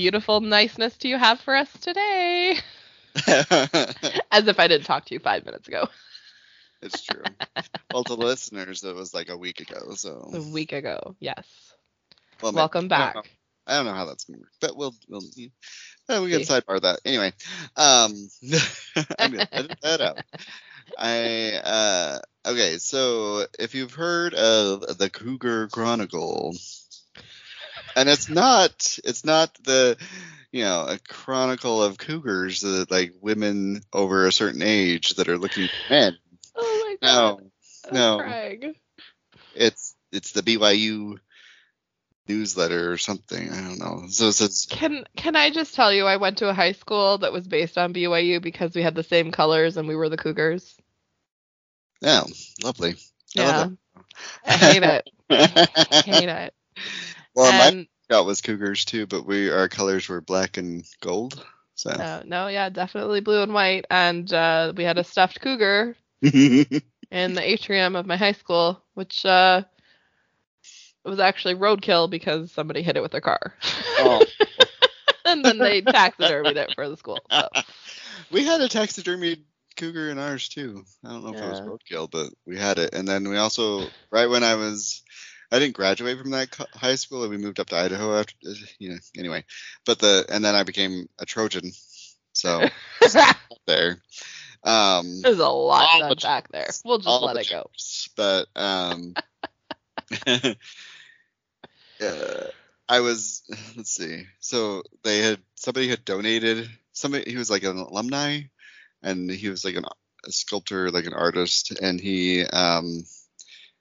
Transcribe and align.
beautiful 0.00 0.40
niceness 0.40 0.96
do 0.96 1.10
you 1.10 1.18
have 1.18 1.38
for 1.40 1.54
us 1.54 1.70
today? 1.78 2.56
As 4.30 4.48
if 4.48 4.58
I 4.58 4.66
didn't 4.66 4.86
talk 4.86 5.04
to 5.04 5.14
you 5.14 5.20
five 5.20 5.44
minutes 5.44 5.68
ago, 5.68 5.88
it's 6.80 7.02
true. 7.02 7.22
Well, 7.92 8.04
to 8.04 8.14
listeners, 8.14 8.82
it 8.82 8.94
was 8.94 9.12
like 9.12 9.28
a 9.28 9.36
week 9.36 9.60
ago. 9.60 9.92
So, 9.96 10.30
a 10.32 10.40
week 10.40 10.72
ago. 10.72 11.16
Yes. 11.20 11.46
well, 12.42 12.52
Welcome 12.52 12.86
maybe- 12.86 12.94
I 12.94 13.12
don't 13.12 13.24
back. 13.24 13.30
I 13.66 13.76
don't 13.76 13.84
know 13.84 13.92
how 13.92 14.06
that's 14.06 14.24
gonna 14.24 14.38
work, 14.38 14.52
but 14.58 14.74
we'll 14.74 14.94
we'll 15.06 15.20
uh, 16.08 16.22
we 16.22 16.30
can 16.30 16.40
sidebar 16.40 16.80
that 16.80 17.00
anyway. 17.04 17.32
Um, 17.76 18.14
I'm 19.18 19.32
gonna 19.32 19.48
edit 19.52 19.76
that 19.82 20.00
out. 20.00 20.22
I 20.98 21.60
uh 21.62 22.18
okay, 22.46 22.78
so 22.78 23.44
if 23.58 23.74
you've 23.74 23.92
heard 23.92 24.32
of 24.32 24.96
the 24.96 25.10
Cougar 25.10 25.68
Chronicle, 25.68 26.54
and 27.96 28.08
it's 28.08 28.28
not 28.28 28.98
it's 29.04 29.24
not 29.24 29.54
the 29.64 29.96
you 30.52 30.64
know 30.64 30.86
a 30.88 30.98
chronicle 30.98 31.82
of 31.82 31.98
cougars 31.98 32.60
that 32.60 32.90
like 32.90 33.14
women 33.20 33.82
over 33.92 34.26
a 34.26 34.32
certain 34.32 34.62
age 34.62 35.14
that 35.14 35.28
are 35.28 35.38
looking 35.38 35.68
for 35.68 35.82
men. 35.88 36.18
Oh 36.56 36.78
my 36.80 36.96
No, 37.02 37.40
god. 37.40 37.50
I'm 37.90 37.94
no. 37.94 38.18
crying. 38.18 38.74
it's 39.54 39.94
it's 40.12 40.32
the 40.32 40.42
BYU 40.42 41.18
newsletter 42.28 42.92
or 42.92 42.98
something. 42.98 43.50
I 43.50 43.60
don't 43.60 43.78
know. 43.78 44.06
So 44.08 44.28
it 44.28 44.32
says 44.32 44.66
Can 44.68 45.04
can 45.16 45.36
I 45.36 45.50
just 45.50 45.74
tell 45.74 45.92
you 45.92 46.06
I 46.06 46.16
went 46.16 46.38
to 46.38 46.48
a 46.48 46.54
high 46.54 46.72
school 46.72 47.18
that 47.18 47.32
was 47.32 47.46
based 47.46 47.78
on 47.78 47.92
BYU 47.94 48.40
because 48.40 48.74
we 48.74 48.82
had 48.82 48.94
the 48.94 49.02
same 49.02 49.30
colors 49.32 49.76
and 49.76 49.88
we 49.88 49.96
were 49.96 50.08
the 50.08 50.16
Cougars. 50.16 50.76
yeah, 52.00 52.22
lovely. 52.62 52.94
I 53.38 53.42
Yeah. 53.42 53.52
love 53.52 53.76
I 54.46 54.56
hate 54.56 54.82
it. 54.82 55.06
that. 55.30 55.68
hate 56.04 56.28
it. 56.28 56.54
Well, 57.34 57.52
my 57.52 57.68
and 57.68 57.86
scout 58.04 58.26
was 58.26 58.40
cougars 58.40 58.84
too, 58.84 59.06
but 59.06 59.26
we 59.26 59.50
our 59.50 59.68
colors 59.68 60.08
were 60.08 60.20
black 60.20 60.56
and 60.56 60.84
gold. 61.00 61.44
So 61.74 61.90
uh, 61.90 62.22
no, 62.26 62.48
yeah, 62.48 62.68
definitely 62.68 63.20
blue 63.20 63.42
and 63.42 63.54
white. 63.54 63.86
And 63.90 64.30
uh, 64.32 64.72
we 64.76 64.84
had 64.84 64.98
a 64.98 65.04
stuffed 65.04 65.40
cougar 65.40 65.96
in 66.22 66.74
the 67.10 67.42
atrium 67.42 67.96
of 67.96 68.06
my 68.06 68.16
high 68.16 68.32
school, 68.32 68.82
which 68.94 69.24
uh, 69.24 69.62
was 71.04 71.20
actually 71.20 71.54
roadkill 71.54 72.10
because 72.10 72.52
somebody 72.52 72.82
hit 72.82 72.96
it 72.96 73.02
with 73.02 73.12
their 73.12 73.20
car. 73.20 73.54
Oh. 73.98 74.22
and 75.24 75.44
then 75.44 75.58
they 75.58 75.82
taxidermied 75.82 76.56
it 76.56 76.72
for 76.74 76.88
the 76.88 76.96
school. 76.96 77.18
So. 77.30 77.48
we 78.30 78.44
had 78.44 78.60
a 78.60 78.68
taxidermied 78.68 79.42
cougar 79.76 80.10
in 80.10 80.18
ours 80.18 80.48
too. 80.48 80.84
I 81.04 81.10
don't 81.10 81.24
know 81.24 81.32
if 81.32 81.40
it 81.40 81.48
was 81.48 81.60
roadkill, 81.60 82.10
but 82.10 82.32
we 82.46 82.58
had 82.58 82.78
it. 82.78 82.94
And 82.94 83.08
then 83.08 83.28
we 83.28 83.36
also, 83.36 83.86
right 84.10 84.28
when 84.28 84.44
I 84.44 84.56
was, 84.56 85.02
I 85.52 85.58
didn't 85.58 85.74
graduate 85.74 86.18
from 86.18 86.30
that 86.30 86.54
high 86.74 86.94
school, 86.94 87.22
and 87.22 87.30
we 87.30 87.36
moved 87.36 87.58
up 87.58 87.68
to 87.68 87.76
Idaho 87.76 88.18
after, 88.18 88.34
you 88.78 88.90
know. 88.90 88.98
Anyway, 89.16 89.44
but 89.84 89.98
the 89.98 90.24
and 90.28 90.44
then 90.44 90.54
I 90.54 90.62
became 90.62 91.08
a 91.18 91.26
Trojan, 91.26 91.72
so 92.32 92.68
there. 93.66 94.00
Um, 94.62 95.22
There's 95.22 95.38
a 95.38 95.48
lot 95.48 96.08
the 96.08 96.16
back 96.16 96.48
there. 96.52 96.68
We'll 96.84 96.98
just 96.98 97.22
let 97.22 97.36
it 97.36 97.50
go. 97.50 97.70
But 98.16 98.46
um, 98.54 99.14
uh, 102.00 102.44
I 102.88 103.00
was 103.00 103.42
let's 103.76 103.90
see. 103.90 104.24
So 104.38 104.82
they 105.02 105.18
had 105.18 105.40
somebody 105.56 105.88
had 105.88 106.04
donated 106.04 106.70
somebody. 106.92 107.30
He 107.30 107.36
was 107.36 107.50
like 107.50 107.64
an 107.64 107.78
alumni, 107.78 108.42
and 109.02 109.30
he 109.30 109.48
was 109.48 109.64
like 109.64 109.76
an, 109.76 109.84
a 110.26 110.32
sculptor, 110.32 110.90
like 110.90 111.06
an 111.06 111.14
artist, 111.14 111.72
and 111.80 112.00
he 112.00 112.44
um 112.44 113.04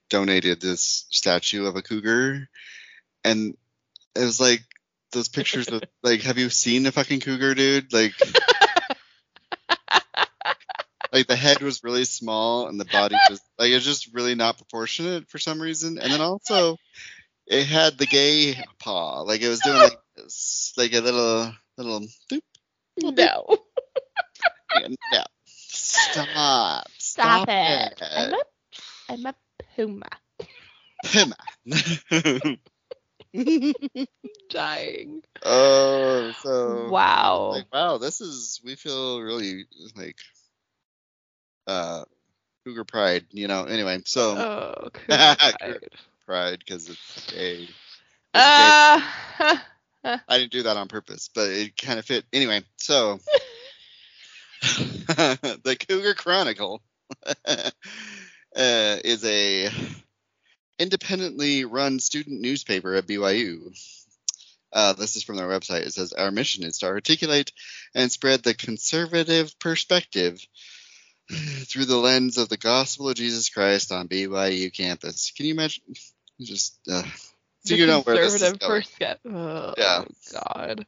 donated 0.10 0.62
this 0.62 1.06
statue 1.10 1.66
of 1.66 1.76
a 1.76 1.82
cougar, 1.82 2.50
and 3.24 3.56
it 4.16 4.24
was 4.24 4.40
like 4.40 4.62
those 5.12 5.28
pictures 5.30 5.68
of 5.68 5.84
like, 6.04 6.22
have 6.22 6.38
you 6.38 6.50
seen 6.50 6.86
a 6.86 6.92
fucking 6.92 7.22
cougar, 7.22 7.56
dude? 7.56 7.94
Like. 7.94 8.14
like 11.12 11.26
the 11.26 11.36
head 11.36 11.60
was 11.62 11.84
really 11.84 12.06
small 12.06 12.68
and 12.68 12.80
the 12.80 12.86
body 12.86 13.16
was 13.32 13.42
like 13.58 13.72
it 13.72 13.74
was 13.74 13.84
just 13.84 14.14
really 14.14 14.36
not 14.36 14.58
proportionate 14.58 15.28
for 15.28 15.40
some 15.40 15.60
reason 15.60 15.98
and 15.98 16.12
then 16.12 16.22
also 16.22 16.78
it 17.48 17.66
had 17.66 17.98
the 17.98 18.06
gay 18.06 18.56
paw 18.78 19.22
like 19.22 19.42
it 19.42 19.48
was 19.48 19.60
doing 19.62 19.78
like 19.80 19.98
this 20.16 20.72
like 20.78 20.94
a 20.94 21.00
little 21.00 21.52
little 21.80 22.02
doop 22.32 22.42
No. 23.02 23.58
and 24.76 24.96
yeah 25.12 25.24
stop 25.56 26.86
Stop, 27.10 27.46
stop, 27.46 27.48
it. 27.50 28.02
I'm 28.02 28.34
a, 28.34 28.38
I'm 29.10 29.26
a 29.26 29.36
puma. 29.80 30.10
Pima. 31.06 31.36
Dying. 34.50 35.22
oh 35.46 36.34
so 36.42 36.90
wow. 36.90 37.52
like 37.52 37.68
wow 37.72 37.98
this 37.98 38.20
is 38.22 38.60
we 38.66 38.76
feel 38.76 39.22
really 39.22 39.66
like 39.96 40.18
uh 41.68 42.04
cougar 42.66 42.84
pride 42.84 43.26
you 43.32 43.48
know 43.48 43.66
anyway 43.66 44.00
so 44.06 44.36
oh, 44.36 44.90
cougar 44.92 45.80
pride. 46.26 46.60
because 46.60 46.90
it's 46.90 47.32
gay 47.32 47.68
Uh, 48.34 49.00
I 50.04 50.20
didn't 50.30 50.52
do 50.52 50.64
that 50.64 50.78
on 50.78 50.88
purpose, 50.88 51.30
but 51.34 51.50
it 51.50 51.76
kind 51.76 51.98
of 51.98 52.06
fit. 52.06 52.24
Anyway, 52.32 52.62
so 52.78 53.20
the 54.62 55.78
Cougar 55.88 56.14
Chronicle 56.14 56.82
uh, 58.56 58.98
is 59.04 59.24
a 59.26 59.70
independently 60.78 61.66
run 61.66 62.00
student 62.00 62.42
newspaper 62.42 62.96
at 62.96 63.06
BYU. 63.08 63.78
Uh, 64.72 64.94
this 64.94 65.16
is 65.16 65.24
from 65.24 65.36
their 65.38 65.48
website. 65.48 65.82
It 65.82 65.94
says 65.94 66.14
our 66.14 66.32
mission 66.32 66.64
is 66.64 66.80
to 66.80 66.86
articulate 66.88 67.52
and 67.96 68.12
spread 68.12 68.44
the 68.44 68.54
conservative 68.54 69.58
perspective 69.60 70.40
through 71.30 71.86
the 71.86 71.98
lens 71.98 72.38
of 72.38 72.50
the 72.50 72.58
gospel 72.58 73.10
of 73.10 73.16
Jesus 73.16 73.50
Christ 73.50 73.92
on 73.92 74.08
BYU 74.08 74.72
campus. 74.74 75.32
Can 75.36 75.46
you 75.48 75.54
imagine? 75.54 75.84
Just 76.40 76.80
uh, 76.90 77.02
so 77.02 77.10
the 77.66 77.76
you 77.76 77.88
know 77.88 78.02
where 78.02 78.16
this 78.18 78.36
is 78.36 78.42
conservative 78.54 78.60
going. 78.60 78.82
persca- 78.82 79.18
Oh, 79.26 79.74
Yeah. 79.78 80.04
God. 80.32 80.86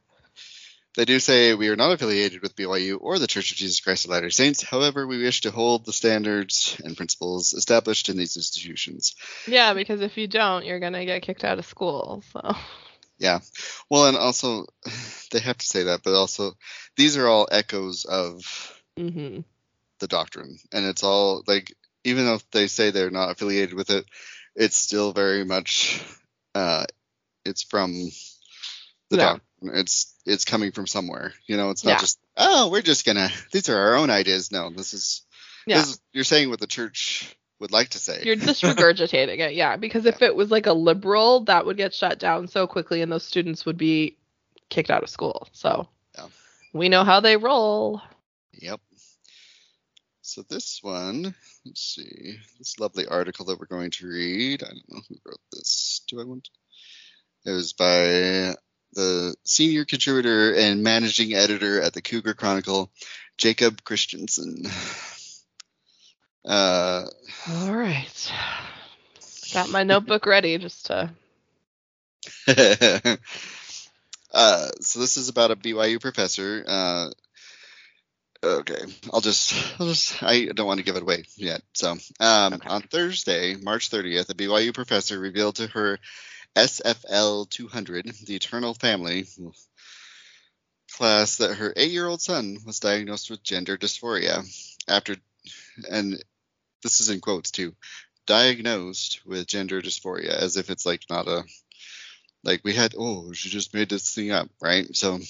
They 0.94 1.06
do 1.06 1.20
say 1.20 1.54
we 1.54 1.68
are 1.68 1.76
not 1.76 1.92
affiliated 1.92 2.42
with 2.42 2.54
BYU 2.54 2.98
or 3.00 3.18
the 3.18 3.26
Church 3.26 3.50
of 3.50 3.56
Jesus 3.56 3.80
Christ 3.80 4.04
of 4.04 4.10
Latter-day 4.10 4.30
Saints. 4.30 4.62
However, 4.62 5.06
we 5.06 5.22
wish 5.22 5.40
to 5.42 5.50
hold 5.50 5.86
the 5.86 5.92
standards 5.92 6.78
and 6.84 6.96
principles 6.96 7.54
established 7.54 8.10
in 8.10 8.18
these 8.18 8.36
institutions. 8.36 9.14
Yeah, 9.46 9.72
because 9.72 10.02
if 10.02 10.18
you 10.18 10.26
don't, 10.26 10.66
you're 10.66 10.80
gonna 10.80 11.06
get 11.06 11.22
kicked 11.22 11.44
out 11.44 11.58
of 11.58 11.64
school. 11.64 12.22
So. 12.32 12.54
Yeah. 13.18 13.40
Well, 13.88 14.06
and 14.06 14.16
also 14.16 14.66
they 15.32 15.38
have 15.40 15.58
to 15.58 15.66
say 15.66 15.84
that, 15.84 16.02
but 16.04 16.14
also 16.14 16.52
these 16.96 17.16
are 17.16 17.28
all 17.28 17.48
echoes 17.50 18.04
of 18.04 18.78
hmm 18.96 19.40
the 20.00 20.08
doctrine, 20.08 20.58
and 20.72 20.84
it's 20.84 21.04
all 21.04 21.44
like 21.46 21.72
even 22.04 22.26
though 22.26 22.40
they 22.50 22.66
say 22.66 22.90
they're 22.90 23.10
not 23.10 23.30
affiliated 23.30 23.72
with 23.72 23.90
it, 23.90 24.04
it's 24.56 24.76
still 24.76 25.12
very 25.12 25.44
much 25.44 26.02
uh, 26.54 26.84
it's 27.44 27.62
from 27.62 28.10
the 29.12 29.18
Yeah. 29.18 29.24
doctrine. 29.34 29.78
It's 29.78 30.14
it's 30.26 30.44
coming 30.44 30.72
from 30.72 30.86
somewhere. 30.86 31.32
You 31.46 31.56
know, 31.56 31.70
it's 31.70 31.84
not 31.84 31.92
Yeah. 31.92 31.98
just 31.98 32.18
oh, 32.36 32.68
we're 32.70 32.82
just 32.82 33.04
gonna 33.06 33.30
these 33.52 33.68
are 33.68 33.78
our 33.78 33.94
own 33.96 34.10
ideas. 34.10 34.50
No, 34.50 34.70
this 34.70 34.92
is 34.94 35.22
Yeah. 35.66 35.78
this 35.78 35.90
is, 35.90 36.00
you're 36.12 36.24
saying 36.24 36.50
what 36.50 36.60
the 36.60 36.66
church 36.66 37.36
would 37.60 37.70
like 37.70 37.90
to 37.90 37.98
say. 37.98 38.22
You're 38.24 38.34
just 38.36 38.62
regurgitating 38.64 39.38
it, 39.38 39.54
yeah. 39.54 39.76
Because 39.76 40.04
if 40.06 40.20
it 40.22 40.34
was 40.34 40.50
like 40.50 40.66
a 40.66 40.72
liberal, 40.72 41.44
that 41.44 41.64
would 41.64 41.76
get 41.76 41.94
shut 41.94 42.18
down 42.18 42.48
so 42.48 42.66
quickly, 42.66 43.02
and 43.02 43.12
those 43.12 43.24
students 43.24 43.64
would 43.64 43.78
be 43.78 44.16
kicked 44.68 44.90
out 44.90 45.04
of 45.04 45.10
school. 45.10 45.46
So 45.52 45.88
Yeah. 46.16 46.26
we 46.72 46.88
know 46.88 47.04
how 47.04 47.20
they 47.20 47.36
roll. 47.36 48.02
Yep. 48.54 48.80
So 50.22 50.42
this 50.42 50.80
one, 50.82 51.34
let's 51.64 51.80
see, 51.80 52.38
this 52.58 52.78
lovely 52.78 53.06
article 53.06 53.44
that 53.46 53.58
we're 53.60 53.66
going 53.66 53.90
to 53.92 54.06
read. 54.08 54.62
I 54.62 54.68
don't 54.68 54.88
know 54.88 55.02
who 55.08 55.16
wrote 55.24 55.40
this. 55.52 56.00
Do 56.08 56.20
I 56.20 56.24
want? 56.24 56.48
It 57.44 57.50
was 57.50 57.72
by 57.72 58.54
the 58.92 59.34
senior 59.44 59.84
contributor 59.84 60.54
and 60.54 60.82
managing 60.82 61.34
editor 61.34 61.80
at 61.80 61.92
the 61.92 62.02
Cougar 62.02 62.34
Chronicle, 62.34 62.90
Jacob 63.38 63.82
Christensen. 63.84 64.64
Uh, 66.44 67.04
All 67.48 67.72
right. 67.74 68.32
Got 69.54 69.70
my 69.70 69.82
notebook 69.84 70.26
ready 70.26 70.58
just 70.58 70.86
to. 70.86 71.10
uh, 74.32 74.70
so 74.80 75.00
this 75.00 75.16
is 75.16 75.28
about 75.28 75.50
a 75.50 75.56
BYU 75.56 76.00
professor. 76.00 76.64
Uh, 76.66 77.10
okay, 78.44 78.80
I'll 79.12 79.20
just, 79.20 79.54
I'll 79.78 79.86
just, 79.88 80.22
I 80.22 80.46
don't 80.46 80.66
want 80.66 80.78
to 80.78 80.84
give 80.84 80.96
it 80.96 81.02
away 81.02 81.24
yet. 81.36 81.62
So, 81.74 81.96
um, 82.20 82.54
Okay. 82.54 82.68
on 82.68 82.82
Thursday, 82.82 83.56
March 83.56 83.90
30th, 83.90 84.30
a 84.30 84.34
BYU 84.34 84.74
professor 84.74 85.18
revealed 85.18 85.56
to 85.56 85.66
her 85.68 85.98
SFL 86.56 87.48
200, 87.48 88.06
the 88.26 88.36
Eternal 88.36 88.74
Family 88.74 89.26
class, 90.92 91.36
that 91.36 91.54
her 91.54 91.72
eight-year-old 91.76 92.20
son 92.20 92.58
was 92.66 92.80
diagnosed 92.80 93.30
with 93.30 93.42
gender 93.42 93.76
dysphoria 93.76 94.44
after, 94.88 95.16
and 95.90 96.22
this 96.82 97.00
is 97.00 97.08
in 97.08 97.20
quotes 97.20 97.50
too, 97.50 97.74
diagnosed 98.26 99.20
with 99.24 99.46
gender 99.46 99.80
dysphoria, 99.80 100.30
as 100.30 100.56
if 100.56 100.70
it's 100.70 100.86
like 100.86 101.02
not 101.08 101.28
a 101.28 101.44
like 102.44 102.62
we 102.64 102.74
had 102.74 102.94
oh 102.98 103.32
she 103.32 103.48
just 103.48 103.72
made 103.72 103.88
this 103.88 104.14
thing 104.14 104.30
up 104.30 104.48
right? 104.60 104.94
So 104.96 105.20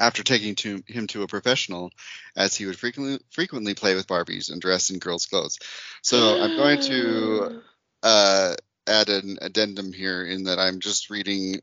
after 0.00 0.22
taking 0.22 0.54
to 0.54 0.82
him 0.86 1.06
to 1.08 1.22
a 1.22 1.26
professional 1.28 1.90
as 2.36 2.54
he 2.54 2.66
would 2.66 2.78
frequently 2.78 3.18
frequently 3.30 3.74
play 3.74 3.94
with 3.94 4.06
barbies 4.06 4.50
and 4.50 4.60
dress 4.60 4.90
in 4.90 4.98
girls 4.98 5.26
clothes. 5.26 5.58
So 6.02 6.38
i'm 6.40 6.56
going 6.56 6.80
to 6.82 7.62
uh, 8.02 8.54
add 8.88 9.10
an 9.10 9.38
addendum 9.42 9.92
here 9.92 10.24
in 10.24 10.44
that 10.44 10.58
i'm 10.58 10.80
just 10.80 11.10
reading 11.10 11.60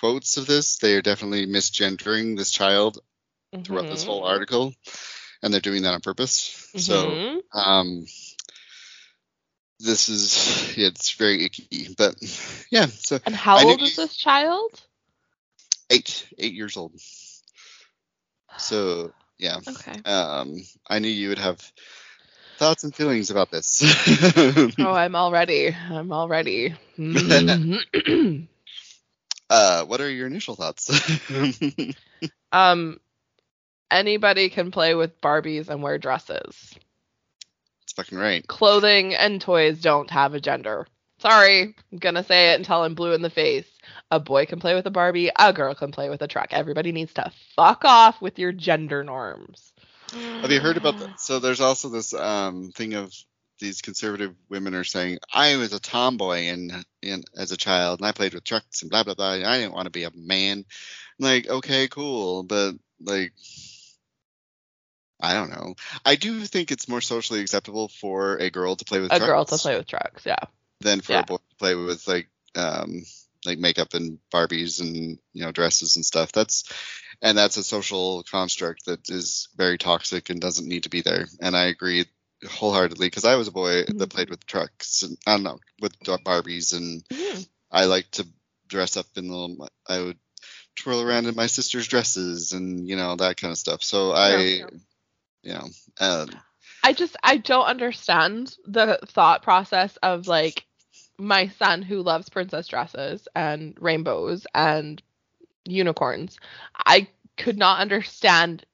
quotes 0.00 0.36
of 0.36 0.46
this 0.46 0.78
they 0.78 0.94
are 0.96 1.02
definitely 1.02 1.46
misgendering 1.46 2.36
this 2.36 2.50
child 2.50 2.98
throughout 3.64 3.88
this 3.88 4.04
whole 4.04 4.22
Mhm. 4.22 4.28
article 4.28 4.74
and 5.42 5.52
they're 5.52 5.60
doing 5.60 5.82
that 5.82 5.94
on 5.94 6.00
purpose 6.00 6.72
so 6.76 7.18
Mhm. 7.18 7.42
um 7.54 8.06
this 9.80 10.08
is 10.08 10.76
yeah, 10.76 10.88
it's 10.88 11.12
very 11.12 11.44
icky 11.44 11.94
but 11.96 12.14
yeah 12.70 12.86
so 12.86 13.18
And 13.26 13.34
how 13.36 13.58
I 13.58 13.64
old 13.64 13.82
is 13.82 13.96
this 13.96 14.16
child? 14.16 14.86
eight 15.90 16.26
eight 16.38 16.54
years 16.54 16.76
old 16.76 16.92
so 18.56 19.12
yeah 19.38 19.58
Okay. 19.68 20.02
um 20.04 20.56
i 20.88 20.98
knew 20.98 21.08
you 21.08 21.28
would 21.30 21.38
have 21.38 21.60
thoughts 22.56 22.84
and 22.84 22.94
feelings 22.94 23.30
about 23.30 23.50
this 23.50 23.82
Oh, 24.78 24.92
I'm 24.92 25.14
all 25.14 25.30
ready. 25.32 25.74
I'm 25.90 26.12
all 26.12 26.28
ready. 26.28 26.74
Mhm. 26.98 28.48
uh 29.50 29.84
what 29.84 30.00
are 30.00 30.10
your 30.10 30.26
initial 30.26 30.56
thoughts 30.56 30.90
um, 32.52 32.98
anybody 33.90 34.48
can 34.48 34.70
play 34.70 34.94
with 34.94 35.20
Barbies 35.20 35.68
and 35.68 35.82
wear 35.82 35.98
dresses. 35.98 36.74
it's 37.82 37.92
fucking 37.94 38.18
right 38.18 38.46
Clothing 38.46 39.14
and 39.14 39.40
toys 39.40 39.80
don't 39.80 40.10
have 40.10 40.34
a 40.34 40.40
gender. 40.40 40.86
Sorry, 41.18 41.74
I'm 41.92 41.98
gonna 41.98 42.24
say 42.24 42.52
it 42.52 42.58
until 42.58 42.82
I'm 42.82 42.94
blue 42.94 43.12
in 43.12 43.22
the 43.22 43.30
face. 43.30 43.66
A 44.10 44.20
boy 44.20 44.44
can 44.46 44.60
play 44.60 44.74
with 44.74 44.86
a 44.86 44.90
Barbie. 44.90 45.30
A 45.38 45.52
girl 45.52 45.74
can 45.74 45.90
play 45.92 46.10
with 46.10 46.20
a 46.22 46.28
truck. 46.28 46.48
Everybody 46.50 46.92
needs 46.92 47.14
to 47.14 47.32
fuck 47.54 47.84
off 47.84 48.20
with 48.20 48.38
your 48.38 48.52
gender 48.52 49.02
norms. 49.02 49.72
Have 50.42 50.50
you 50.50 50.60
heard 50.60 50.76
about 50.76 50.98
that 50.98 51.20
so 51.20 51.38
there's 51.38 51.60
also 51.60 51.88
this 51.88 52.14
um 52.14 52.70
thing 52.74 52.94
of 52.94 53.12
these 53.58 53.80
conservative 53.80 54.34
women 54.48 54.74
are 54.74 54.84
saying 54.84 55.18
i 55.32 55.56
was 55.56 55.72
a 55.72 55.80
tomboy 55.80 56.48
and, 56.48 56.72
and 57.02 57.24
as 57.36 57.52
a 57.52 57.56
child 57.56 58.00
and 58.00 58.06
i 58.06 58.12
played 58.12 58.34
with 58.34 58.44
trucks 58.44 58.82
and 58.82 58.90
blah 58.90 59.02
blah 59.02 59.14
blah 59.14 59.32
i 59.32 59.58
didn't 59.58 59.74
want 59.74 59.86
to 59.86 59.90
be 59.90 60.04
a 60.04 60.10
man 60.14 60.58
I'm 61.18 61.24
like 61.24 61.48
okay 61.48 61.88
cool 61.88 62.42
but 62.42 62.74
like 63.00 63.32
I 65.18 65.32
don't 65.32 65.48
know. 65.50 65.74
I 66.04 66.16
do 66.16 66.40
think 66.40 66.70
it's 66.70 66.88
more 66.88 67.00
socially 67.00 67.40
acceptable 67.40 67.88
for 67.88 68.36
a 68.36 68.50
girl 68.50 68.76
to 68.76 68.84
play 68.84 69.00
with 69.00 69.12
A 69.12 69.16
trucks 69.16 69.26
girl 69.26 69.44
to 69.46 69.56
play 69.56 69.76
with 69.78 69.86
trucks. 69.86 70.26
Yeah. 70.26 70.36
than 70.80 71.00
for 71.00 71.12
Yeah. 71.12 71.20
a 71.20 71.24
boy 71.24 71.36
to 71.36 71.56
play 71.58 71.74
with 71.74 72.06
like 72.06 72.28
um 72.54 73.02
like 73.46 73.58
makeup 73.58 73.94
and 73.94 74.18
Barbies 74.32 74.80
and 74.80 75.18
you 75.32 75.44
know 75.44 75.52
dresses 75.52 75.96
and 75.96 76.04
stuff. 76.04 76.32
That's 76.32 76.64
and 77.22 77.36
that's 77.36 77.56
a 77.56 77.64
social 77.64 78.22
construct 78.24 78.86
that 78.86 79.08
is 79.08 79.48
very 79.56 79.78
toxic 79.78 80.30
and 80.30 80.40
doesn't 80.40 80.68
need 80.68 80.84
to 80.84 80.90
be 80.90 81.00
there. 81.00 81.26
And 81.40 81.56
I 81.56 81.66
agree 81.66 82.06
wholeheartedly 82.46 83.06
because 83.06 83.24
I 83.24 83.36
was 83.36 83.48
a 83.48 83.52
boy 83.52 83.84
that 83.84 84.10
played 84.10 84.30
with 84.30 84.44
trucks 84.46 85.02
and 85.02 85.16
I 85.26 85.32
don't 85.32 85.44
know 85.44 85.58
with 85.80 85.98
Barbies 86.00 86.76
and 86.76 87.02
Mhm. 87.08 87.48
I 87.70 87.86
like 87.86 88.10
to 88.12 88.26
dress 88.68 88.96
up 88.96 89.06
in 89.16 89.30
little. 89.30 89.68
I 89.88 90.02
would 90.02 90.18
twirl 90.76 91.00
around 91.00 91.26
in 91.26 91.34
my 91.34 91.46
sister's 91.46 91.88
dresses 91.88 92.52
and 92.52 92.88
you 92.88 92.96
know 92.96 93.16
that 93.16 93.38
kind 93.38 93.52
of 93.52 93.58
stuff. 93.58 93.82
So 93.82 94.12
I, 94.12 94.36
Yeah. 94.36 94.66
you 95.42 95.52
know, 95.54 95.68
um, 96.00 96.28
I 96.82 96.92
just 96.92 97.16
I 97.22 97.38
don't 97.38 97.64
understand 97.64 98.54
the 98.66 98.98
thought 99.06 99.42
process 99.42 99.96
of 100.02 100.26
like 100.26 100.65
my 101.18 101.48
son 101.48 101.82
who 101.82 102.02
loves 102.02 102.28
princess 102.28 102.68
dresses 102.68 103.28
and 103.34 103.76
rainbows 103.80 104.46
and 104.54 105.02
unicorns. 105.64 106.38
I 106.86 107.08
could 107.36 107.58
not 107.58 107.80
understand 107.80 108.64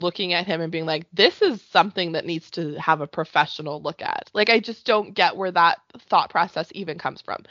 looking 0.00 0.32
at 0.32 0.46
him 0.46 0.60
and 0.60 0.72
being 0.72 0.86
like 0.86 1.06
this 1.12 1.42
is 1.42 1.60
something 1.62 2.12
that 2.12 2.26
needs 2.26 2.50
to 2.52 2.74
have 2.74 3.00
a 3.00 3.06
professional 3.06 3.82
look 3.82 4.00
at. 4.02 4.30
Like 4.34 4.50
I 4.50 4.60
just 4.60 4.86
don't 4.86 5.14
get 5.14 5.36
where 5.36 5.50
that 5.52 5.78
thought 6.08 6.30
process 6.30 6.68
even 6.74 6.98
comes 6.98 7.20
from. 7.22 7.42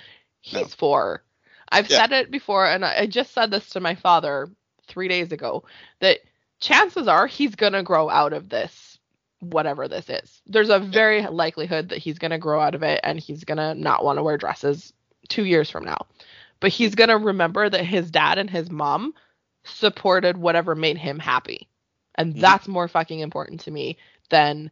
He's 0.41 0.73
No. 0.73 0.75
4. 0.75 1.23
I've 1.71 1.89
Yeah. 1.89 2.01
said 2.01 2.11
it 2.11 2.31
before 2.31 2.65
and 2.67 2.85
I 2.85 3.05
just 3.07 3.33
said 3.33 3.51
this 3.51 3.69
to 3.71 3.79
my 3.79 3.95
father 3.95 4.49
3 4.87 5.07
days 5.07 5.31
ago 5.31 5.63
that 5.99 6.19
chances 6.59 7.07
are 7.07 7.27
he's 7.27 7.55
going 7.55 7.73
to 7.73 7.83
grow 7.83 8.09
out 8.09 8.33
of 8.33 8.49
this 8.49 8.90
whatever 9.41 9.87
this 9.89 10.09
is. 10.09 10.41
There's 10.47 10.69
a 10.69 10.79
very 10.79 11.21
likelihood 11.27 11.89
that 11.89 11.99
he's 11.99 12.19
going 12.19 12.31
to 12.31 12.39
grow 12.39 12.61
out 12.61 12.75
of 12.75 12.83
it 12.83 13.01
and 13.03 13.19
he's 13.19 13.43
going 13.45 13.57
to 13.59 13.75
not 13.75 14.05
want 14.05 14.17
to 14.19 14.23
wear 14.23 14.37
dresses 14.37 14.93
2 15.29 15.45
years 15.45 15.69
from 15.69 15.85
now. 15.85 16.07
But 16.61 16.71
he's 16.71 16.95
going 16.95 17.09
to 17.09 17.17
remember 17.17 17.69
that 17.69 17.85
his 17.85 18.11
dad 18.11 18.37
and 18.39 18.49
his 18.49 18.71
mom 18.71 19.13
supported 19.65 20.37
whatever 20.37 20.75
made 20.75 20.97
him 20.97 21.19
happy. 21.19 21.67
And 22.15 22.35
Mhm. 22.35 22.39
that's 22.39 22.67
more 22.67 22.87
fucking 22.87 23.19
important 23.19 23.61
to 23.61 23.71
me 23.71 23.97
than 24.29 24.71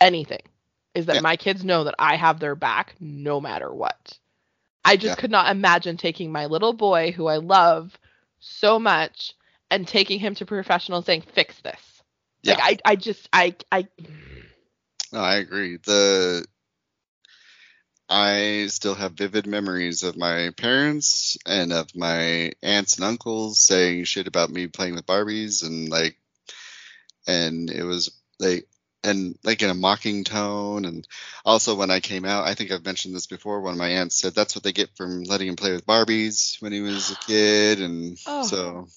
anything. 0.00 0.42
Is 0.94 1.06
that 1.06 1.18
Yeah. 1.18 1.20
my 1.20 1.36
kids 1.36 1.64
know 1.64 1.84
that 1.84 1.94
I 1.98 2.16
have 2.16 2.40
their 2.40 2.54
back 2.56 2.94
no 3.00 3.40
matter 3.40 3.72
what. 3.72 4.18
I 4.84 4.96
just 4.96 5.16
Yeah. 5.16 5.16
could 5.16 5.30
not 5.30 5.50
imagine 5.50 5.96
taking 5.96 6.32
my 6.32 6.46
little 6.46 6.72
boy 6.72 7.12
who 7.12 7.26
I 7.26 7.36
love 7.36 7.98
so 8.38 8.78
much 8.78 9.34
and 9.70 9.86
taking 9.86 10.18
him 10.20 10.34
to 10.36 10.46
professional 10.46 10.98
and 10.98 11.06
saying 11.06 11.22
fix 11.22 11.60
this. 11.60 11.87
Like 12.44 12.58
I 12.60 12.78
I 12.84 12.96
just 12.96 13.28
I 13.32 13.54
I 13.70 13.88
no, 15.12 15.20
I 15.20 15.36
agree. 15.36 15.78
The 15.78 16.44
I 18.08 18.66
still 18.68 18.94
have 18.94 19.12
vivid 19.12 19.46
memories 19.46 20.02
of 20.02 20.16
my 20.16 20.50
parents 20.56 21.36
and 21.44 21.72
of 21.72 21.94
my 21.94 22.52
aunts 22.62 22.96
and 22.96 23.04
uncles 23.04 23.60
saying 23.60 24.04
shit 24.04 24.26
about 24.26 24.50
me 24.50 24.66
playing 24.66 24.94
with 24.94 25.06
Barbies 25.06 25.62
and 25.62 25.90
like, 25.90 26.16
and 27.26 27.68
it 27.70 27.84
was 27.84 28.10
like, 28.38 28.66
and 29.04 29.38
like 29.44 29.62
in 29.62 29.68
a 29.68 29.74
mocking 29.74 30.24
tone. 30.24 30.86
And 30.86 31.06
also 31.44 31.74
when 31.74 31.90
I 31.90 32.00
came 32.00 32.24
out, 32.24 32.46
I 32.46 32.54
think 32.54 32.70
I've 32.70 32.84
mentioned 32.84 33.14
this 33.14 33.26
before. 33.26 33.60
One 33.60 33.74
of 33.74 33.78
my 33.78 33.88
aunts 33.88 34.16
said 34.16 34.34
that's 34.34 34.54
what 34.54 34.64
they 34.64 34.72
get 34.72 34.96
from 34.96 35.24
letting 35.24 35.48
him 35.48 35.56
play 35.56 35.72
with 35.72 35.86
Barbies 35.86 36.60
when 36.62 36.72
he 36.72 36.80
was 36.80 37.10
a 37.10 37.16
kid, 37.16 37.80
and 37.82 38.18
Oh. 38.26 38.42
so 38.46 38.88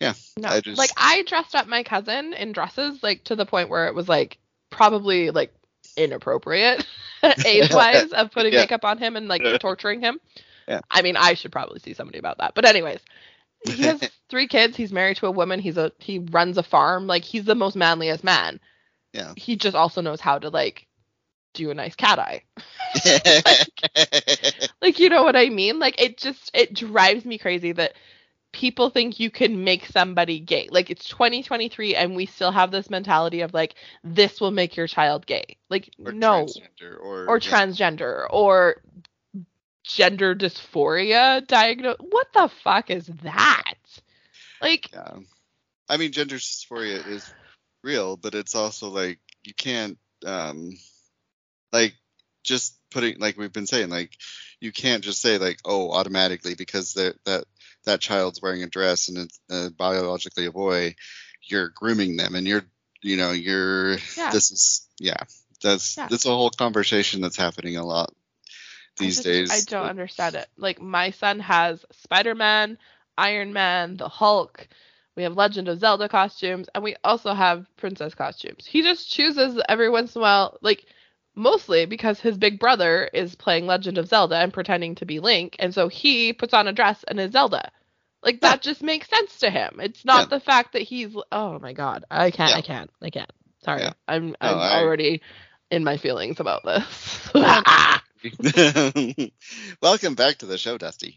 no. 0.00 0.48
I 0.48 0.60
just- 0.60 0.78
Like 0.78 0.90
I 0.96 1.22
dressed 1.24 1.54
up 1.54 1.66
my 1.66 1.82
cousin 1.82 2.32
in 2.32 2.52
dresses 2.52 3.02
like 3.02 3.24
to 3.24 3.36
the 3.36 3.46
point 3.46 3.68
where 3.68 3.86
it 3.86 3.94
was 3.94 4.08
like 4.08 4.38
probably 4.70 5.30
like 5.30 5.52
inappropriate 5.96 6.86
age 7.46 7.72
wise 7.72 8.12
of 8.12 8.30
putting 8.30 8.52
Yeah. 8.52 8.60
makeup 8.60 8.84
on 8.84 8.98
him 8.98 9.16
and 9.16 9.28
like 9.28 9.42
torturing 9.60 10.00
him. 10.00 10.20
Yeah. 10.68 10.80
I 10.90 11.02
mean, 11.02 11.16
I 11.16 11.34
should 11.34 11.52
probably 11.52 11.80
see 11.80 11.94
somebody 11.94 12.18
about 12.18 12.38
that. 12.38 12.54
But 12.54 12.64
anyways, 12.64 13.00
he 13.66 13.82
has 13.82 14.00
three 14.30 14.46
kids. 14.46 14.76
He's 14.76 14.92
married 14.92 15.16
to 15.18 15.26
a 15.26 15.30
woman. 15.30 15.60
He's 15.60 15.76
a 15.76 15.92
he 15.98 16.18
runs 16.18 16.56
a 16.58 16.62
farm. 16.62 17.06
Like 17.06 17.24
he's 17.24 17.44
the 17.44 17.54
most 17.54 17.76
manliest 17.76 18.24
man. 18.24 18.60
Yeah. 19.12 19.32
He 19.36 19.56
just 19.56 19.74
also 19.76 20.00
knows 20.00 20.20
how 20.20 20.38
to 20.38 20.48
like 20.48 20.86
do 21.54 21.70
a 21.70 21.74
nice 21.74 21.96
cat 21.96 22.18
eye. 22.20 22.42
like 24.80 24.98
you 24.98 25.08
know 25.08 25.24
what 25.24 25.36
I 25.36 25.48
mean? 25.48 25.78
Like 25.78 26.00
it 26.00 26.16
just 26.18 26.50
it 26.54 26.72
drives 26.74 27.24
me 27.24 27.38
crazy 27.38 27.72
that 27.72 27.94
people 28.52 28.90
think 28.90 29.20
you 29.20 29.30
can 29.30 29.64
make 29.64 29.86
somebody 29.86 30.40
gay. 30.40 30.68
Like 30.70 30.90
it's 30.90 31.08
2023 31.08 31.94
and 31.94 32.16
we 32.16 32.26
still 32.26 32.50
have 32.50 32.70
this 32.70 32.90
mentality 32.90 33.42
of 33.42 33.54
like 33.54 33.74
this 34.02 34.40
will 34.40 34.50
make 34.50 34.76
your 34.76 34.86
child 34.86 35.26
gay. 35.26 35.56
Like 35.68 35.90
or 36.04 36.12
no 36.12 36.46
transgender 36.46 37.00
or 37.00 37.26
or 37.28 37.38
transgender 37.38 38.26
or 38.30 38.76
gender 39.84 40.34
dysphoria 40.34 41.46
diagnose. 41.46 41.96
What 42.00 42.28
the 42.32 42.48
fuck 42.62 42.90
is 42.90 43.06
that? 43.22 43.74
Like 44.60 44.92
Yeah. 44.92 45.18
I 45.88 45.96
mean, 45.96 46.12
gender 46.12 46.36
dysphoria 46.36 47.06
is 47.06 47.32
real, 47.82 48.16
but 48.16 48.34
it's 48.34 48.54
also 48.54 48.88
like 48.88 49.18
you 49.42 49.54
can't, 49.54 49.98
um, 50.24 50.72
like 51.72 51.94
just 52.44 52.78
putting 52.90 53.18
like 53.18 53.36
we've 53.36 53.52
been 53.52 53.66
saying, 53.66 53.90
like 53.90 54.16
you 54.60 54.72
can't 54.72 55.02
just 55.02 55.20
say 55.20 55.38
like, 55.38 55.58
oh, 55.64 55.90
automatically 55.90 56.54
because 56.54 56.94
that 56.94 57.16
that 57.24 57.44
that 57.84 58.00
child's 58.00 58.42
wearing 58.42 58.62
a 58.62 58.66
dress 58.66 59.08
and 59.08 59.18
it's 59.18 59.40
uh, 59.50 59.68
biologically 59.70 60.46
a 60.46 60.52
boy, 60.52 60.94
you're 61.42 61.68
grooming 61.70 62.16
them 62.16 62.34
and 62.34 62.46
you're, 62.46 62.64
you 63.02 63.16
know, 63.16 63.32
you're. 63.32 63.92
Yeah. 64.16 64.30
This 64.32 64.50
is 64.50 64.86
yeah. 64.98 65.22
That's 65.62 65.96
Yeah. 65.96 66.08
that's 66.08 66.26
a 66.26 66.30
whole 66.30 66.50
conversation 66.50 67.20
that's 67.20 67.36
happening 67.36 67.76
a 67.76 67.84
lot 67.84 68.10
I 68.98 69.04
these 69.04 69.16
just- 69.16 69.24
days. 69.26 69.50
I 69.50 69.60
don't 69.70 69.84
but- 69.84 69.90
understand 69.90 70.34
it. 70.34 70.48
Like 70.56 70.80
my 70.80 71.10
son 71.10 71.40
has 71.40 71.84
Spider-Man, 71.92 72.78
Iron 73.16 73.52
Man, 73.52 73.96
the 73.96 74.08
Hulk. 74.08 74.68
We 75.16 75.24
have 75.24 75.36
Legend 75.36 75.68
of 75.68 75.80
Zelda 75.80 76.08
costumes, 76.08 76.68
and 76.74 76.84
we 76.84 76.96
also 77.04 77.34
have 77.34 77.66
princess 77.76 78.14
costumes. 78.14 78.64
He 78.64 78.82
just 78.82 79.10
chooses 79.10 79.60
every 79.68 79.90
once 79.90 80.14
in 80.14 80.20
a 80.20 80.22
while, 80.22 80.56
like 80.62 80.86
mostly 81.34 81.86
because 81.86 82.20
his 82.20 82.36
big 82.38 82.58
brother 82.58 83.08
is 83.12 83.34
playing 83.34 83.66
Legend 83.66 83.98
of 83.98 84.08
Zelda 84.08 84.36
and 84.36 84.52
pretending 84.52 84.94
to 84.96 85.06
be 85.06 85.20
Link, 85.20 85.56
and 85.58 85.72
so 85.74 85.88
he 85.88 86.32
puts 86.32 86.54
on 86.54 86.68
a 86.68 86.72
dress 86.72 87.04
and 87.06 87.18
is 87.20 87.32
Zelda. 87.32 87.70
Like 88.22 88.36
Yeah. 88.42 88.50
that 88.50 88.62
just 88.62 88.82
makes 88.82 89.08
sense 89.08 89.38
to 89.40 89.50
him. 89.50 89.80
It's 89.80 90.04
not 90.04 90.22
Yeah. 90.30 90.36
the 90.36 90.40
fact 90.40 90.72
that 90.74 90.82
he's 90.82 91.14
oh 91.32 91.58
my 91.58 91.72
god, 91.72 92.04
I 92.10 92.30
can't, 92.30 92.50
Yeah. 92.50 92.56
I 92.56 92.62
can't, 92.62 92.90
I 93.02 93.10
can't. 93.10 93.32
Sorry, 93.64 93.82
Yeah. 93.82 93.92
I'm 94.08 94.36
I'm 94.40 94.58
I- 94.58 94.78
already 94.80 95.22
in 95.70 95.84
my 95.84 95.96
feelings 95.96 96.40
about 96.40 96.64
this. 96.64 97.30
Welcome 99.82 100.14
back 100.14 100.36
to 100.38 100.46
the 100.46 100.58
show, 100.58 100.76
Dusti. 100.76 101.16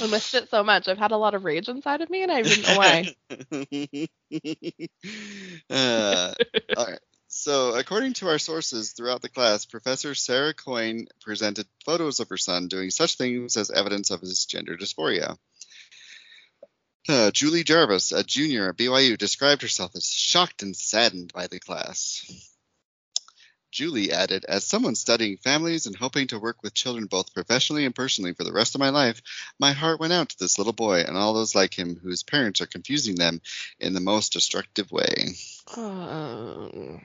I 0.00 0.06
missed 0.10 0.34
it 0.34 0.48
so 0.50 0.64
much. 0.64 0.88
I've 0.88 0.98
had 0.98 1.12
a 1.12 1.16
lot 1.16 1.34
of 1.34 1.44
rage 1.44 1.68
inside 1.68 2.00
of 2.00 2.10
me, 2.10 2.22
and 2.24 2.32
I 2.32 2.42
didn't 2.42 2.66
know 2.66 2.76
why. 2.76 3.14
uh, 5.70 6.34
all 6.76 6.86
right. 6.86 6.98
So, 7.38 7.74
according 7.74 8.14
to 8.14 8.28
our 8.28 8.38
sources 8.38 8.92
throughout 8.92 9.20
the 9.20 9.28
class, 9.28 9.66
Professor 9.66 10.14
Sarah 10.14 10.54
Coyne 10.54 11.06
presented 11.20 11.68
photos 11.84 12.18
of 12.18 12.30
her 12.30 12.38
son 12.38 12.66
doing 12.66 12.88
such 12.88 13.16
things 13.16 13.58
as 13.58 13.70
evidence 13.70 14.10
of 14.10 14.22
his 14.22 14.46
gender 14.46 14.74
dysphoria. 14.74 15.36
Uh, 17.06 17.30
Julie 17.30 17.62
Jarvis, 17.62 18.12
a 18.12 18.24
junior 18.24 18.70
at 18.70 18.78
BYU, 18.78 19.18
described 19.18 19.60
herself 19.60 19.94
as 19.94 20.10
shocked 20.10 20.62
and 20.62 20.74
saddened 20.74 21.30
by 21.34 21.46
the 21.46 21.60
class. 21.60 22.24
Julie 23.76 24.10
added, 24.10 24.46
As 24.46 24.64
someone 24.64 24.94
studying 24.94 25.36
families 25.36 25.84
and 25.84 25.94
hoping 25.94 26.28
to 26.28 26.38
work 26.38 26.62
with 26.62 26.72
children 26.72 27.04
both 27.04 27.34
professionally 27.34 27.84
and 27.84 27.94
personally 27.94 28.32
for 28.32 28.42
the 28.42 28.52
rest 28.52 28.74
of 28.74 28.78
my 28.78 28.88
life, 28.88 29.20
my 29.58 29.72
heart 29.72 30.00
went 30.00 30.14
out 30.14 30.30
to 30.30 30.38
this 30.38 30.56
little 30.56 30.72
boy 30.72 31.00
and 31.00 31.14
all 31.14 31.34
those 31.34 31.54
like 31.54 31.78
him 31.78 31.94
whose 32.02 32.22
parents 32.22 32.62
are 32.62 32.66
confusing 32.66 33.16
them 33.16 33.42
in 33.78 33.92
the 33.92 34.00
most 34.00 34.32
destructive 34.32 34.90
way. 34.90 35.34
Um, 35.76 37.02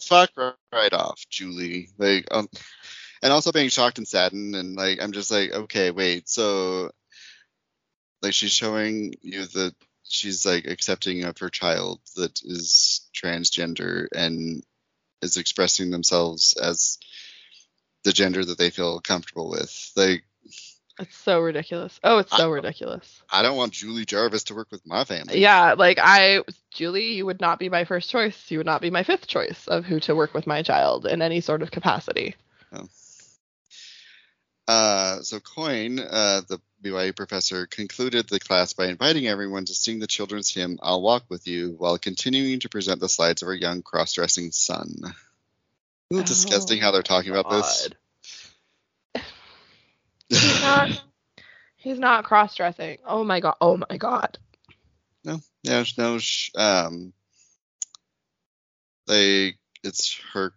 Fuck 0.00 0.32
right 0.72 0.92
off, 0.92 1.24
Julie. 1.30 1.90
Like, 1.98 2.26
um, 2.32 2.48
and 3.22 3.32
also 3.32 3.52
being 3.52 3.68
shocked 3.68 3.98
and 3.98 4.08
saddened, 4.08 4.56
and 4.56 4.74
like, 4.74 5.00
I'm 5.00 5.12
just 5.12 5.30
like, 5.30 5.52
okay, 5.52 5.92
wait, 5.92 6.28
so, 6.28 6.90
like, 8.22 8.34
she's 8.34 8.50
showing 8.50 9.14
you 9.22 9.46
that 9.46 9.76
she's 10.02 10.44
like 10.44 10.66
accepting 10.66 11.22
of 11.22 11.38
her 11.38 11.48
child 11.48 12.00
that 12.16 12.42
is 12.42 13.08
transgender 13.14 14.08
and 14.12 14.64
is 15.22 15.36
expressing 15.36 15.90
themselves 15.90 16.54
as 16.60 16.98
the 18.04 18.12
gender 18.12 18.44
that 18.44 18.58
they 18.58 18.70
feel 18.70 19.00
comfortable 19.00 19.48
with. 19.48 19.92
Like, 19.96 20.24
it's 20.98 21.16
so 21.16 21.40
ridiculous. 21.40 21.98
Oh, 22.04 22.18
it's 22.18 22.36
so 22.36 22.50
ridiculous. 22.50 23.22
I 23.30 23.42
don't 23.42 23.56
want 23.56 23.72
Julie 23.72 24.04
Jarvis 24.04 24.44
to 24.44 24.54
work 24.54 24.70
with 24.70 24.86
my 24.86 25.04
family. 25.04 25.40
Yeah, 25.40 25.74
like 25.78 25.98
I, 26.00 26.42
Julie, 26.70 27.14
you 27.14 27.24
would 27.24 27.40
not 27.40 27.58
be 27.58 27.68
my 27.68 27.84
first 27.84 28.10
choice. 28.10 28.50
You 28.50 28.58
would 28.58 28.66
not 28.66 28.82
be 28.82 28.90
my 28.90 29.02
fifth 29.02 29.26
choice 29.26 29.66
of 29.68 29.84
who 29.84 30.00
to 30.00 30.14
work 30.14 30.34
with 30.34 30.46
my 30.46 30.62
child 30.62 31.06
in 31.06 31.22
any 31.22 31.40
sort 31.40 31.62
of 31.62 31.70
capacity. 31.70 32.34
Uh, 34.68 35.20
so 35.22 35.40
Coyne, 35.40 35.98
uh, 35.98 36.42
the 36.48 36.60
BYU 36.82 37.14
professor, 37.14 37.66
concluded 37.66 38.28
the 38.28 38.40
class 38.40 38.72
by 38.72 38.86
inviting 38.86 39.26
everyone 39.26 39.64
to 39.66 39.74
sing 39.74 39.98
the 39.98 40.06
children's 40.06 40.52
hymn 40.52 40.78
"I'll 40.82 41.00
Walk 41.02 41.24
with 41.28 41.46
You" 41.46 41.74
while 41.78 41.98
continuing 41.98 42.60
to 42.60 42.68
present 42.68 43.00
the 43.00 43.08
slides 43.08 43.42
of 43.42 43.46
her 43.46 43.54
young 43.54 43.82
cross-dressing 43.82 44.52
son. 44.52 45.14
Isn't 46.10 46.24
it 46.24 46.26
disgusting 46.26 46.80
how 46.80 46.90
they're 46.90 47.02
talking 47.02 47.30
about 47.30 47.50
this? 47.50 47.88
Oh, 49.14 49.20
He's 50.28 50.62
not. 50.62 51.02
He's 51.76 51.98
not 51.98 52.24
cross-dressing. 52.24 52.98
Oh 53.06 53.24
my 53.24 53.40
god. 53.40 53.56
Oh 53.60 53.76
my 53.76 53.96
god. 53.96 54.38
no, 55.24 55.40
yeah, 55.62 55.84
no. 55.98 56.18
sh- 56.18 56.50
Um, 56.54 57.12
they, 59.06 59.54
it's 59.82 60.20
her 60.32 60.52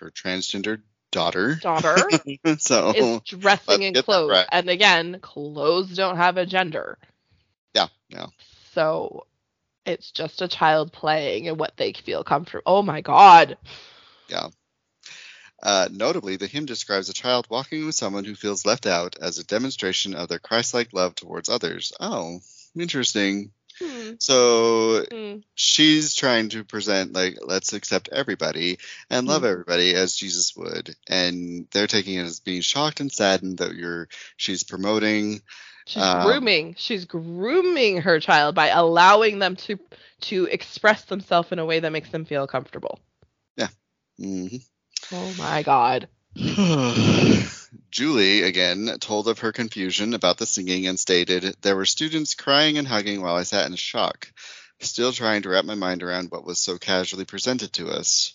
her 0.00 0.10
transgender 0.10 0.80
daughter. 1.12 1.54
Daughter 1.62 2.08
so 2.58 2.92
is 2.92 3.20
dressing 3.20 3.82
in 3.82 3.94
clothes, 3.94 4.30
right. 4.30 4.46
and 4.50 4.68
again, 4.68 5.18
clothes 5.20 5.94
don't 5.94 6.16
have 6.16 6.36
a 6.36 6.46
gender. 6.46 6.98
yeah, 7.74 7.86
yeah. 8.08 8.26
So 8.74 9.26
it's 9.86 10.10
just 10.10 10.42
a 10.42 10.48
child 10.48 10.92
playing 10.92 11.48
and 11.48 11.58
what 11.58 11.76
they 11.76 11.92
feel 11.92 12.24
comfortable. 12.24 12.62
Oh 12.66 12.82
my 12.82 13.00
god. 13.00 13.58
Yeah. 14.28 14.48
Uh, 15.62 15.88
notably, 15.92 16.36
the 16.36 16.48
hymn 16.48 16.66
describes 16.66 17.08
a 17.08 17.12
child 17.12 17.46
walking 17.48 17.86
with 17.86 17.94
someone 17.94 18.24
who 18.24 18.34
feels 18.34 18.66
left 18.66 18.86
out 18.86 19.16
as 19.20 19.38
a 19.38 19.44
demonstration 19.44 20.14
of 20.14 20.28
their 20.28 20.40
Christ-like 20.40 20.92
love 20.92 21.14
towards 21.14 21.48
others. 21.48 21.92
Oh, 22.00 22.40
interesting. 22.74 23.52
Hmm. 23.82 24.12
So 24.18 25.04
Hmm. 25.10 25.36
she's 25.54 26.14
trying 26.14 26.50
to 26.50 26.64
present 26.64 27.12
like 27.12 27.38
let's 27.44 27.72
accept 27.72 28.08
everybody 28.12 28.78
and 29.10 29.26
love 29.26 29.42
Mhm. 29.42 29.50
everybody 29.50 29.94
as 29.94 30.14
Jesus 30.14 30.54
would, 30.56 30.94
and 31.08 31.66
they're 31.72 31.86
taking 31.86 32.14
it 32.16 32.24
as 32.24 32.40
being 32.40 32.62
shocked 32.62 33.00
and 33.00 33.12
saddened 33.12 33.58
that 33.58 33.74
you're 33.74 34.08
she's 34.36 34.62
promoting. 34.64 35.42
She's 35.86 36.02
Um, 36.02 36.22
grooming. 36.22 36.74
She's 36.78 37.04
grooming 37.04 38.02
her 38.02 38.20
child 38.20 38.54
by 38.54 38.68
allowing 38.68 39.38
them 39.38 39.56
to 39.56 39.78
to 40.22 40.44
express 40.46 41.04
themselves 41.04 41.52
in 41.52 41.58
a 41.58 41.66
way 41.66 41.80
that 41.80 41.92
makes 41.92 42.10
them 42.10 42.24
feel 42.24 42.46
comfortable. 42.46 42.98
Mhm. 44.18 44.62
Oh 45.12 45.34
my 45.34 45.62
god. 45.62 46.08
Julie, 47.90 48.42
again, 48.42 48.98
told 49.00 49.28
of 49.28 49.38
her 49.38 49.52
confusion 49.52 50.12
about 50.12 50.36
the 50.36 50.46
singing 50.46 50.86
and 50.86 51.00
stated, 51.00 51.56
There 51.62 51.76
were 51.76 51.86
students 51.86 52.34
crying 52.34 52.76
and 52.76 52.86
hugging 52.86 53.22
while 53.22 53.36
I 53.36 53.44
sat 53.44 53.66
in 53.66 53.76
shock, 53.76 54.30
still 54.80 55.12
trying 55.12 55.42
to 55.42 55.48
wrap 55.48 55.64
my 55.64 55.74
mind 55.74 56.02
around 56.02 56.30
what 56.30 56.44
was 56.44 56.58
so 56.58 56.76
casually 56.76 57.24
presented 57.24 57.72
to 57.74 57.88
us. 57.88 58.34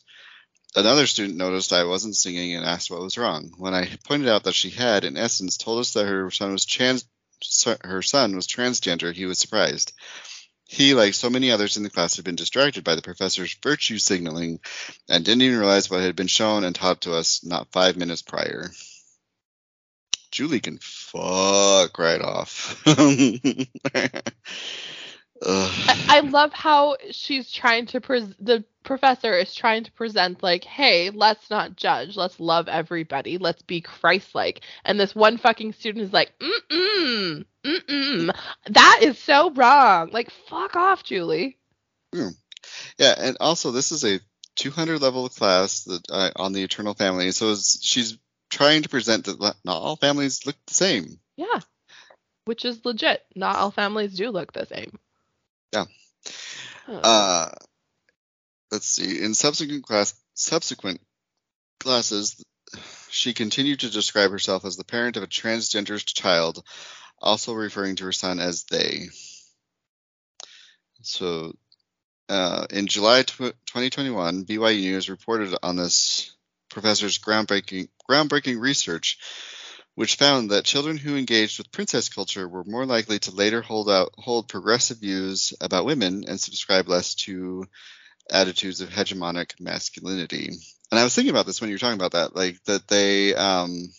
Another 0.76 1.06
student 1.08 1.38
noticed 1.38 1.72
I 1.72 1.84
wasn't 1.84 2.16
singing 2.16 2.56
and 2.56 2.66
asked 2.66 2.90
what 2.90 3.02
was 3.02 3.18
wrong. 3.18 3.54
When 3.58 3.74
I 3.74 3.98
pointed 4.06 4.28
out 4.28 4.44
that 4.46 4.56
she 4.56 4.70
had, 4.70 5.04
in 5.04 5.18
essence, 5.18 5.58
told 5.58 5.80
us 5.80 5.94
that 5.94 6.08
her 6.08 6.32
son 6.32 6.52
was 6.52 6.66
trans, 6.66 7.06
her 7.84 8.02
son 8.02 8.36
was 8.36 8.48
transgender, 8.48 9.14
he 9.14 9.26
was 9.26 9.40
surprised. 9.40 9.94
He, 10.66 10.94
like 10.94 11.14
so 11.14 11.30
many 11.30 11.52
others 11.52 11.78
in 11.78 11.84
the 11.84 11.90
class, 11.90 12.16
had 12.16 12.26
been 12.26 12.36
distracted 12.36 12.84
by 12.84 12.96
the 12.96 13.02
professor's 13.02 13.56
virtue 13.64 14.00
signaling 14.00 14.60
and 15.08 15.24
didn't 15.24 15.44
even 15.44 15.60
realize 15.60 15.90
what 15.90 16.02
had 16.02 16.16
been 16.16 16.28
shown 16.28 16.64
and 16.64 16.76
taught 16.76 17.02
to 17.02 17.14
us 17.14 17.44
not 17.44 17.72
five 17.72 17.96
minutes 17.96 18.22
prior. 18.22 18.72
Julie 20.32 20.60
can 20.60 20.78
fuck 20.82 21.98
right 21.98 22.22
off. 22.22 22.84
I, 25.42 26.06
I 26.10 26.20
love 26.22 26.54
how 26.54 26.98
she's 27.12 27.52
trying 27.52 27.86
to 27.88 28.02
pres 28.02 28.34
the 28.40 28.64
professor 28.84 29.34
is 29.38 29.54
trying 29.54 29.84
to 29.84 29.92
present 29.92 30.42
like, 30.42 30.64
hey, 30.64 31.10
let's 31.10 31.50
not 31.50 31.76
judge, 31.76 32.16
let's 32.16 32.40
love 32.40 32.68
everybody, 32.68 33.38
let's 33.38 33.62
be 33.62 33.82
Christ-like. 33.82 34.62
And 34.86 35.00
this 35.00 35.14
one 35.14 35.38
fucking 35.38 35.74
student 35.74 36.06
is 36.06 36.14
like, 36.14 36.32
mm 36.40 36.50
mm, 36.72 37.46
mm 37.64 37.86
mm, 37.86 38.36
that 38.68 39.00
is 39.04 39.20
so 39.20 39.52
wrong. 39.52 40.10
Like, 40.12 40.32
fuck 40.50 40.76
off, 40.76 41.04
Julie. 41.04 41.58
yeah, 42.14 43.14
and 43.18 43.38
also 43.40 43.72
this 43.72 43.92
is 43.92 44.04
a 44.06 44.20
200 44.56 45.02
level 45.02 45.30
class 45.30 45.84
that 45.84 46.02
uh, 46.10 46.32
on 46.36 46.54
the 46.54 46.64
Eternal 46.64 46.94
Family, 46.94 47.32
so 47.32 47.56
she's 47.56 48.18
trying 48.58 48.82
to 48.82 48.90
present 48.90 49.26
that 49.26 49.40
not 49.40 49.82
all 49.82 49.96
families 49.96 50.46
look 50.46 50.56
the 50.66 50.74
same. 50.74 51.20
Yeah, 51.36 51.60
which 52.46 52.66
is 52.66 52.84
legit. 52.84 53.24
Not 53.36 53.58
all 53.58 53.72
families 53.72 54.16
do 54.16 54.32
look 54.32 54.52
the 54.52 54.66
same. 54.66 54.98
Yeah. 55.72 55.86
Huh. 56.88 57.00
Uh, 57.04 57.50
let's 58.72 58.88
see. 58.88 59.22
In 59.22 59.36
subsequent 59.36 59.86
class, 59.86 60.16
subsequent 60.34 61.02
classes, 61.80 62.44
she 63.10 63.36
continued 63.36 63.82
to 63.82 63.92
describe 63.92 64.32
herself 64.32 64.66
as 64.66 64.76
the 64.76 64.84
parent 64.84 65.18
of 65.18 65.24
a 65.24 65.28
transgender 65.28 66.04
child, 66.04 66.64
also 67.22 67.54
referring 67.54 67.96
to 67.98 68.06
her 68.06 68.12
son 68.12 68.40
as 68.40 68.64
they. 68.64 69.10
So, 71.04 71.54
uh, 72.28 72.66
in 72.72 72.88
July 72.88 73.22
tw- 73.22 73.54
2021, 73.68 74.46
BYU 74.46 74.82
News 74.82 75.10
reported 75.10 75.56
on 75.62 75.76
this 75.76 76.36
professor's 76.70 77.20
groundbreaking 77.20 77.90
groundbreaking 78.10 78.60
research, 78.60 79.18
which 79.96 80.16
found 80.16 80.52
that 80.52 80.64
children 80.66 80.98
who 80.98 81.16
engaged 81.16 81.58
with 81.58 81.72
princess 81.72 82.10
culture 82.10 82.48
were 82.48 82.64
more 82.64 82.86
likely 82.86 83.20
to 83.20 83.32
later 83.32 83.62
hold 83.62 83.90
out 83.90 84.14
hold 84.18 84.48
progressive 84.48 85.00
views 85.00 85.54
about 85.62 85.86
women 85.86 86.26
and 86.28 86.40
subscribe 86.40 86.88
less 86.88 87.16
to 87.16 87.66
attitudes 88.30 88.82
of 88.82 88.90
hegemonic 88.90 89.60
masculinity. 89.60 90.52
And 90.92 91.00
I 91.00 91.04
was 91.04 91.16
thinking 91.16 91.32
about 91.32 91.46
this 91.46 91.60
when 91.60 91.70
you 91.70 91.76
were 91.76 91.80
talking 91.80 92.00
about 92.00 92.12
that, 92.14 92.36
like 92.36 92.64
that 92.66 92.88
they, 92.88 93.36
um, 93.36 93.90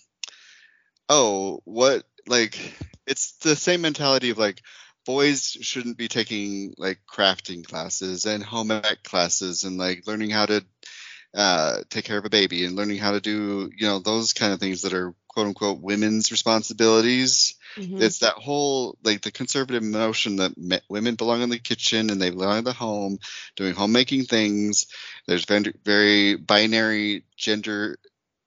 oh, 1.08 1.60
what, 1.64 2.04
like, 2.26 2.58
it's 3.06 3.32
the 3.38 3.56
same 3.56 3.80
mentality 3.80 4.30
of 4.30 4.38
like, 4.38 4.62
boys 5.04 5.56
shouldn't 5.62 5.96
be 5.96 6.08
taking 6.08 6.74
like 6.76 7.00
crafting 7.10 7.66
classes 7.66 8.26
and 8.26 8.44
home 8.44 8.70
ec 8.70 9.02
classes 9.02 9.64
and 9.64 9.78
like 9.78 10.06
learning 10.06 10.28
how 10.28 10.44
to 10.44 10.62
uh, 11.36 11.78
take 11.90 12.04
care 12.04 12.18
of 12.18 12.24
a 12.24 12.30
baby 12.30 12.64
and 12.64 12.74
learning 12.74 12.98
how 12.98 13.12
to 13.12 13.20
do 13.20 13.70
you 13.76 13.86
know 13.86 13.98
those 13.98 14.32
kind 14.32 14.52
of 14.52 14.60
things 14.60 14.82
that 14.82 14.94
are 14.94 15.14
quote 15.28 15.46
unquote 15.46 15.80
women's 15.80 16.30
responsibilities 16.30 17.54
mm-hmm. 17.76 18.00
it's 18.00 18.20
that 18.20 18.34
whole 18.34 18.96
like 19.04 19.20
the 19.20 19.30
conservative 19.30 19.82
notion 19.82 20.36
that 20.36 20.56
me- 20.56 20.80
women 20.88 21.16
belong 21.16 21.42
in 21.42 21.50
the 21.50 21.58
kitchen 21.58 22.10
and 22.10 22.20
they 22.20 22.30
belong 22.30 22.58
in 22.58 22.64
the 22.64 22.72
home 22.72 23.18
doing 23.56 23.74
homemaking 23.74 24.24
things 24.24 24.86
there's 25.26 25.44
very, 25.44 25.72
very 25.84 26.34
binary 26.36 27.24
gender 27.36 27.98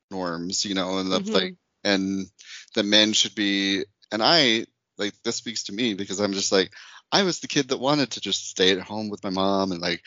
norms 0.10 0.66
you 0.66 0.74
know 0.74 0.98
and 0.98 1.12
the 1.12 1.20
mm-hmm. 1.20 1.34
like 1.34 1.56
and 1.84 2.28
the 2.74 2.84
men 2.84 3.14
should 3.14 3.36
be 3.36 3.84
and 4.12 4.24
i 4.24 4.66
like 4.98 5.14
this 5.24 5.36
speaks 5.36 5.64
to 5.64 5.74
me 5.74 5.94
because 5.94 6.20
i'm 6.20 6.34
just 6.34 6.52
like 6.52 6.72
i 7.12 7.24
was 7.24 7.40
the 7.40 7.48
kid 7.48 7.70
that 7.70 7.80
wanted 7.80 8.10
to 8.10 8.22
just 8.22 8.50
stay 8.50 8.72
at 8.72 8.80
home 8.80 9.10
with 9.10 9.24
my 9.24 9.30
mom 9.30 9.72
and 9.72 9.82
like 9.82 10.04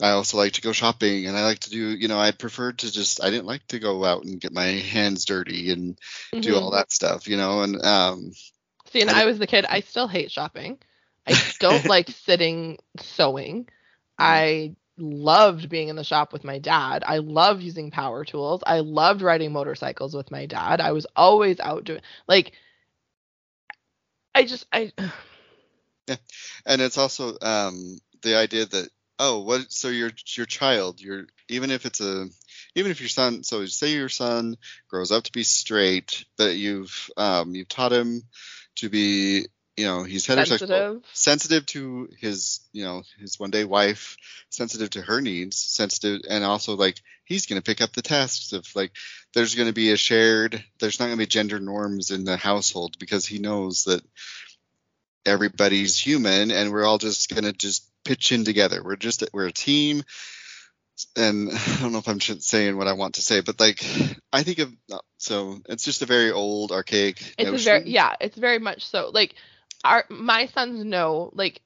I 0.00 0.10
also 0.10 0.36
like 0.36 0.54
to 0.54 0.60
go 0.60 0.72
shopping 0.72 1.26
and 1.26 1.36
I 1.36 1.44
like 1.44 1.60
to 1.60 1.70
do, 1.70 1.90
you 1.90 2.08
know, 2.08 2.18
I 2.18 2.32
preferred 2.32 2.78
to 2.78 2.90
just, 2.90 3.22
I 3.22 3.30
didn't 3.30 3.46
like 3.46 3.66
to 3.68 3.78
go 3.78 4.04
out 4.04 4.24
and 4.24 4.40
get 4.40 4.52
my 4.52 4.66
hands 4.66 5.24
dirty 5.24 5.70
and 5.70 5.96
mm-hmm. 5.96 6.40
do 6.40 6.56
all 6.56 6.72
that 6.72 6.92
stuff, 6.92 7.28
you 7.28 7.36
know, 7.36 7.62
and, 7.62 7.84
um, 7.84 8.32
see, 8.90 9.00
and 9.00 9.10
I, 9.10 9.22
I 9.22 9.26
was 9.26 9.38
the 9.38 9.46
kid, 9.46 9.64
I 9.68 9.80
still 9.80 10.08
hate 10.08 10.32
shopping. 10.32 10.78
I 11.26 11.40
don't 11.60 11.84
like 11.88 12.10
sitting 12.10 12.78
sewing. 12.98 13.64
Mm-hmm. 13.64 13.70
I 14.18 14.76
loved 14.98 15.68
being 15.68 15.88
in 15.88 15.96
the 15.96 16.04
shop 16.04 16.32
with 16.32 16.42
my 16.42 16.58
dad. 16.58 17.04
I 17.06 17.18
loved 17.18 17.62
using 17.62 17.92
power 17.92 18.24
tools. 18.24 18.62
I 18.66 18.80
loved 18.80 19.22
riding 19.22 19.52
motorcycles 19.52 20.14
with 20.14 20.30
my 20.32 20.46
dad. 20.46 20.80
I 20.80 20.90
was 20.90 21.06
always 21.14 21.60
out 21.60 21.84
doing, 21.84 22.00
like, 22.26 22.52
I 24.34 24.44
just, 24.44 24.66
I, 24.72 24.92
yeah. 26.08 26.16
And 26.66 26.82
it's 26.82 26.98
also, 26.98 27.36
um, 27.40 27.98
the 28.22 28.36
idea 28.36 28.66
that 28.66 28.88
oh 29.18 29.40
what 29.40 29.70
so 29.70 29.88
your 29.88 30.10
your 30.36 30.46
child 30.46 31.00
your 31.00 31.26
even 31.48 31.70
if 31.70 31.86
it's 31.86 32.00
a 32.00 32.26
even 32.74 32.90
if 32.90 33.00
your 33.00 33.08
son 33.08 33.42
so 33.42 33.64
say 33.66 33.92
your 33.92 34.08
son 34.08 34.56
grows 34.88 35.12
up 35.12 35.24
to 35.24 35.32
be 35.32 35.42
straight 35.42 36.24
but 36.36 36.56
you've 36.56 37.10
um 37.16 37.54
you've 37.54 37.68
taught 37.68 37.92
him 37.92 38.22
to 38.76 38.88
be 38.88 39.46
you 39.76 39.86
know 39.86 40.04
he's 40.04 40.26
heterosexual 40.26 40.58
sensitive. 40.58 41.02
sensitive 41.12 41.66
to 41.66 42.08
his 42.18 42.60
you 42.72 42.84
know 42.84 43.02
his 43.18 43.38
one 43.38 43.50
day 43.50 43.64
wife 43.64 44.16
sensitive 44.50 44.90
to 44.90 45.02
her 45.02 45.20
needs 45.20 45.56
sensitive 45.56 46.22
and 46.28 46.44
also 46.44 46.76
like 46.76 47.00
he's 47.24 47.46
going 47.46 47.60
to 47.60 47.64
pick 47.64 47.80
up 47.80 47.92
the 47.92 48.02
tasks 48.02 48.52
of 48.52 48.66
like 48.76 48.92
there's 49.32 49.54
going 49.54 49.68
to 49.68 49.74
be 49.74 49.90
a 49.90 49.96
shared 49.96 50.64
there's 50.78 51.00
not 51.00 51.06
going 51.06 51.18
to 51.18 51.22
be 51.22 51.26
gender 51.26 51.58
norms 51.58 52.10
in 52.10 52.24
the 52.24 52.36
household 52.36 52.96
because 52.98 53.26
he 53.26 53.38
knows 53.38 53.84
that 53.84 54.02
everybody's 55.26 55.98
human 55.98 56.50
and 56.50 56.70
we're 56.70 56.84
all 56.84 56.98
just 56.98 57.30
going 57.30 57.44
to 57.44 57.52
just 57.52 57.88
pitch 58.04 58.32
in 58.32 58.44
together. 58.44 58.82
We're 58.82 58.96
just 58.96 59.24
we're 59.32 59.46
a 59.46 59.52
team, 59.52 60.02
and 61.16 61.50
I 61.52 61.78
don't 61.80 61.92
know 61.92 61.98
if 61.98 62.08
I'm 62.08 62.20
saying 62.20 62.76
what 62.76 62.88
I 62.88 62.92
want 62.92 63.14
to 63.14 63.22
say, 63.22 63.40
but 63.40 63.60
like 63.60 63.84
I 64.32 64.42
think 64.42 64.58
of 64.58 64.72
so 65.18 65.58
it's 65.68 65.84
just 65.84 66.02
a 66.02 66.06
very 66.06 66.30
old 66.30 66.72
archaic. 66.72 67.34
It's 67.38 67.64
very 67.64 67.88
yeah, 67.88 68.14
it's 68.20 68.36
very 68.36 68.58
much 68.58 68.86
so. 68.86 69.10
Like 69.12 69.34
our 69.84 70.04
my 70.08 70.46
sons 70.46 70.84
know 70.84 71.30
like 71.34 71.60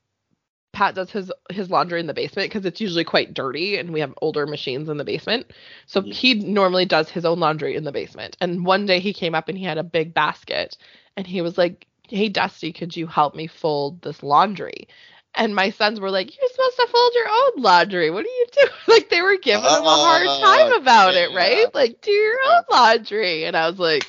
Pat 0.72 0.94
does 0.94 1.10
his 1.10 1.32
his 1.50 1.70
laundry 1.70 2.00
in 2.00 2.06
the 2.06 2.14
basement 2.14 2.50
because 2.50 2.66
it's 2.66 2.80
usually 2.80 3.04
quite 3.04 3.34
dirty 3.34 3.78
and 3.78 3.92
we 3.92 4.00
have 4.00 4.14
older 4.20 4.46
machines 4.46 4.88
in 4.88 4.96
the 4.96 5.04
basement. 5.04 5.52
So 5.86 6.00
mm-hmm. 6.00 6.10
he 6.10 6.34
normally 6.34 6.84
does 6.84 7.08
his 7.10 7.24
own 7.24 7.40
laundry 7.40 7.74
in 7.74 7.84
the 7.84 7.92
basement. 7.92 8.36
And 8.40 8.64
one 8.64 8.86
day 8.86 9.00
he 9.00 9.12
came 9.12 9.34
up 9.34 9.48
and 9.48 9.56
he 9.56 9.64
had 9.64 9.78
a 9.78 9.82
big 9.82 10.14
basket 10.14 10.76
and 11.16 11.26
he 11.26 11.42
was 11.42 11.56
like, 11.56 11.86
"Hey 12.08 12.30
Dusti, 12.30 12.74
could 12.74 12.96
you 12.96 13.06
help 13.06 13.34
me 13.34 13.46
fold 13.46 14.02
this 14.02 14.22
laundry?" 14.22 14.88
And 15.34 15.54
my 15.54 15.70
sons 15.70 16.00
were 16.00 16.10
like, 16.10 16.36
You're 16.36 16.48
supposed 16.50 16.76
to 16.76 16.86
fold 16.88 17.12
your 17.14 17.28
own 17.28 17.62
laundry. 17.62 18.10
What 18.10 18.24
are 18.24 18.28
you 18.28 18.46
doing? 18.52 18.68
Like 18.88 19.10
they 19.10 19.22
were 19.22 19.36
giving 19.36 19.64
uh, 19.64 19.78
him 19.78 19.84
a 19.84 19.88
hard 19.88 20.26
time 20.26 20.80
about 20.80 21.14
yeah. 21.14 21.20
it, 21.20 21.34
right? 21.34 21.74
Like, 21.74 22.00
do 22.00 22.10
your 22.10 22.38
own 22.46 22.62
laundry. 22.70 23.44
And 23.44 23.56
I 23.56 23.68
was 23.68 23.78
like, 23.78 24.06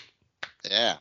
Yeah. 0.70 0.96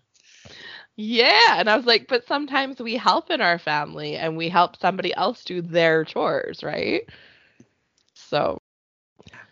Yeah. 0.96 1.60
And 1.60 1.70
I 1.70 1.76
was 1.76 1.86
like, 1.86 2.08
but 2.08 2.26
sometimes 2.26 2.80
we 2.80 2.96
help 2.96 3.30
in 3.30 3.40
our 3.40 3.58
family 3.58 4.16
and 4.16 4.36
we 4.36 4.48
help 4.48 4.76
somebody 4.80 5.14
else 5.14 5.44
do 5.44 5.62
their 5.62 6.04
chores, 6.04 6.62
right? 6.64 7.08
So 8.14 8.58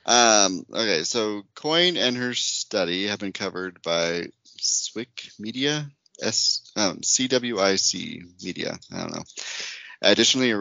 um, 0.07 0.65
okay, 0.73 1.03
so 1.03 1.43
Coyne 1.57 1.97
and 1.97 2.17
her 2.17 2.33
study 2.33 3.09
have 3.09 3.19
been 3.19 3.33
covered 3.33 3.83
by 3.83 4.27
Swick 4.45 5.31
Media, 5.39 5.91
S 6.23 6.71
um, 6.77 6.99
CWIC 6.99 8.23
Media. 8.43 8.79
I 8.93 9.01
don't 9.01 9.15
know. 9.17 9.25
Additionally, 10.03 10.55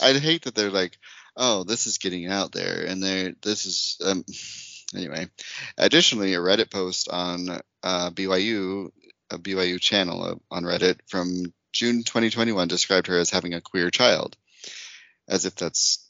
I'd 0.00 0.16
hate 0.16 0.42
that 0.42 0.54
they're 0.54 0.70
like, 0.70 0.98
oh, 1.36 1.64
this 1.64 1.86
is 1.86 1.98
getting 1.98 2.26
out 2.26 2.52
there, 2.52 2.84
and 2.86 3.02
they 3.02 3.34
this 3.42 3.66
is 3.66 3.98
um, 4.04 4.24
anyway. 4.94 5.28
Additionally, 5.76 6.34
a 6.34 6.38
Reddit 6.38 6.70
post 6.70 7.08
on 7.08 7.60
uh, 7.82 8.10
BYU, 8.10 8.90
a 9.30 9.38
BYU 9.38 9.80
channel 9.80 10.22
uh, 10.22 10.34
on 10.50 10.64
Reddit 10.64 10.98
from 11.06 11.52
June 11.72 12.04
2021 12.04 12.68
described 12.68 13.06
her 13.08 13.18
as 13.18 13.30
having 13.30 13.54
a 13.54 13.60
queer 13.60 13.90
child, 13.90 14.36
as 15.28 15.44
if 15.44 15.54
that's, 15.56 16.08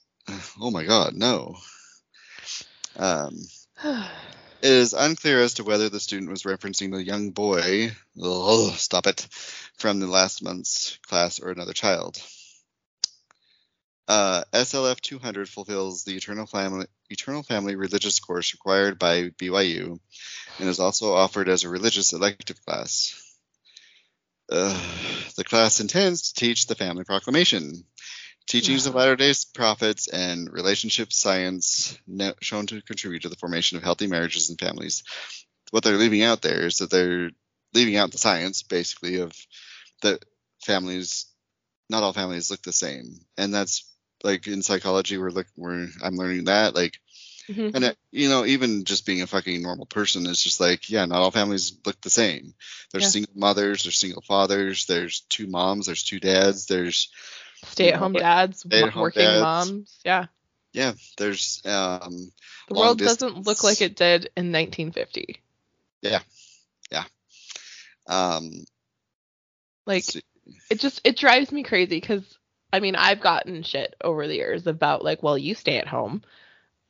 oh 0.60 0.70
my 0.70 0.84
God, 0.84 1.14
no. 1.14 1.56
Um, 2.96 3.36
it 3.84 4.06
is 4.62 4.92
unclear 4.92 5.42
as 5.42 5.54
to 5.54 5.64
whether 5.64 5.88
the 5.88 6.00
student 6.00 6.30
was 6.30 6.44
referencing 6.44 6.92
the 6.92 7.02
young 7.02 7.30
boy, 7.30 7.90
oh, 8.20 8.70
stop 8.76 9.06
it, 9.06 9.26
from 9.76 9.98
the 9.98 10.06
last 10.06 10.42
month's 10.42 10.98
class 11.08 11.40
or 11.40 11.50
another 11.50 11.72
child. 11.72 12.22
Uh, 14.08 14.44
SLF 14.52 15.00
200 15.00 15.48
fulfills 15.48 16.04
the 16.04 16.16
Eternal 16.16 16.46
Family, 16.46 16.86
Eternal 17.10 17.42
Family 17.42 17.74
religious 17.74 18.20
course 18.20 18.54
required 18.54 18.98
by 18.98 19.30
BYU 19.30 19.98
and 20.58 20.68
is 20.68 20.78
also 20.78 21.12
offered 21.12 21.48
as 21.48 21.64
a 21.64 21.68
religious 21.68 22.12
elective 22.12 22.64
class. 22.64 23.20
Uh, 24.50 24.78
the 25.36 25.42
class 25.42 25.80
intends 25.80 26.30
to 26.30 26.34
teach 26.34 26.66
the 26.66 26.76
family 26.76 27.02
proclamation, 27.02 27.84
teachings 28.46 28.86
of 28.86 28.94
Latter 28.94 29.16
day 29.16 29.34
Prophets, 29.54 30.06
and 30.06 30.52
relationship 30.52 31.12
science 31.12 31.98
shown 32.40 32.66
to 32.66 32.80
contribute 32.82 33.22
to 33.22 33.28
the 33.28 33.36
formation 33.36 33.76
of 33.76 33.82
healthy 33.82 34.06
marriages 34.06 34.50
and 34.50 34.58
families. 34.58 35.02
What 35.72 35.82
they're 35.82 35.96
leaving 35.96 36.22
out 36.22 36.42
there 36.42 36.66
is 36.66 36.78
that 36.78 36.90
they're 36.90 37.30
leaving 37.74 37.96
out 37.96 38.12
the 38.12 38.18
science, 38.18 38.62
basically, 38.62 39.16
of 39.16 39.32
that 40.02 40.24
families, 40.62 41.26
not 41.90 42.04
all 42.04 42.12
families 42.12 42.52
look 42.52 42.62
the 42.62 42.72
same. 42.72 43.18
And 43.36 43.52
that's 43.52 43.84
like 44.26 44.46
in 44.46 44.60
psychology 44.60 45.16
we're 45.16 45.30
like 45.30 45.46
we're 45.56 45.88
I'm 46.02 46.16
learning 46.16 46.44
that 46.44 46.74
like 46.74 46.98
mm-hmm. 47.48 47.74
and 47.74 47.84
it, 47.84 47.96
you 48.10 48.28
know 48.28 48.44
even 48.44 48.84
just 48.84 49.06
being 49.06 49.22
a 49.22 49.26
fucking 49.26 49.62
normal 49.62 49.86
person 49.86 50.26
is 50.26 50.42
just 50.42 50.60
like 50.60 50.90
yeah 50.90 51.06
not 51.06 51.20
all 51.20 51.30
families 51.30 51.78
look 51.86 51.98
the 52.00 52.10
same 52.10 52.52
there's 52.92 53.04
yeah. 53.04 53.10
single 53.10 53.32
mothers 53.36 53.84
there's 53.84 53.96
single 53.98 54.22
fathers 54.22 54.86
there's 54.86 55.20
two 55.20 55.46
moms 55.46 55.86
there's 55.86 56.02
two 56.02 56.20
dads 56.20 56.66
there's 56.66 57.08
stay 57.64 57.92
at 57.92 57.98
home 57.98 58.12
know, 58.12 58.20
dads 58.20 58.60
stay-at-home 58.60 59.00
working 59.00 59.22
dads. 59.22 59.42
moms 59.42 60.00
yeah 60.04 60.26
yeah 60.72 60.92
there's 61.16 61.62
um 61.64 62.32
the 62.68 62.74
world 62.74 62.98
distance. 62.98 63.32
doesn't 63.32 63.46
look 63.46 63.62
like 63.64 63.80
it 63.80 63.96
did 63.96 64.24
in 64.36 64.52
1950 64.52 65.40
yeah 66.02 66.18
yeah 66.90 67.04
um 68.08 68.50
like 69.86 70.04
it 70.70 70.80
just 70.80 71.00
it 71.04 71.16
drives 71.16 71.50
me 71.52 71.62
crazy 71.62 72.00
because 72.00 72.22
I 72.72 72.80
mean, 72.80 72.96
I've 72.96 73.20
gotten 73.20 73.62
shit 73.62 73.94
over 74.02 74.26
the 74.26 74.34
years 74.36 74.66
about 74.66 75.04
like, 75.04 75.22
well, 75.22 75.38
you 75.38 75.54
stay 75.54 75.78
at 75.78 75.86
home. 75.88 76.22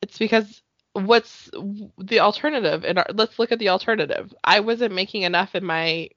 It's 0.02 0.18
because 0.18 0.62
what's 0.94 1.50
the 1.98 2.20
alternative? 2.20 2.84
And 2.84 3.02
let's 3.14 3.38
look 3.38 3.52
at 3.52 3.58
the 3.58 3.68
alternative. 3.70 4.32
I 4.44 4.60
wasn't 4.60 4.94
making 4.94 5.22
enough 5.22 5.54
in 5.54 5.64
my 5.64 6.10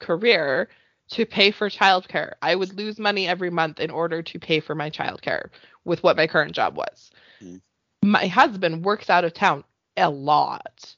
career 0.00 0.68
to 1.10 1.26
pay 1.26 1.50
for 1.50 1.68
childcare. 1.70 2.32
I 2.42 2.54
would 2.54 2.76
lose 2.76 2.98
money 2.98 3.26
every 3.28 3.50
month 3.50 3.80
in 3.80 3.90
order 3.90 4.22
to 4.22 4.38
pay 4.38 4.60
for 4.60 4.74
my 4.74 4.90
childcare 4.90 5.48
with 5.84 6.02
what 6.02 6.16
my 6.16 6.26
current 6.26 6.52
job 6.52 6.76
was. 6.76 7.10
Mm. 7.42 7.60
My 8.02 8.26
husband 8.26 8.84
works 8.84 9.10
out 9.10 9.24
of 9.24 9.34
town 9.34 9.64
a 9.96 10.10
lot. 10.10 10.94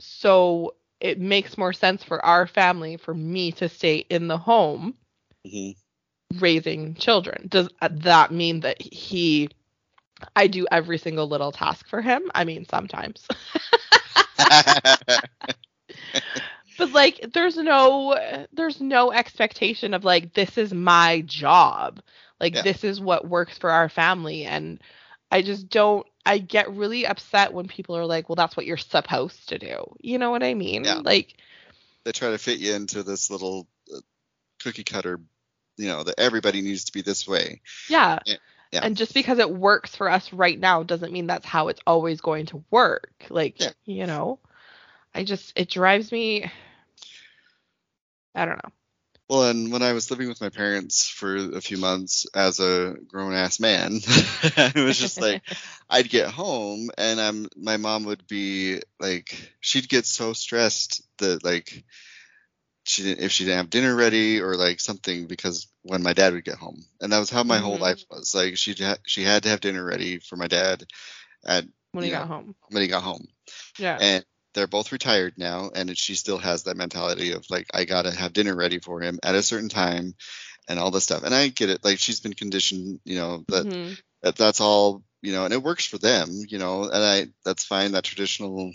so 0.00 0.74
it 1.00 1.20
makes 1.20 1.58
more 1.58 1.72
sense 1.72 2.02
for 2.04 2.24
our 2.24 2.46
family 2.46 2.96
for 2.96 3.14
me 3.14 3.52
to 3.52 3.68
stay 3.68 3.96
in 3.98 4.28
the 4.28 4.38
home 4.38 4.94
Mhm. 5.46 5.74
Raising 6.40 6.94
children. 6.94 7.46
Does 7.48 7.68
that 7.80 8.30
mean 8.30 8.60
that 8.60 8.80
he 8.80 9.48
I 10.36 10.46
do 10.46 10.66
every 10.70 10.98
single 10.98 11.28
little 11.28 11.52
task 11.52 11.88
for 11.88 12.00
him? 12.00 12.30
I 12.34 12.44
mean, 12.44 12.66
sometimes. 12.66 13.26
but 16.78 16.92
like 16.92 17.32
there's 17.32 17.56
no 17.56 18.46
there's 18.52 18.80
no 18.80 19.12
expectation 19.12 19.94
of 19.94 20.04
like 20.04 20.34
this 20.34 20.58
is 20.58 20.72
my 20.72 21.22
job. 21.22 22.00
Like 22.40 22.54
Yeah. 22.54 22.62
this 22.62 22.84
is 22.84 23.00
what 23.00 23.28
works 23.28 23.58
for 23.58 23.70
our 23.70 23.88
family 23.88 24.44
and 24.44 24.80
I 25.30 25.42
just 25.42 25.68
don't 25.68 26.06
I 26.24 26.38
get 26.38 26.70
really 26.72 27.06
upset 27.06 27.52
when 27.52 27.66
people 27.66 27.96
are 27.96 28.06
like, 28.06 28.28
"Well, 28.28 28.36
that's 28.36 28.56
what 28.56 28.66
you're 28.66 28.76
supposed 28.76 29.48
to 29.48 29.58
do." 29.58 29.96
You 30.00 30.18
know 30.18 30.30
what 30.30 30.42
I 30.42 30.54
mean? 30.54 30.84
Yeah. 30.84 31.00
Like 31.02 31.34
they 32.04 32.12
try 32.12 32.30
to 32.30 32.38
fit 32.38 32.58
you 32.58 32.74
into 32.74 33.02
this 33.02 33.30
little 33.30 33.66
uh, 33.92 34.00
cookie 34.62 34.84
cutter, 34.84 35.20
you 35.76 35.88
know, 35.88 36.02
that 36.02 36.18
everybody 36.18 36.62
needs 36.62 36.84
to 36.84 36.92
be 36.92 37.02
this 37.02 37.26
way. 37.26 37.60
Yeah. 37.88 38.18
Yeah, 38.26 38.36
yeah. 38.72 38.80
And 38.84 38.96
just 38.96 39.14
because 39.14 39.38
it 39.38 39.50
works 39.50 39.94
for 39.94 40.10
us 40.10 40.32
right 40.32 40.58
now 40.58 40.82
doesn't 40.82 41.12
mean 41.12 41.26
that's 41.26 41.46
how 41.46 41.68
it's 41.68 41.80
always 41.86 42.20
going 42.20 42.46
to 42.46 42.64
work. 42.70 43.12
Like, 43.30 43.60
Yeah. 43.60 43.70
you 43.84 44.06
know, 44.06 44.38
I 45.14 45.24
just, 45.24 45.52
it 45.56 45.68
drives 45.70 46.10
me, 46.12 46.50
I 48.34 48.44
don't 48.44 48.62
know. 48.64 48.70
Well, 49.28 49.48
and 49.48 49.72
when 49.72 49.82
I 49.82 49.94
was 49.94 50.10
living 50.10 50.28
with 50.28 50.42
my 50.42 50.50
parents 50.50 51.08
for 51.08 51.36
a 51.36 51.60
few 51.60 51.78
months 51.78 52.26
as 52.34 52.60
a 52.60 52.96
grown 53.06 53.32
ass 53.32 53.60
man, 53.60 53.94
it 54.04 54.84
was 54.84 54.98
just 54.98 55.20
like 55.20 55.42
I'd 55.88 56.10
get 56.10 56.28
home 56.30 56.90
and 56.98 57.18
I'm 57.20 57.46
my 57.56 57.78
mom 57.78 58.04
would 58.04 58.26
be 58.26 58.82
like 59.00 59.54
she'd 59.60 59.88
get 59.88 60.04
so 60.04 60.34
stressed 60.34 61.02
that 61.18 61.44
like 61.44 61.84
she 62.84 63.02
didn't 63.02 63.24
if 63.24 63.30
she 63.32 63.44
didn't 63.44 63.58
have 63.58 63.70
dinner 63.70 63.94
ready 63.94 64.40
or 64.40 64.56
like 64.56 64.80
something 64.80 65.26
because 65.26 65.68
when 65.82 66.02
my 66.02 66.12
dad 66.12 66.32
would 66.32 66.44
get 66.44 66.56
home 66.56 66.82
and 67.00 67.12
that 67.12 67.18
was 67.18 67.30
how 67.30 67.42
my 67.44 67.58
whole 67.58 67.76
Mhm. 67.76 67.80
life 67.80 68.04
was 68.10 68.34
like 68.34 68.56
she 68.56 68.74
ha- 68.74 68.96
she 69.06 69.22
had 69.22 69.42
to 69.44 69.48
have 69.48 69.60
dinner 69.60 69.84
ready 69.84 70.18
for 70.18 70.36
my 70.36 70.48
dad 70.48 70.84
at 71.44 71.64
When 71.92 72.04
he 72.04 72.10
Yeah. 72.10 72.20
got 72.20 72.28
home. 72.28 72.54
when 72.68 72.82
he 72.82 72.88
got 72.88 73.02
home 73.02 73.26
Yeah. 73.78 73.98
and 74.00 74.24
they're 74.54 74.66
both 74.66 74.92
retired 74.92 75.34
now 75.38 75.70
and 75.74 75.96
she 75.96 76.14
still 76.14 76.38
has 76.38 76.64
that 76.64 76.76
mentality 76.76 77.32
of 77.32 77.44
like 77.50 77.66
i 77.72 77.84
gotta 77.84 78.10
have 78.10 78.32
dinner 78.32 78.54
ready 78.54 78.78
for 78.78 79.00
him 79.00 79.18
at 79.22 79.34
a 79.34 79.42
certain 79.42 79.68
time 79.68 80.14
and 80.68 80.78
all 80.78 80.90
this 80.90 81.04
stuff 81.04 81.22
and 81.22 81.34
i 81.34 81.48
get 81.48 81.70
it 81.70 81.84
like 81.84 81.98
she's 81.98 82.20
been 82.20 82.34
conditioned 82.34 83.00
you 83.04 83.16
know 83.16 83.44
that, 83.48 83.66
Mhm. 83.66 83.98
that 84.22 84.36
that's 84.36 84.60
all 84.60 85.02
you 85.22 85.32
know 85.32 85.44
and 85.44 85.54
it 85.54 85.62
works 85.62 85.84
for 85.86 85.98
them 85.98 86.28
you 86.48 86.58
know 86.58 86.84
and 86.84 87.04
i 87.04 87.26
that's 87.44 87.64
fine 87.64 87.92
that 87.92 88.04
traditional 88.04 88.72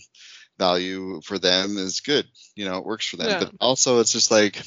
value 0.57 1.21
for 1.23 1.37
them 1.39 1.77
is 1.77 1.99
good 2.01 2.25
you 2.55 2.65
know 2.65 2.77
it 2.77 2.85
works 2.85 3.07
for 3.07 3.17
them 3.17 3.29
Yeah. 3.29 3.39
but 3.39 3.51
also 3.59 3.99
it's 3.99 4.11
just 4.11 4.31
like 4.31 4.61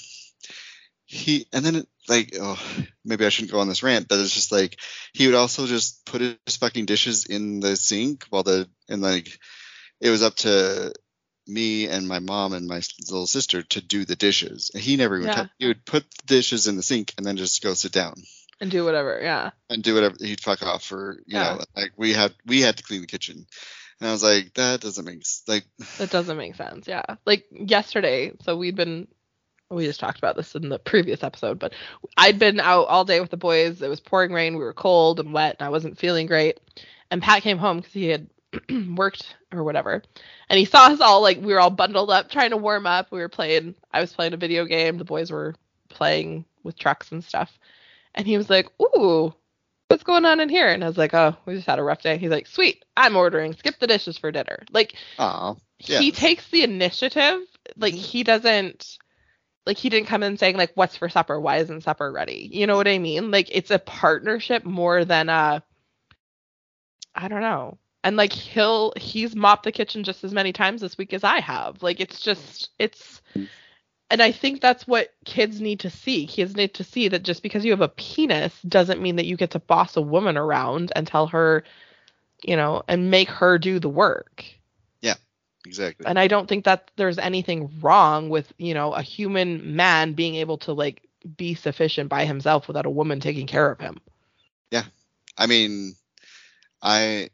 he 1.06 1.46
and 1.52 1.64
then 1.64 1.76
it, 1.76 1.88
like 2.08 2.34
oh 2.40 2.58
maybe 3.04 3.26
i 3.26 3.28
shouldn't 3.28 3.50
go 3.52 3.60
on 3.60 3.68
this 3.68 3.82
rant 3.82 4.06
but 4.08 4.18
it's 4.20 4.34
just 4.34 4.52
like 4.52 4.78
he 5.12 5.26
would 5.26 5.34
also 5.34 5.66
just 5.66 6.04
put 6.06 6.20
his 6.20 6.56
fucking 6.58 6.86
dishes 6.86 7.26
in 7.26 7.60
the 7.60 7.76
sink 7.76 8.24
while 8.30 8.42
the 8.44 8.68
and 8.88 9.02
like 9.02 9.38
it 10.00 10.10
was 10.10 10.22
up 10.22 10.34
to 10.36 10.92
me 11.46 11.88
and 11.88 12.06
my 12.06 12.20
mom 12.20 12.52
and 12.52 12.68
my 12.68 12.80
little 13.10 13.26
sister 13.26 13.62
to 13.62 13.80
do 13.80 14.04
the 14.04 14.14
dishes 14.14 14.70
and 14.72 14.82
he 14.82 14.96
never 14.96 15.16
even 15.16 15.28
Yeah. 15.28 15.46
he 15.58 15.66
would 15.66 15.84
put 15.84 16.04
the 16.26 16.36
dishes 16.36 16.68
in 16.68 16.76
the 16.76 16.82
sink 16.82 17.12
and 17.16 17.26
then 17.26 17.36
just 17.36 17.60
go 17.62 17.74
sit 17.74 17.90
down 17.92 18.14
And 18.60 18.70
do 18.70 18.84
whatever. 18.84 19.18
Yeah. 19.20 19.50
and 19.68 19.82
do 19.82 19.94
whatever 19.94 20.14
he'd 20.20 20.40
fuck 20.40 20.62
off 20.62 20.84
for 20.84 21.14
you 21.26 21.38
Yeah. 21.38 21.54
know 21.54 21.64
like 21.76 21.92
we 21.96 22.12
had 22.12 22.32
we 22.46 22.60
had 22.60 22.76
to 22.76 22.84
clean 22.84 23.00
the 23.00 23.08
kitchen 23.08 23.46
and 24.00 24.08
i 24.08 24.12
was 24.12 24.22
like 24.22 24.52
that 24.54 24.80
doesn't 24.80 25.04
make 25.04 25.22
like 25.46 25.64
That 25.98 26.10
doesn't 26.10 26.36
make 26.36 26.54
sense. 26.54 26.88
Yeah. 26.88 27.02
Like 27.26 27.46
yesterday, 27.50 28.32
so 28.42 28.56
we'd 28.56 28.76
been 28.76 29.08
we 29.70 29.86
just 29.86 30.00
talked 30.00 30.18
about 30.18 30.36
this 30.36 30.54
in 30.54 30.68
the 30.68 30.78
previous 30.78 31.22
episode, 31.22 31.58
but 31.58 31.72
I'd 32.16 32.38
been 32.38 32.58
out 32.58 32.88
all 32.88 33.04
day 33.04 33.20
with 33.20 33.30
the 33.30 33.36
boys. 33.36 33.80
It 33.82 33.88
was 33.88 34.00
pouring 34.00 34.32
rain. 34.32 34.54
We 34.54 34.64
were 34.64 34.72
cold 34.72 35.20
and 35.20 35.32
wet, 35.32 35.56
and 35.58 35.66
I 35.66 35.70
wasn't 35.70 35.98
feeling 35.98 36.26
great. 36.26 36.58
And 37.10 37.22
Pat 37.22 37.42
came 37.42 37.58
home 37.58 37.78
because 37.78 37.92
he 37.92 38.08
had 38.08 38.28
worked 38.96 39.36
or 39.52 39.62
whatever, 39.62 40.02
and 40.48 40.58
he 40.58 40.64
saw 40.64 40.86
us 40.86 41.00
all 41.00 41.22
like 41.22 41.38
we 41.40 41.52
were 41.52 41.60
all 41.60 41.70
bundled 41.70 42.10
up 42.10 42.30
trying 42.30 42.50
to 42.50 42.56
warm 42.56 42.86
up. 42.86 43.12
We 43.12 43.20
were 43.20 43.28
playing. 43.28 43.74
I 43.92 44.00
was 44.00 44.12
playing 44.12 44.34
a 44.34 44.38
video 44.38 44.64
game. 44.64 44.98
The 44.98 45.04
boys 45.04 45.30
were 45.30 45.54
playing 45.88 46.44
with 46.64 46.78
trucks 46.78 47.12
and 47.12 47.22
stuff, 47.22 47.56
and 48.14 48.26
he 48.26 48.36
was 48.36 48.50
like, 48.50 48.68
"Ooh." 48.82 49.34
What's 49.90 50.04
going 50.04 50.24
on 50.24 50.38
in 50.38 50.48
here? 50.48 50.68
And 50.68 50.84
I 50.84 50.86
was 50.86 50.96
like, 50.96 51.12
oh, 51.14 51.36
we 51.46 51.54
just 51.54 51.66
had 51.66 51.80
a 51.80 51.82
rough 51.82 52.00
day. 52.00 52.16
He's 52.16 52.30
like, 52.30 52.46
sweet, 52.46 52.84
I'm 52.96 53.16
ordering. 53.16 53.54
Skip 53.54 53.80
the 53.80 53.88
dishes 53.88 54.16
for 54.16 54.30
dinner. 54.30 54.62
Like, 54.70 54.94
oh 55.18 55.58
he 55.78 56.12
takes 56.12 56.48
the 56.50 56.62
initiative. 56.62 57.40
Like 57.76 57.94
Mhm. 57.94 57.98
he 57.98 58.22
doesn't 58.22 58.98
like 59.66 59.78
he 59.78 59.88
didn't 59.88 60.06
come 60.06 60.22
in 60.22 60.36
saying 60.36 60.56
like 60.56 60.70
what's 60.74 60.96
for 60.96 61.08
supper? 61.08 61.40
Why 61.40 61.56
isn't 61.56 61.82
supper 61.82 62.10
ready? 62.12 62.48
You 62.52 62.66
know 62.66 62.76
what 62.76 62.86
I 62.88 62.98
mean? 62.98 63.30
Like 63.30 63.48
it's 63.50 63.70
a 63.70 63.78
partnership 63.78 64.64
more 64.64 65.04
than 65.04 65.28
a 65.28 65.62
I 67.14 67.28
don't 67.28 67.40
know. 67.40 67.78
And 68.04 68.16
like 68.16 68.32
he'll 68.32 68.92
he's 68.96 69.34
mopped 69.34 69.64
the 69.64 69.72
kitchen 69.72 70.04
just 70.04 70.22
as 70.22 70.32
many 70.32 70.52
times 70.52 70.80
this 70.82 70.96
week 70.96 71.12
as 71.12 71.24
I 71.24 71.40
have. 71.40 71.82
Like 71.82 71.98
it's 72.00 72.20
just 72.20 72.70
it's 72.78 73.20
and 74.10 74.22
I 74.22 74.32
think 74.32 74.60
that's 74.60 74.86
what 74.86 75.12
kids 75.24 75.60
need 75.60 75.80
to 75.80 75.90
see. 75.90 76.26
Kids 76.26 76.56
need 76.56 76.74
to 76.74 76.84
see 76.84 77.08
that 77.08 77.22
just 77.22 77.42
because 77.42 77.64
you 77.64 77.70
have 77.72 77.80
a 77.80 77.88
penis 77.88 78.60
doesn't 78.62 79.00
mean 79.02 79.16
that 79.16 79.26
you 79.26 79.36
get 79.36 79.52
to 79.52 79.60
boss 79.60 79.96
a 79.96 80.02
woman 80.02 80.36
around 80.36 80.92
and 80.96 81.06
tell 81.06 81.28
her, 81.28 81.64
you 82.42 82.56
know, 82.56 82.82
and 82.88 83.10
make 83.10 83.30
her 83.30 83.58
do 83.58 83.78
the 83.78 83.88
work 83.88 84.44
Yeah, 85.00 85.14
exactly 85.66 86.06
and 86.06 86.18
i 86.18 86.26
don't 86.28 86.48
think 86.48 86.64
that 86.64 86.90
there's 86.96 87.18
anything 87.18 87.70
wrong 87.80 88.28
with 88.30 88.52
you 88.58 88.74
know 88.74 88.92
a 88.92 89.02
human 89.02 89.76
man 89.76 90.14
being 90.14 90.34
able 90.36 90.58
to 90.58 90.72
like 90.72 91.02
be 91.36 91.54
sufficient 91.54 92.08
by 92.08 92.24
himself 92.24 92.66
without 92.68 92.86
a 92.86 92.90
woman 92.90 93.20
taking 93.20 93.46
care 93.46 93.70
of 93.70 93.80
him 93.80 93.98
Yeah. 94.70 94.84
I 95.36 95.46
mean, 95.46 95.94
I 96.82 97.30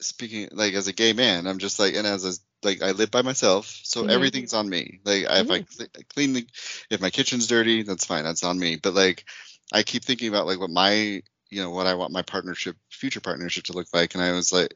speaking 0.00 0.48
like 0.52 0.74
as 0.74 0.88
a 0.88 0.92
gay 0.92 1.12
man, 1.12 1.46
I'm 1.46 1.58
just 1.58 1.78
like, 1.78 1.94
and 1.94 2.06
as 2.06 2.24
a 2.24 2.32
like 2.64 2.82
I 2.82 2.92
live 2.92 3.10
by 3.10 3.22
myself, 3.22 3.80
so 3.84 4.04
Mhm. 4.04 4.08
everything's 4.08 4.54
on 4.54 4.68
me. 4.68 5.00
Like 5.04 5.26
I 5.28 5.40
if 5.40 5.50
I 5.50 5.60
cle- 5.60 5.86
clean 6.14 6.32
the, 6.34 6.46
if 6.90 7.00
my 7.00 7.10
kitchen's 7.10 7.46
dirty, 7.46 7.82
that's 7.82 8.06
fine, 8.06 8.24
that's 8.24 8.44
on 8.44 8.58
me. 8.58 8.76
But 8.76 8.94
like, 8.94 9.24
I 9.72 9.82
keep 9.82 10.04
thinking 10.04 10.28
about 10.28 10.46
like 10.46 10.60
what 10.60 10.70
my 10.70 11.22
you 11.50 11.62
know 11.62 11.70
what 11.70 11.86
I 11.86 11.94
want 11.94 12.12
my 12.12 12.22
partnership, 12.22 12.76
future 12.90 13.20
partnership 13.20 13.64
to 13.64 13.72
look 13.74 13.88
like, 13.92 14.14
and 14.14 14.22
I 14.24 14.32
was 14.32 14.52
like, 14.52 14.74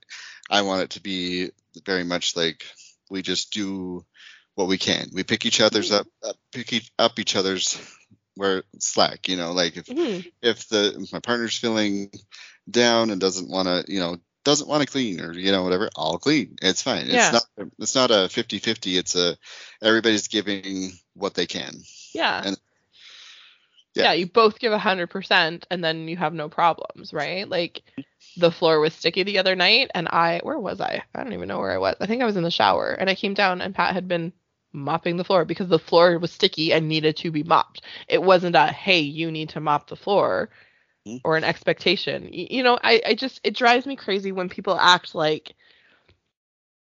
I 0.50 0.62
want 0.62 0.82
it 0.82 0.90
to 0.90 1.02
be 1.02 1.50
very 1.84 2.04
much 2.04 2.36
like 2.36 2.64
we 3.10 3.22
just 3.22 3.52
do 3.52 4.04
what 4.54 4.68
we 4.68 4.78
can. 4.78 5.08
We 5.12 5.24
pick 5.24 5.46
each 5.46 5.60
other's 5.60 5.92
up, 5.92 6.06
up 6.24 6.36
pick 6.52 6.72
each, 6.72 6.90
up 6.98 7.18
each 7.18 7.36
other's 7.36 7.78
where 8.34 8.64
slack. 8.78 9.28
You 9.28 9.36
know, 9.36 9.52
like 9.52 9.76
if 9.76 9.86
Mhm. 9.88 10.32
if 10.42 10.68
the 10.68 10.98
if 11.00 11.12
my 11.12 11.20
partner's 11.20 11.56
feeling 11.58 12.10
down 12.70 13.10
and 13.10 13.20
doesn't 13.20 13.50
want 13.50 13.68
to 13.68 13.92
you 13.92 14.00
know 14.00 14.16
doesn't 14.46 14.68
want 14.68 14.80
to 14.80 14.86
clean 14.88 15.20
or 15.20 15.32
you 15.34 15.50
know 15.52 15.64
whatever 15.64 15.90
i'll 15.96 16.18
clean 16.18 16.56
it's 16.62 16.80
fine 16.80 17.02
it's 17.06 17.12
Yeah. 17.14 17.30
not 17.32 17.68
it's 17.80 17.94
not 17.96 18.10
a 18.12 18.28
50-50 18.30 18.96
it's 18.96 19.14
a 19.16 19.36
everybody's 19.82 20.28
giving 20.28 20.92
what 21.14 21.34
they 21.34 21.46
can 21.46 21.74
yeah 22.14 22.42
And- 22.44 22.56
yeah. 23.94 24.04
yeah. 24.04 24.12
you 24.12 24.26
both 24.26 24.58
give 24.60 24.72
a 24.72 24.78
hundred 24.78 25.08
percent 25.08 25.66
and 25.70 25.82
then 25.82 26.06
you 26.08 26.16
have 26.16 26.32
no 26.32 26.48
problems 26.48 27.12
right 27.12 27.48
like 27.48 27.82
the 28.36 28.50
floor 28.52 28.78
was 28.78 28.94
sticky 28.94 29.24
the 29.24 29.38
other 29.38 29.56
night 29.56 29.90
and 29.94 30.06
i 30.08 30.40
where 30.44 30.58
was 30.58 30.80
i 30.80 31.02
i 31.14 31.22
don't 31.22 31.32
even 31.32 31.48
know 31.48 31.58
where 31.58 31.72
i 31.72 31.78
was 31.78 31.96
i 32.00 32.06
think 32.06 32.22
i 32.22 32.26
was 32.26 32.36
in 32.36 32.44
the 32.44 32.50
shower 32.50 32.90
and 32.92 33.10
i 33.10 33.14
came 33.14 33.34
down 33.34 33.60
and 33.60 33.74
pat 33.74 33.94
had 33.94 34.06
been 34.06 34.32
mopping 34.72 35.16
the 35.16 35.24
floor 35.24 35.44
because 35.46 35.68
the 35.68 35.78
floor 35.78 36.18
was 36.18 36.30
sticky 36.30 36.72
and 36.72 36.86
needed 36.86 37.16
to 37.16 37.30
be 37.30 37.42
mopped 37.42 37.82
it 38.08 38.22
wasn't 38.22 38.54
a 38.54 38.66
hey 38.66 39.00
you 39.00 39.30
need 39.32 39.48
to 39.48 39.60
mop 39.60 39.88
the 39.88 39.96
floor. 39.96 40.50
Or 41.24 41.36
an 41.36 41.44
expectation. 41.44 42.28
You 42.32 42.62
know 42.62 42.78
I, 42.82 43.00
I 43.06 43.14
just 43.14 43.40
it 43.44 43.54
drives 43.56 43.86
me 43.86 43.96
crazy 43.96 44.32
when 44.32 44.48
people 44.48 44.76
act 44.78 45.14
like 45.14 45.54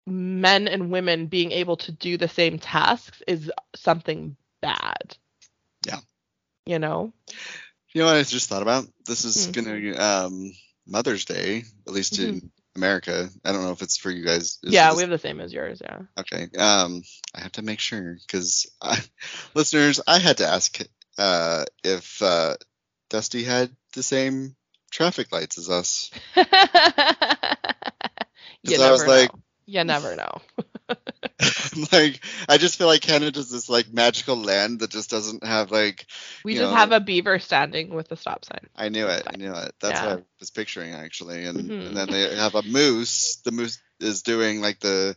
men 0.07 0.69
and 0.69 0.91
women 0.91 1.27
being 1.27 1.53
able 1.53 1.77
to 1.77 1.93
do 1.93 2.17
the 2.17 2.29
same 2.29 2.59
tasks 2.59 3.23
is 3.27 3.51
something 3.75 4.37
bad. 4.61 5.17
Yeah. 5.87 6.01
you 6.67 6.79
know? 6.79 7.13
You 7.93 8.01
know 8.01 8.07
what 8.07 8.17
i 8.17 8.23
just 8.23 8.49
thought 8.49 8.63
about? 8.63 8.87
This 9.07 9.25
is 9.25 9.47
Hmm. 9.47 9.53
gonna 9.53 9.97
um 9.99 10.53
mother's 10.87 11.25
day 11.25 11.65
at 11.87 11.93
least 11.93 12.19
in 12.19 12.51
america. 12.77 13.29
I 13.45 13.53
don't 13.53 13.63
know 13.63 13.73
if 13.73 13.83
it's 13.83 13.97
for 13.97 14.11
you 14.11 14.25
guys. 14.25 14.59
Is 14.63 14.73
yeah 14.73 14.93
we 14.95 15.03
have 15.03 15.11
the 15.11 15.19
same 15.19 15.41
as 15.41 15.53
yours 15.53 15.81
yeah. 15.83 16.01
Okay 16.19 16.49
um 16.59 17.03
i 17.35 17.41
have 17.41 17.53
to 17.53 17.63
make 17.63 17.81
sure 17.81 18.17
because 18.27 18.67
listeners 19.55 20.01
i 20.07 20.19
had 20.19 20.39
to 20.39 20.47
ask 20.47 20.81
uh 21.19 21.65
if 21.85 22.21
uh 22.23 22.55
Dusti 23.11 23.45
had 23.45 23.71
the 23.93 24.03
same 24.03 24.55
traffic 24.91 25.33
lights 25.33 25.59
as 25.59 25.71
us 25.71 26.11
you 26.37 26.45
never 28.79 28.85
I 28.85 28.91
was 28.93 29.05
know. 29.05 29.09
like- 29.11 29.31
you 29.65 29.85
never 29.85 30.17
know. 30.17 30.41
like 31.93 32.21
I 32.49 32.59
just 32.59 32.77
feel 32.77 32.89
like 32.89 33.01
Canada's 33.01 33.49
this 33.51 33.69
like 33.71 33.93
magical 33.93 34.37
land 34.37 34.81
that 34.81 34.91
just 34.91 35.09
doesn't 35.09 35.45
have 35.45 35.71
like 35.71 36.05
We 36.45 36.55
just 36.55 36.65
know- 36.71 36.77
have 36.77 36.91
a 36.93 36.99
beaver 37.01 37.39
standing 37.39 37.95
with 37.95 38.11
a 38.13 38.17
stop 38.17 38.45
sign. 38.45 38.67
I 38.77 38.89
knew 38.89 39.07
it, 39.07 39.23
I 39.33 39.37
knew 39.37 39.53
it. 39.55 39.73
That's 39.81 40.01
Yeah. 40.01 40.07
what 40.07 40.19
I 40.19 40.23
was 40.41 40.51
picturing 40.51 40.93
actually. 40.93 41.45
And, 41.45 41.59
Mhm. 41.71 41.87
and 41.89 41.97
then 41.97 42.09
they 42.11 42.35
have 42.37 42.55
a 42.57 42.63
moose. 42.63 43.37
The 43.45 43.53
moose 43.53 43.81
is 44.01 44.23
doing 44.23 44.61
like 44.61 44.81
the 44.81 45.17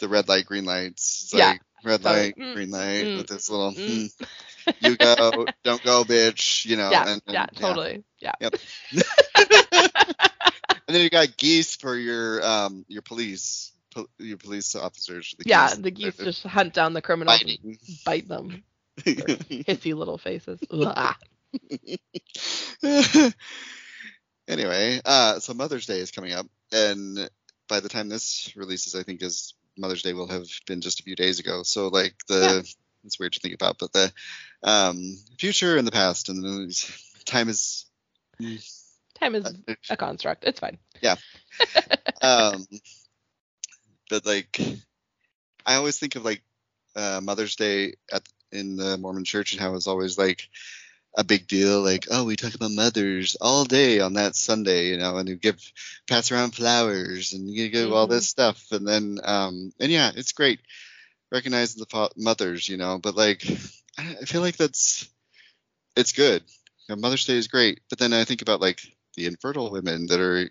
the 0.00 0.08
red 0.08 0.28
light, 0.28 0.46
green 0.46 0.64
lights. 0.66 1.22
It's 1.24 1.34
Yeah. 1.34 1.48
like 1.52 1.62
red 1.84 2.02
So, 2.02 2.10
light, 2.10 2.36
mm, 2.36 2.54
green 2.54 2.70
light 2.70 3.04
mm, 3.04 3.16
with 3.18 3.26
this 3.28 3.50
little 3.50 3.72
mm. 3.72 4.10
mm, 4.10 4.26
you 4.80 4.96
go, 4.96 5.46
don't 5.64 5.82
go, 5.82 6.04
bitch. 6.04 6.64
You 6.66 6.76
know. 6.76 6.90
yeah, 6.90 7.08
and, 7.08 7.22
and- 7.26 7.34
yeah, 7.34 7.46
totally. 7.54 8.04
Yeah. 8.20 8.32
Yep. 8.40 8.54
And 10.88 10.94
then 10.94 11.04
you 11.04 11.10
got 11.10 11.36
geese 11.36 11.76
for 11.76 11.94
your 11.94 12.42
um 12.44 12.86
your 12.88 13.02
police 13.02 13.72
po- 13.94 14.08
your 14.18 14.38
police 14.38 14.74
officers. 14.74 15.34
The 15.38 15.44
Yeah, 15.46 15.68
geese. 15.68 15.76
the 15.76 15.90
geese 15.90 16.16
They're 16.16 16.24
just 16.26 16.46
hunt 16.46 16.72
down 16.72 16.94
the 16.94 17.02
criminals 17.02 17.42
and 17.42 17.78
bite 18.06 18.26
them. 18.26 18.62
Hissy 18.98 19.94
little 19.94 20.16
faces. 20.16 20.60
Anyway, 24.48 24.98
uh, 25.04 25.40
so 25.40 25.52
Mother's 25.52 25.84
Day 25.84 25.98
is 25.98 26.10
coming 26.10 26.32
up, 26.32 26.46
and 26.72 27.28
by 27.68 27.80
the 27.80 27.90
time 27.90 28.08
this 28.08 28.50
releases, 28.56 28.94
I 28.94 29.02
think 29.02 29.22
is 29.22 29.52
Mother's 29.78 30.02
Day 30.02 30.12
will 30.12 30.28
have 30.28 30.48
been 30.66 30.80
just 30.80 31.00
a 31.00 31.02
few 31.02 31.16
days 31.16 31.38
ago. 31.38 31.62
So 31.62 31.88
like 31.88 32.14
the 32.26 32.68
it's 33.04 33.18
weird 33.18 33.32
to 33.34 33.40
think 33.40 33.54
about, 33.54 33.78
but 33.78 33.92
the 33.92 34.12
um, 34.62 35.16
future 35.38 35.76
and 35.76 35.86
the 35.86 35.92
past 35.92 36.28
and 36.28 36.42
the 36.42 36.92
time 37.24 37.48
is 37.48 37.86
Time 39.14 39.34
is 39.34 39.44
a 39.90 39.96
construct. 39.96 40.44
It's 40.44 40.60
fine. 40.60 40.78
Yeah. 41.00 41.16
um, 42.22 42.66
but 44.08 44.24
like 44.24 44.60
I 45.66 45.74
always 45.74 45.98
think 45.98 46.16
of 46.16 46.24
like 46.24 46.42
uh, 46.94 47.20
Mother's 47.22 47.56
Day 47.56 47.94
at 48.12 48.22
in 48.52 48.76
the 48.76 48.96
Mormon 48.96 49.24
Church 49.24 49.52
and 49.52 49.60
how 49.60 49.74
it's 49.74 49.86
always 49.86 50.16
like 50.16 50.48
a 51.16 51.24
big 51.24 51.46
deal. 51.46 51.82
Like, 51.82 52.06
oh, 52.10 52.24
we 52.24 52.36
talk 52.36 52.54
about 52.54 52.70
mothers 52.70 53.36
all 53.40 53.64
day 53.64 54.00
on 54.00 54.14
that 54.14 54.36
Sunday, 54.36 54.88
you 54.88 54.98
know, 54.98 55.16
and 55.16 55.28
you 55.28 55.36
give 55.36 55.60
pass 56.08 56.30
around 56.30 56.54
flowers 56.54 57.32
and 57.32 57.48
you 57.50 57.70
do 57.70 57.94
all 57.94 58.06
this 58.06 58.28
stuff, 58.28 58.64
and 58.70 58.86
then 58.86 59.18
um, 59.24 59.72
and 59.80 59.90
yeah, 59.90 60.10
it's 60.14 60.32
great 60.32 60.60
recognizing 61.30 61.80
the 61.80 61.86
fa- 61.86 62.10
mothers, 62.16 62.68
you 62.68 62.76
know, 62.76 62.98
but 62.98 63.16
like 63.16 63.44
I 63.98 64.16
I 64.20 64.24
feel 64.24 64.40
like 64.40 64.56
that's 64.56 65.08
it's 65.96 66.12
good. 66.12 66.42
You 66.88 66.94
know, 66.94 67.00
Mother's 67.00 67.26
Day 67.26 67.36
is 67.36 67.48
great, 67.48 67.80
but 67.90 67.98
then 67.98 68.12
I 68.12 68.24
think 68.24 68.42
about 68.42 68.60
like 68.60 68.80
the 69.16 69.26
infertile 69.26 69.70
women 69.70 70.06
that 70.06 70.20
are, 70.20 70.48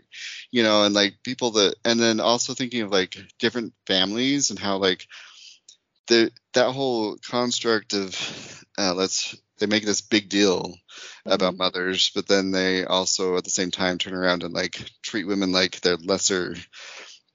you 0.51 0.63
know, 0.63 0.83
and 0.83 0.93
like 0.93 1.23
people 1.23 1.51
that, 1.51 1.75
and 1.85 1.99
then 1.99 2.19
also 2.19 2.53
thinking 2.53 2.81
of 2.81 2.91
like 2.91 3.17
different 3.39 3.73
families 3.87 4.49
and 4.49 4.59
how 4.59 4.77
like 4.77 5.07
the 6.07 6.31
that 6.53 6.71
whole 6.71 7.17
construct 7.17 7.93
of 7.93 8.65
uh, 8.77 8.93
let's 8.93 9.35
they 9.59 9.65
make 9.65 9.85
this 9.85 10.01
big 10.01 10.29
deal 10.29 10.75
about 11.25 11.55
Mhm. 11.55 11.57
mothers, 11.57 12.11
but 12.15 12.27
then 12.27 12.51
they 12.51 12.85
also 12.85 13.37
at 13.37 13.43
the 13.43 13.49
same 13.49 13.71
time 13.71 13.97
turn 13.97 14.13
around 14.13 14.43
and 14.43 14.53
like 14.53 14.79
treat 15.03 15.25
women 15.27 15.51
like 15.51 15.79
they're 15.81 15.97
lesser. 15.97 16.55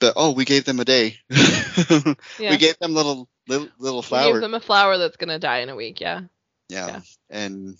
But 0.00 0.14
oh, 0.16 0.32
we 0.32 0.44
gave 0.44 0.64
them 0.64 0.80
a 0.80 0.85
day. 0.85 1.18
Yeah. 2.38 2.50
We 2.50 2.56
gave 2.56 2.78
them 2.78 2.94
little 2.94 3.28
little, 3.48 3.68
little 3.78 4.02
We 4.02 4.08
flowers. 4.08 4.32
Give 4.35 4.40
them 4.42 4.54
a 4.54 4.61
flower 4.61 4.98
that's 4.98 5.16
gonna 5.16 5.38
die 5.38 5.58
in 5.58 5.68
a 5.68 5.76
week. 5.76 6.00
Yeah. 6.00 6.22
Yeah. 6.68 6.87
Yeah. 6.88 7.00
And 7.30 7.76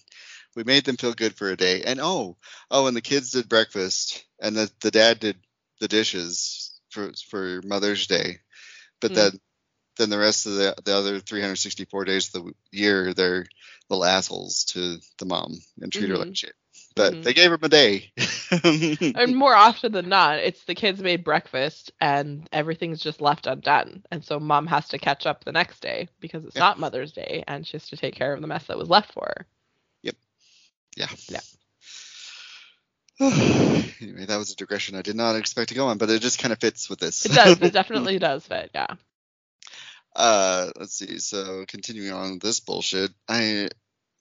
we 0.55 0.65
made 0.65 0.85
them 0.85 0.97
feel 0.97 1.15
good 1.15 1.35
for 1.35 1.51
a 1.51 1.57
day. 1.57 1.83
And 1.83 2.01
oh, 2.01 2.37
oh, 2.71 2.87
and 2.87 2.97
the 2.97 3.01
kids 3.03 3.33
did 3.33 3.49
breakfast 3.49 4.25
and 4.41 4.57
the, 4.57 4.71
the 4.81 4.91
dad 4.91 5.21
did 5.21 5.37
the 5.81 5.89
dishes 5.89 6.73
for 6.91 7.13
for 7.31 7.61
Mother's 7.65 8.07
Day. 8.07 8.39
But 9.01 9.13
Hmm. 9.13 9.15
then 9.15 9.41
then 9.97 10.11
the 10.11 10.19
rest 10.19 10.47
of 10.47 10.55
the 10.55 10.75
the 10.85 10.95
other 10.97 11.21
364 11.21 12.05
days 12.05 12.35
of 12.35 12.45
the 12.45 12.55
year 12.71 13.15
they're 13.15 13.47
little 13.89 14.05
assholes 14.05 14.65
to 14.65 14.99
the 15.19 15.27
mom 15.27 15.55
and 15.81 15.93
treat 15.93 16.09
her 16.09 16.17
Mhm. 16.17 16.21
like 16.27 16.37
shit. 16.37 16.55
But 16.95 17.13
Mhm. 17.15 17.23
they 17.25 17.35
gave 17.35 17.51
her 17.51 17.59
a 17.61 17.69
day. 17.69 18.13
And 19.15 19.37
more 19.37 19.55
often 19.55 19.93
than 19.93 20.09
not, 20.09 20.39
it's 20.39 20.65
the 20.65 20.75
kids 20.75 21.01
made 21.03 21.25
breakfast 21.25 21.93
and 22.01 22.49
everything's 22.53 23.01
just 23.01 23.21
left 23.21 23.47
undone. 23.47 24.05
And 24.11 24.25
so 24.25 24.39
mom 24.41 24.67
has 24.67 24.89
to 24.89 24.99
catch 24.99 25.27
up 25.27 25.45
the 25.45 25.53
next 25.53 25.81
day 25.81 26.09
because 26.21 26.45
it's 26.45 26.57
Yeah. 26.57 26.61
not 26.61 26.79
Mother's 26.81 27.13
Day 27.13 27.45
and 27.47 27.67
she 27.67 27.73
has 27.73 27.89
to 27.89 27.97
take 27.97 28.15
care 28.15 28.33
of 28.33 28.41
the 28.41 28.47
mess 28.47 28.65
that 28.67 28.79
was 28.79 28.89
left 28.89 29.13
for 29.13 29.27
her. 29.27 29.47
Yep. 30.03 30.17
Yeah. 30.97 31.09
Yeah. 31.29 31.41
anyway, 34.01 34.25
that 34.27 34.39
was 34.39 34.53
a 34.53 34.57
digression 34.57 34.97
I 34.97 35.03
did 35.03 35.17
not 35.17 35.37
expect 35.37 35.69
to 35.69 35.75
go 35.75 35.87
on, 35.89 35.99
but 35.99 36.11
it 36.11 36.21
just 36.23 36.39
kind 36.39 36.53
of 36.53 36.59
fits 36.59 36.89
with 36.91 36.99
this. 36.99 37.25
It 37.27 37.33
does. 37.33 37.59
It 37.63 37.73
definitely 37.73 38.19
does 38.19 38.47
fit. 38.47 38.71
Yeah. 38.75 38.95
Uh, 40.15 40.71
let's 40.79 40.95
see. 40.95 41.19
So 41.19 41.65
continuing 41.67 42.13
on 42.13 42.33
with 42.33 42.43
this 42.43 42.61
bullshit, 42.61 43.11
I 43.29 43.69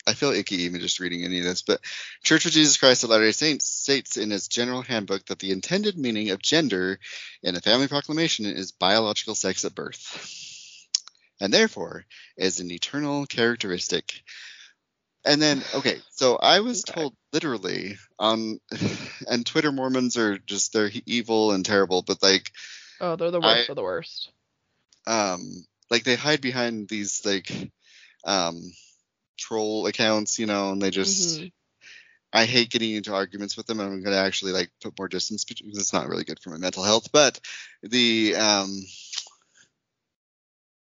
I 0.07 0.13
feel 0.13 0.31
icky 0.31 0.63
even 0.63 0.81
just 0.81 0.99
reading 0.99 1.23
any 1.23 1.39
of 1.39 1.45
this, 1.45 1.61
but 1.61 1.79
Church 2.23 2.45
of 2.45 2.51
Jesus 2.53 2.77
Christ 2.77 3.03
of 3.03 3.11
Latter-day 3.11 3.33
Saints 3.33 3.67
states 3.67 4.17
in 4.17 4.31
its 4.31 4.47
general 4.47 4.81
handbook 4.81 5.25
that 5.27 5.37
the 5.39 5.51
intended 5.51 5.97
meaning 5.97 6.31
of 6.31 6.41
gender 6.41 6.99
in 7.43 7.55
a 7.55 7.61
family 7.61 7.87
proclamation 7.87 8.45
is 8.47 8.71
biological 8.71 9.35
sex 9.35 9.63
at 9.63 9.75
birth, 9.75 10.87
and 11.39 11.53
therefore 11.53 12.05
is 12.35 12.59
an 12.59 12.71
eternal 12.71 13.27
characteristic. 13.27 14.23
And 15.23 15.39
then, 15.39 15.61
okay, 15.75 15.99
so 16.09 16.35
I 16.37 16.61
was 16.61 16.83
Okay. 16.83 16.93
told 16.93 17.15
literally 17.31 17.97
on, 18.17 18.59
and 19.27 19.45
Twitter 19.45 19.71
Mormons 19.71 20.17
are 20.17 20.39
just 20.39 20.73
they're 20.73 20.89
evil 21.05 21.51
and 21.51 21.63
terrible, 21.63 22.01
but 22.01 22.23
like 22.23 22.51
Oh, 22.99 23.15
they're 23.15 23.29
the 23.29 23.39
worst 23.39 23.69
I- 23.69 23.71
of 23.71 23.75
the 23.75 23.83
worst. 23.83 24.31
um 25.05 25.63
like 25.91 26.05
they 26.05 26.15
hide 26.17 26.41
behind 26.41 26.89
these 26.89 27.23
like 27.25 27.51
um 28.25 28.61
troll 29.37 29.87
accounts 29.87 30.39
you 30.39 30.47
know 30.47 30.71
and 30.71 30.81
they 30.81 30.91
just 30.91 31.41
Mhm. 31.41 31.53
i 32.33 32.45
hate 32.45 32.71
getting 32.71 32.93
into 32.93 33.13
arguments 33.13 33.57
with 33.57 33.67
them 33.67 33.79
and 33.81 33.93
i'm 33.93 34.03
going 34.03 34.15
to 34.15 34.21
actually 34.21 34.53
like 34.53 34.71
put 34.83 34.97
more 34.99 35.09
distance 35.09 35.45
because 35.45 35.77
it's 35.79 35.93
not 35.93 36.09
really 36.09 36.25
good 36.25 36.39
for 36.39 36.51
my 36.51 36.57
mental 36.57 36.83
health 36.83 37.11
but 37.13 37.39
the 37.83 38.35
um 38.37 38.83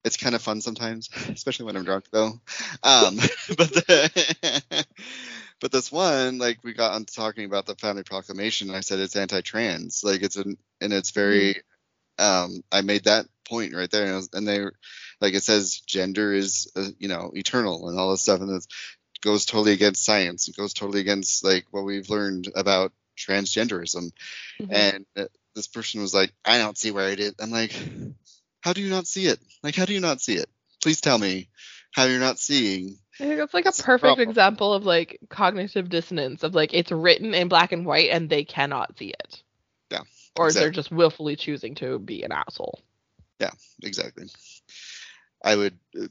it's 0.06 0.17
kind 0.17 0.36
of 0.36 0.41
fun 0.41 0.62
sometimes 0.62 1.10
especially 1.29 1.65
when 1.65 1.77
i'm 1.77 1.86
drunk 1.86 2.06
though 2.12 2.29
um 2.84 3.15
but 3.58 3.73
the, 3.73 4.86
but 5.62 5.71
this 5.71 5.91
one 5.91 6.39
like 6.39 6.60
we 6.63 6.73
got 6.73 6.93
on 6.93 7.06
talking 7.06 7.45
about 7.45 7.65
the 7.65 7.75
family 7.75 8.03
proclamation 8.03 8.69
and 8.69 8.77
i 8.77 8.82
said 8.82 8.99
it's 8.99 9.15
anti-trans 9.15 10.03
like 10.03 10.21
it's 10.23 10.38
an 10.38 10.58
and 10.82 10.93
it's 10.93 11.12
very 11.12 11.56
um 12.19 12.62
i 12.71 12.82
made 12.82 13.06
that 13.06 13.25
point 13.45 13.73
right 13.75 13.89
there 13.91 14.06
and, 14.06 14.15
was- 14.15 14.29
and 14.34 14.47
they 14.47 14.62
like 15.21 15.34
it 15.34 15.43
says 15.43 15.79
gender 15.86 16.34
is 16.34 16.71
uh, 16.75 16.88
you 16.99 17.08
know 17.08 17.32
eternal 17.36 17.89
and 17.89 17.99
all 17.99 18.12
this 18.12 18.21
stuff 18.21 18.41
and 18.41 18.49
it 18.51 18.65
goes 19.21 19.45
totally 19.45 19.71
against 19.73 20.03
science 20.03 20.47
it 20.47 20.56
goes 20.58 20.73
totally 20.73 20.99
against 21.01 21.43
like 21.43 21.65
what 21.71 21.84
we've 21.86 22.10
learned 22.10 22.49
about 22.56 22.91
transgenderism 23.17 24.12
Mhm. 24.62 24.69
and 24.71 25.06
uh, 25.17 25.25
this 25.56 25.67
person 25.67 26.01
was 26.01 26.13
like 26.13 26.34
i 26.45 26.58
don't 26.58 26.77
see 26.77 26.91
where 26.91 27.10
it 27.10 27.19
is 27.19 27.34
i'm 27.39 27.51
like 27.51 27.73
how 28.62 28.73
do 28.73 28.82
you 28.82 28.89
not 28.89 29.08
see 29.08 29.27
it 29.27 29.39
like 29.62 29.75
how 29.75 29.86
do 29.86 29.93
you 29.93 29.99
not 29.99 30.21
see 30.21 30.36
it 30.36 30.49
please 30.82 30.99
tell 31.01 31.17
me 31.17 31.49
how 31.91 32.06
you're 32.06 32.19
not 32.19 32.39
seeing 32.39 32.97
I 33.19 33.25
think 33.25 33.39
it's 33.41 33.53
like 33.53 33.67
a 33.67 33.71
perfect 33.71 34.01
problem. 34.01 34.27
example 34.29 34.73
of 34.73 34.86
like 34.88 35.19
cognitive 35.29 35.88
dissonance 35.88 36.41
of 36.41 36.56
like 36.56 36.73
it's 36.73 36.91
written 36.91 37.36
in 37.36 37.47
black 37.47 37.71
and 37.71 37.86
white 37.86 38.10
and 38.10 38.27
they 38.27 38.43
cannot 38.43 38.97
see 38.97 39.10
it. 39.10 39.43
Yeah, 39.91 39.99
Or 40.36 40.51
they're 40.51 40.71
just 40.71 40.91
willfully 40.91 41.36
choosing 41.36 41.75
to 41.75 41.99
be 41.99 42.23
an 42.23 42.32
asshole. 42.32 42.79
Exactly 43.82 44.26
i 45.43 45.56
would 45.56 45.78
uh, 46.00 46.08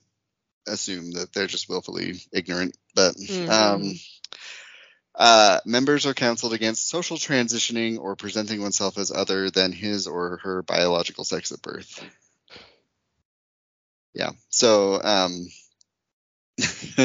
assume 0.66 1.12
that 1.12 1.32
they're 1.32 1.46
just 1.46 1.68
willfully 1.68 2.20
ignorant 2.32 2.76
but 2.94 3.14
um 3.48 3.82
Mhm. 3.82 4.00
Uh, 5.14 5.60
members 5.66 6.06
are 6.06 6.14
counseled 6.14 6.54
against 6.54 6.88
social 6.88 7.18
transitioning 7.18 7.98
or 7.98 8.16
presenting 8.16 8.62
oneself 8.62 8.96
as 8.96 9.10
other 9.10 9.50
than 9.50 9.70
his 9.70 10.06
or 10.06 10.38
her 10.42 10.62
biological 10.62 11.24
sex 11.24 11.52
at 11.52 11.60
birth. 11.60 12.02
Yeah. 14.14 14.30
So, 14.48 15.00
um, 15.02 15.46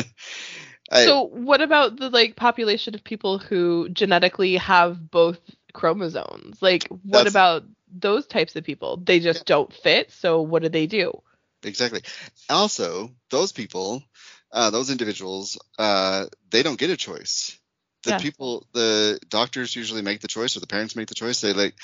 I, 0.92 1.06
so 1.06 1.24
what 1.24 1.62
about 1.62 1.98
the 1.98 2.10
like 2.10 2.36
population 2.36 2.96
of 2.96 3.04
people 3.04 3.40
who 3.40 3.90
genetically 3.90 4.56
have 4.58 5.10
both 5.12 5.40
chromosomes? 5.74 6.62
Like 6.62 6.88
what 7.04 7.28
about 7.28 7.64
those 7.92 8.28
types 8.28 8.56
of 8.56 8.64
people? 8.64 8.98
They 8.98 9.20
just 9.20 9.46
don't 9.46 9.72
fit, 9.74 10.12
so 10.12 10.42
what 10.42 10.64
do 10.64 10.70
they 10.70 10.88
do? 10.88 11.22
exactly. 11.64 12.02
Also, 12.50 13.12
those 13.30 13.52
people, 13.52 14.04
uh, 14.52 14.70
those 14.70 14.90
individuals, 14.90 15.58
uh, 15.78 16.26
they 16.50 16.64
don't 16.64 16.80
get 16.80 16.90
a 16.90 16.98
choice. 16.98 17.58
The 18.04 18.12
Yeah. 18.12 18.18
people, 18.20 18.68
the 18.74 19.20
doctors 19.30 19.76
usually 19.76 20.02
make 20.02 20.22
the 20.22 20.28
choice, 20.28 20.56
or 20.56 20.60
the 20.60 20.68
parents 20.68 20.96
make 20.96 21.08
the 21.08 21.16
choice. 21.16 21.42
They 21.42 21.54
like, 21.54 21.76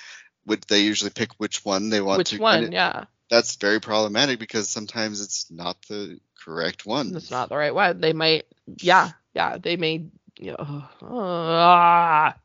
would 0.46 0.62
they 0.64 0.80
usually 0.82 1.12
pick 1.12 1.32
which 1.38 1.66
one 1.66 1.90
they 1.90 2.02
want 2.02 2.20
Which 2.20 2.30
to? 2.30 2.36
and 2.36 2.42
one? 2.42 2.64
it- 2.64 2.74
yeah. 2.74 3.06
that's 3.30 3.56
very 3.56 3.80
problematic 3.80 4.40
because 4.40 4.70
sometimes 4.70 5.22
it's 5.22 5.50
not 5.52 5.82
the 5.90 6.20
correct 6.44 6.86
one. 6.86 7.16
It's 7.16 7.32
not 7.32 7.50
the 7.50 7.58
right 7.58 7.74
one. 7.74 8.00
They 8.00 8.14
might 8.14 8.46
yeah, 8.82 9.12
yeah, 9.34 9.58
they 9.58 9.76
may 9.78 10.06
you 10.40 10.52
know 10.52 10.84
ah. 11.02 12.36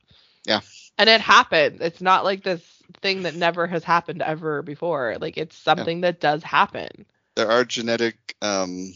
Yeah. 0.46 0.60
And 0.98 1.08
it 1.08 1.20
happens. 1.20 1.80
It's 1.80 2.00
not 2.00 2.24
like 2.24 2.42
this 2.42 2.77
thing 3.03 3.22
that 3.22 3.35
never 3.35 3.66
has 3.66 3.85
happened 3.85 4.22
ever 4.22 4.62
before. 4.62 5.16
Like 5.20 5.37
it's 5.37 5.57
something 5.57 6.01
that 6.03 6.20
does 6.20 6.42
happen. 6.42 7.07
there 7.37 7.51
are 7.51 7.64
genetic 7.64 8.35
um 8.42 8.92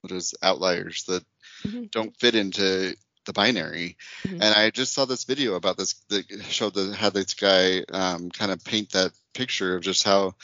what 0.00 0.12
is 0.12 0.34
outliers 0.42 1.04
that 1.04 1.24
Mhm. 1.64 1.90
don't 1.92 2.16
fit 2.18 2.34
into 2.34 2.94
the 3.26 3.32
binary 3.32 3.96
Mhm. 4.26 4.32
and 4.40 4.54
i 4.54 4.70
just 4.70 4.92
saw 4.92 5.04
this 5.04 5.24
video 5.24 5.54
about 5.54 5.76
this 5.76 5.94
that 6.08 6.24
showed 6.44 6.74
the 6.74 6.94
had 6.94 7.12
this 7.14 7.34
guy 7.34 7.82
um 7.92 8.30
kind 8.30 8.50
of 8.50 8.64
paint 8.64 8.90
that 8.92 9.12
picture 9.34 9.76
of 9.76 9.82
just 9.82 10.04
how 10.04 10.34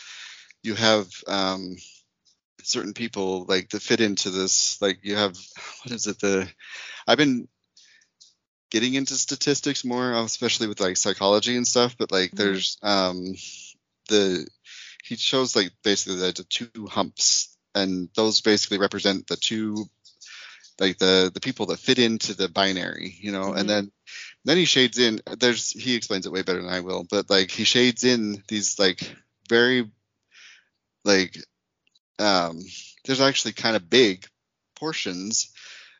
you 0.63 0.75
have 0.75 1.09
um, 1.29 1.77
certain 2.63 2.93
people 2.95 3.45
like 3.49 3.69
that 3.71 3.83
fit 3.83 4.01
into 4.01 4.31
this. 4.31 4.81
Like 4.83 4.99
you 5.03 5.17
have 5.17 5.33
what 5.85 5.93
is 5.93 6.07
it? 6.07 6.19
The 6.21 6.49
I've 7.07 7.19
been 7.19 7.49
getting 8.71 8.95
into 8.95 9.15
statistics 9.15 9.85
more, 9.85 10.13
especially 10.15 10.67
with 10.67 10.81
like 10.81 10.97
psychology 10.97 11.57
and 11.57 11.67
stuff. 11.67 11.97
But 11.99 12.13
like 12.13 12.33
Mhm. 12.33 12.37
there's 12.37 12.79
um 12.83 13.35
the 14.09 14.47
he 15.05 15.17
shows 15.17 15.57
like 15.57 15.73
basically 15.83 16.19
the, 16.19 16.33
the 16.33 16.45
two 16.45 16.87
humps, 16.87 17.57
and 17.75 18.09
those 18.15 18.41
basically 18.41 18.79
represent 18.79 19.27
the 19.27 19.37
two 19.37 19.87
like 20.81 20.99
the 20.99 21.31
the 21.33 21.41
people 21.41 21.67
that 21.67 21.79
fit 21.79 21.99
into 21.99 22.35
the 22.35 22.49
binary, 22.49 23.17
you 23.21 23.33
know, 23.33 23.53
Mhm. 23.53 23.61
and 23.61 23.69
then 23.69 23.93
then 24.45 24.57
he 24.57 24.65
shades 24.65 24.99
in 24.99 25.21
there's 25.39 25.71
he 25.71 25.95
explains 25.95 26.27
it 26.27 26.33
way 26.33 26.43
better 26.43 26.63
than 26.63 26.73
I 26.73 26.81
will, 26.81 27.05
but 27.09 27.31
like 27.31 27.51
he 27.51 27.65
shades 27.65 28.05
in 28.05 28.43
these 28.49 28.79
like 28.79 29.01
very 29.49 29.91
like 31.05 31.37
um 32.19 32.61
there's 33.05 33.21
actually 33.21 33.53
kind 33.53 33.77
of 33.77 33.89
big 33.91 34.27
portions 34.77 35.53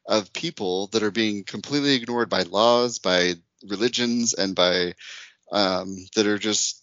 of 0.09 0.33
people 0.33 0.89
that 0.89 1.03
are 1.03 1.11
being 1.11 1.45
completely 1.45 1.95
ignored 1.95 2.31
by 2.31 2.43
laws, 2.43 2.99
by 2.99 3.35
religions, 3.69 4.33
and 4.35 4.55
by 4.55 4.95
um, 5.53 5.97
that 6.17 6.27
are 6.27 6.39
just, 6.39 6.83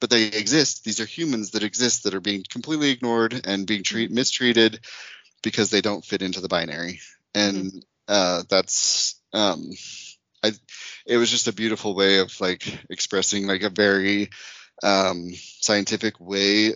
but 0.00 0.10
they 0.10 0.24
exist. 0.26 0.84
These 0.84 1.00
are 1.00 1.06
humans 1.06 1.52
that 1.52 1.62
exist 1.62 2.04
that 2.04 2.14
are 2.14 2.20
being 2.20 2.44
completely 2.48 2.90
ignored 2.90 3.40
and 3.44 3.66
being 3.66 3.82
treat, 3.82 4.10
mistreated 4.10 4.80
because 5.42 5.70
they 5.70 5.80
don't 5.80 6.04
fit 6.04 6.22
into 6.22 6.40
the 6.40 6.48
binary. 6.48 7.00
And 7.34 7.84
uh, 8.06 8.42
that's, 8.48 9.20
um, 9.32 9.70
I, 10.42 10.52
it 11.06 11.16
was 11.16 11.30
just 11.30 11.48
a 11.48 11.52
beautiful 11.52 11.94
way 11.94 12.18
of 12.18 12.38
like 12.40 12.86
expressing 12.90 13.46
like 13.46 13.62
a 13.62 13.70
very 13.70 14.28
um, 14.82 15.30
scientific 15.60 16.20
way 16.20 16.74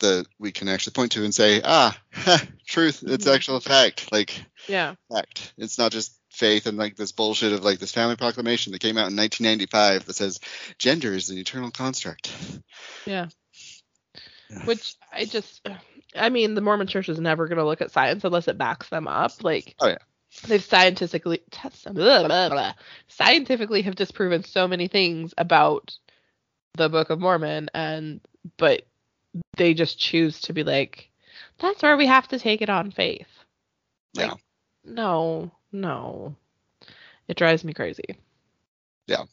that 0.00 0.26
we 0.38 0.52
can 0.52 0.68
actually 0.68 0.92
point 0.92 1.12
to 1.12 1.24
and 1.24 1.34
say, 1.34 1.60
ah, 1.64 1.96
truth, 2.66 3.02
it's 3.06 3.24
Mhm. 3.26 3.34
actual 3.34 3.60
fact. 3.60 4.10
Like, 4.12 4.44
Yeah. 4.68 4.94
fact. 5.12 5.52
It's 5.56 5.78
not 5.78 5.92
just 5.92 6.12
faith 6.30 6.66
and 6.66 6.78
like 6.78 6.96
this 6.96 7.12
bullshit 7.12 7.52
of 7.52 7.64
like 7.64 7.78
this 7.78 7.92
family 7.92 8.16
proclamation 8.16 8.72
that 8.72 8.78
came 8.80 8.96
out 8.96 9.10
in 9.10 9.16
1995 9.16 10.06
that 10.06 10.14
says 10.16 10.40
gender 10.78 11.12
is 11.14 11.30
an 11.30 11.38
eternal 11.38 11.70
construct. 11.70 12.30
Yeah. 13.06 13.28
Yeah. 14.48 14.64
Which 14.64 14.94
I 15.12 15.24
just, 15.26 15.66
I 16.16 16.28
mean, 16.28 16.54
the 16.54 16.60
Mormon 16.60 16.86
Church 16.88 17.08
is 17.08 17.20
never 17.20 17.46
going 17.46 17.58
to 17.58 17.64
look 17.64 17.80
at 17.80 17.92
science 17.92 18.24
unless 18.24 18.48
it 18.48 18.58
backs 18.58 18.88
them 18.88 19.06
up. 19.06 19.44
Like, 19.44 19.74
Oh, 19.80 19.88
yeah. 19.88 19.98
they've 20.48 20.62
scientifically, 20.64 21.40
blah, 21.84 22.26
blah, 22.26 22.48
blah, 22.48 22.72
scientifically 23.08 23.82
have 23.82 23.94
disproven 23.94 24.42
so 24.44 24.66
many 24.66 24.88
things 24.88 25.34
about 25.38 25.96
the 26.74 26.88
Book 26.88 27.10
of 27.10 27.20
Mormon, 27.20 27.68
and 27.74 28.20
but 28.56 28.82
they 29.60 29.74
just 29.74 29.98
choose 29.98 30.40
to 30.40 30.54
be 30.54 30.64
like, 30.64 31.10
that's 31.58 31.82
where 31.82 31.98
we 31.98 32.06
have 32.06 32.26
to 32.28 32.38
take 32.38 32.62
it 32.62 32.70
on 32.70 32.90
faith. 32.90 33.28
Like, 34.14 34.28
Yeah. 34.28 34.34
No, 34.84 35.50
no. 35.70 36.34
It 37.28 37.36
drives 37.36 37.62
me 37.62 37.74
crazy. 37.74 38.16
Yeah. 39.06 39.24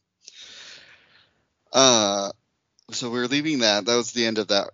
Uh, 1.72 2.34
so 2.92 3.10
we're 3.10 3.28
leaving 3.28 3.60
that. 3.60 3.86
That 3.86 3.96
was 3.96 4.12
the 4.12 4.26
end 4.26 4.38
of 4.38 4.50
that 4.50 4.72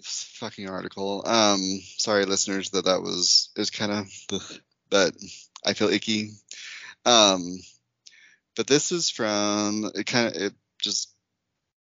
fucking 0.00 0.68
article. 0.68 1.24
Um, 1.26 1.80
sorry, 1.98 2.24
listeners, 2.24 2.70
that 2.70 2.84
that 2.84 3.02
was 3.02 3.50
is 3.56 3.70
kind 3.70 3.90
of, 3.90 4.40
but 4.90 5.12
I 5.66 5.72
feel 5.72 5.88
icky. 5.88 6.30
Um, 7.04 7.58
but 8.54 8.68
this 8.68 8.92
is 8.92 9.10
from 9.10 9.90
it. 9.92 10.06
Kind 10.06 10.36
of 10.36 10.40
it 10.40 10.54
just. 10.80 11.12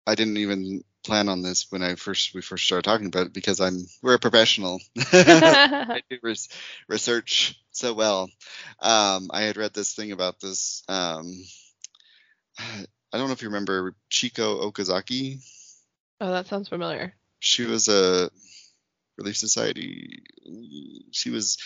I 0.07 0.15
didn't 0.15 0.39
even 0.39 0.83
plan 1.09 1.31
on 1.31 1.41
this 1.41 1.73
when 1.73 1.83
I 1.83 1.95
first 1.95 2.35
we 2.35 2.43
first 2.43 2.67
started 2.67 2.85
talking 2.85 3.07
about 3.07 3.29
it 3.29 3.33
because 3.33 3.61
I'm 3.61 3.87
we're 4.03 4.15
a 4.15 4.19
professional. 4.19 4.79
I 5.13 6.03
do 6.11 6.19
res- 6.23 6.51
research 6.87 7.59
so 7.73 7.95
well. 7.95 8.31
Um, 8.79 9.31
I 9.33 9.43
had 9.43 9.57
read 9.57 9.73
this 9.73 9.95
thing 9.95 10.13
about 10.13 10.39
this. 10.39 10.85
Um, 10.87 11.33
I 12.59 13.17
don't 13.17 13.27
know 13.27 13.33
if 13.33 13.41
you 13.41 13.49
remember 13.49 13.95
Chieko 14.11 14.71
Okazaki. 14.71 15.41
oh, 16.21 16.31
that 16.31 16.47
sounds 16.47 16.69
familiar. 16.69 17.15
She 17.41 17.65
was 17.65 17.89
a 17.89 18.31
Relief 19.17 19.39
Society. 19.39 20.23
She 21.11 21.31
was 21.31 21.57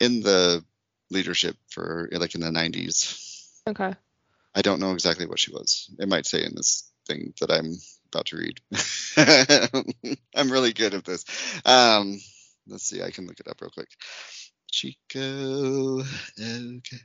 in 0.00 0.22
the 0.22 0.64
leadership 1.08 1.56
for 1.70 2.08
like 2.10 2.34
in 2.34 2.40
the 2.40 2.48
90s. 2.48 3.48
Okay. 3.68 3.94
I 4.56 4.62
don't 4.62 4.80
know 4.80 4.92
exactly 4.92 5.26
what 5.26 5.38
she 5.38 5.52
was. 5.52 5.88
It 6.00 6.08
might 6.08 6.26
say 6.26 6.44
in 6.44 6.56
this 6.56 6.90
thing 7.06 7.32
that 7.40 7.52
I'm 7.52 7.76
about 8.14 8.26
to 8.26 8.36
read. 8.36 8.60
I'm 10.34 10.52
really 10.52 10.72
good 10.72 10.94
at 10.94 11.04
this. 11.04 11.24
Um, 11.64 12.20
let's 12.66 12.84
see. 12.84 13.02
I 13.02 13.10
can 13.10 13.26
look 13.26 13.40
it 13.40 13.48
up 13.48 13.60
real 13.60 13.70
quick. 13.70 13.88
Chieko. 14.72 16.06
Okay. 16.40 16.98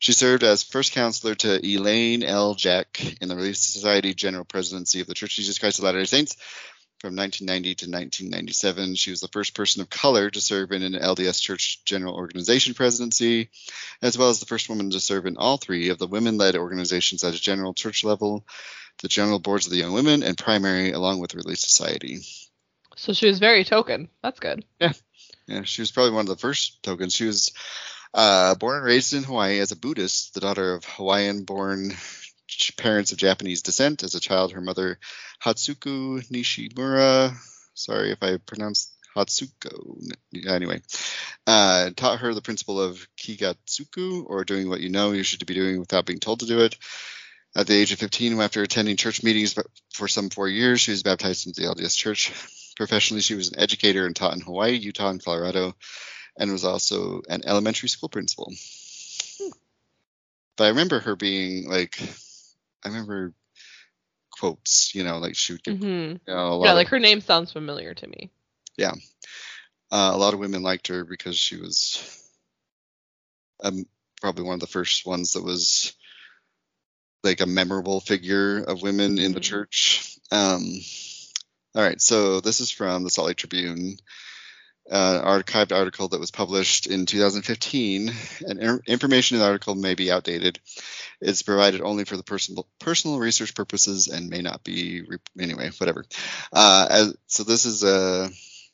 She 0.00 0.12
served 0.12 0.44
as 0.44 0.62
first 0.62 0.92
counselor 0.92 1.34
to 1.36 1.66
Elaine 1.66 2.22
L. 2.22 2.54
Jack 2.54 3.00
in 3.20 3.28
the 3.28 3.36
Relief 3.36 3.56
Society 3.56 4.14
General 4.14 4.44
Presidency 4.44 5.00
of 5.00 5.06
the 5.06 5.14
Church 5.14 5.32
of 5.32 5.42
Jesus 5.42 5.58
Christ 5.58 5.78
of 5.78 5.84
Latter-day 5.84 6.04
Saints 6.04 6.36
from 7.00 7.14
1990 7.14 7.74
to 7.76 7.90
1997. 7.90 8.94
She 8.96 9.10
was 9.10 9.20
the 9.20 9.28
first 9.28 9.54
person 9.54 9.82
of 9.82 9.90
color 9.90 10.30
to 10.30 10.40
serve 10.40 10.72
in 10.72 10.82
an 10.82 10.94
LDS 10.94 11.40
Church 11.40 11.84
General 11.84 12.14
Organization 12.14 12.74
presidency, 12.74 13.50
as 14.02 14.18
well 14.18 14.30
as 14.30 14.40
the 14.40 14.46
first 14.46 14.68
woman 14.68 14.90
to 14.90 15.00
serve 15.00 15.26
in 15.26 15.36
all 15.36 15.56
three 15.56 15.90
of 15.90 15.98
the 15.98 16.06
women-led 16.06 16.56
organizations 16.56 17.22
at 17.22 17.34
a 17.34 17.40
general 17.40 17.72
church 17.72 18.02
level, 18.02 18.44
the 19.02 19.08
general 19.08 19.38
boards 19.38 19.66
of 19.66 19.72
the 19.72 19.78
young 19.78 19.92
women, 19.92 20.22
and 20.22 20.36
primary, 20.36 20.90
along 20.92 21.20
with 21.20 21.30
the 21.30 21.36
Relief 21.36 21.58
Society. 21.58 22.20
So 22.96 23.12
she 23.12 23.28
was 23.28 23.38
very 23.38 23.64
token. 23.64 24.08
That's 24.22 24.40
good. 24.40 24.64
Yeah, 24.80 24.92
Yeah, 25.46 25.62
she 25.62 25.82
was 25.82 25.92
probably 25.92 26.12
one 26.12 26.22
of 26.22 26.28
the 26.28 26.36
first 26.36 26.82
tokens. 26.82 27.14
She 27.14 27.26
was 27.26 27.52
uh, 28.12 28.56
born 28.56 28.76
and 28.76 28.84
raised 28.84 29.14
in 29.14 29.22
Hawaii 29.22 29.60
as 29.60 29.70
a 29.70 29.76
Buddhist, 29.76 30.34
the 30.34 30.40
daughter 30.40 30.74
of 30.74 30.84
Hawaiian-born 30.84 31.90
ch- 31.90 32.27
parents 32.76 33.12
of 33.12 33.18
Japanese 33.18 33.62
descent. 33.62 34.02
As 34.02 34.14
a 34.14 34.20
child, 34.20 34.52
her 34.52 34.60
mother, 34.60 34.98
Hatsuko 35.42 36.20
Nishimura, 36.30 37.34
sorry 37.74 38.12
if 38.12 38.22
I 38.22 38.38
pronounced 38.38 38.92
Hatsuko, 39.16 40.00
anyway, 40.46 40.80
uh, 41.46 41.90
taught 41.96 42.20
her 42.20 42.34
the 42.34 42.42
principle 42.42 42.80
of 42.80 43.06
Kigatsuku, 43.16 44.24
or 44.26 44.44
doing 44.44 44.68
what 44.68 44.80
you 44.80 44.88
know 44.88 45.12
you 45.12 45.22
should 45.22 45.44
be 45.46 45.54
doing 45.54 45.80
without 45.80 46.06
being 46.06 46.20
told 46.20 46.40
to 46.40 46.46
do 46.46 46.60
it. 46.60 46.76
At 47.56 47.66
the 47.66 47.74
age 47.74 47.92
of 47.92 47.98
15, 47.98 48.40
after 48.40 48.62
attending 48.62 48.96
church 48.96 49.22
meetings 49.22 49.54
for 49.92 50.06
some 50.06 50.30
four 50.30 50.48
years, 50.48 50.80
she 50.80 50.90
was 50.90 51.02
baptized 51.02 51.46
into 51.46 51.60
the 51.60 51.66
LDS 51.66 51.96
Church. 51.96 52.32
Professionally, 52.76 53.22
she 53.22 53.34
was 53.34 53.50
an 53.50 53.58
educator 53.58 54.06
and 54.06 54.14
taught 54.14 54.34
in 54.34 54.40
Hawaii, 54.40 54.76
Utah, 54.76 55.10
and 55.10 55.24
Colorado, 55.24 55.74
and 56.38 56.52
was 56.52 56.64
also 56.64 57.22
an 57.28 57.42
elementary 57.44 57.88
school 57.88 58.08
principal. 58.08 58.52
But 60.56 60.64
I 60.64 60.68
remember 60.68 61.00
her 61.00 61.16
being 61.16 61.68
like, 61.68 61.98
I 62.84 62.88
remember 62.88 63.34
quotes, 64.30 64.94
you 64.94 65.04
know, 65.04 65.18
like 65.18 65.36
she 65.36 65.52
would 65.54 65.62
give, 65.62 65.76
hmm 65.78 65.88
you 66.26 66.34
know, 66.34 66.52
a 66.52 66.54
lot 66.54 66.66
Yeah, 66.66 66.70
of, 66.70 66.76
like 66.76 66.88
her 66.88 66.98
name 66.98 67.20
sounds 67.20 67.52
familiar 67.52 67.94
to 67.94 68.06
me. 68.06 68.30
Yeah. 68.76 68.92
Uh, 69.90 70.12
a 70.14 70.18
lot 70.18 70.34
of 70.34 70.40
women 70.40 70.62
liked 70.62 70.88
her 70.88 71.04
because 71.04 71.36
she 71.36 71.56
was 71.56 72.22
um, 73.62 73.84
probably 74.20 74.44
one 74.44 74.54
of 74.54 74.60
the 74.60 74.66
first 74.66 75.06
ones 75.06 75.32
that 75.32 75.44
was 75.44 75.92
like 77.24 77.40
a 77.40 77.46
memorable 77.46 78.00
figure 78.00 78.58
of 78.58 78.82
women 78.82 79.18
in 79.18 79.32
the 79.32 79.40
Mhm. 79.40 79.42
church. 79.42 80.18
Um, 80.30 80.62
all 81.74 81.82
right, 81.82 82.00
so 82.00 82.40
this 82.40 82.60
is 82.60 82.70
from 82.70 83.02
the 83.04 83.10
Salt 83.10 83.28
Lake 83.28 83.36
Tribune, 83.36 83.98
uh, 84.90 85.22
archived 85.24 85.76
article 85.76 86.08
that 86.08 86.20
was 86.20 86.30
published 86.30 86.86
in 86.86 87.06
2015. 87.06 88.12
And 88.46 88.60
in- 88.60 88.80
information 88.86 89.36
in 89.36 89.40
the 89.40 89.46
article 89.46 89.74
may 89.74 89.94
be 89.94 90.10
outdated. 90.10 90.58
It's 91.20 91.42
provided 91.42 91.80
only 91.80 92.04
for 92.04 92.16
the 92.16 92.22
personal 92.22 92.66
personal 92.78 93.18
research 93.18 93.54
purposes 93.54 94.08
and 94.08 94.30
may 94.30 94.40
not 94.40 94.64
be 94.64 95.02
re- 95.02 95.18
anyway, 95.38 95.70
whatever. 95.78 96.04
Uh, 96.52 96.86
as, 96.90 97.16
so 97.26 97.42
this 97.44 97.66
is 97.66 97.84
uh, 97.84 98.28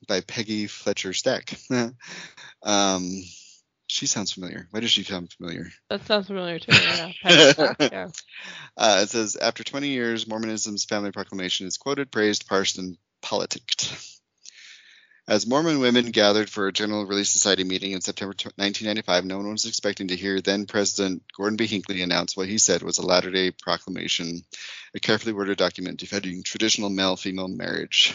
by 0.07 0.21
Peggy 0.21 0.67
Fletcher 0.67 1.13
Stack. 1.13 1.59
um, 2.63 3.23
she 3.87 4.07
sounds 4.07 4.33
familiar. 4.33 4.67
Why 4.71 4.81
does 4.81 4.91
she 4.91 5.05
sound 5.05 5.33
familiar? 5.33 5.71
That 5.89 6.07
sounds 6.07 6.27
familiar 6.27 6.59
to 6.59 6.71
me. 6.71 6.79
Yeah. 7.25 7.75
Yeah. 7.93 8.09
Uh, 8.77 9.01
it 9.03 9.11
says 9.11 9.37
after 9.37 9.63
20 9.63 9.89
years, 9.89 10.27
Mormonism's 10.27 10.85
family 10.85 11.13
proclamation 11.13 11.67
is 11.67 11.77
quoted, 11.77 12.11
praised, 12.11 12.49
parsed, 12.49 12.79
and 12.79 12.97
politicked. 13.23 14.14
As 15.27 15.47
Mormon 15.47 15.81
women 15.81 16.11
gathered 16.11 16.51
for 16.51 16.69
a 16.69 16.73
General 16.73 17.07
Relief 17.07 17.29
Society 17.29 17.65
meeting 17.65 17.93
in 17.93 18.03
September 18.03 18.35
1995, 18.35 19.25
no 19.25 19.39
one 19.39 19.53
was 19.53 19.65
expecting 19.65 20.09
to 20.09 20.17
hear 20.17 20.43
then 20.43 20.67
President 20.67 21.23
Gordon 21.35 21.57
B. 21.57 21.67
Hinckley 21.67 22.03
announce 22.03 22.37
what 22.37 22.47
he 22.47 22.59
said 22.59 22.83
was 22.83 22.99
a 22.99 23.07
Latter 23.07 23.31
day 23.31 23.51
Proclamation, 23.51 24.45
a 24.95 25.01
carefully 25.01 25.33
worded 25.33 25.57
document 25.57 25.99
defending 25.99 26.43
traditional 26.43 26.91
male 26.91 27.17
female 27.17 27.49
marriage. 27.49 28.15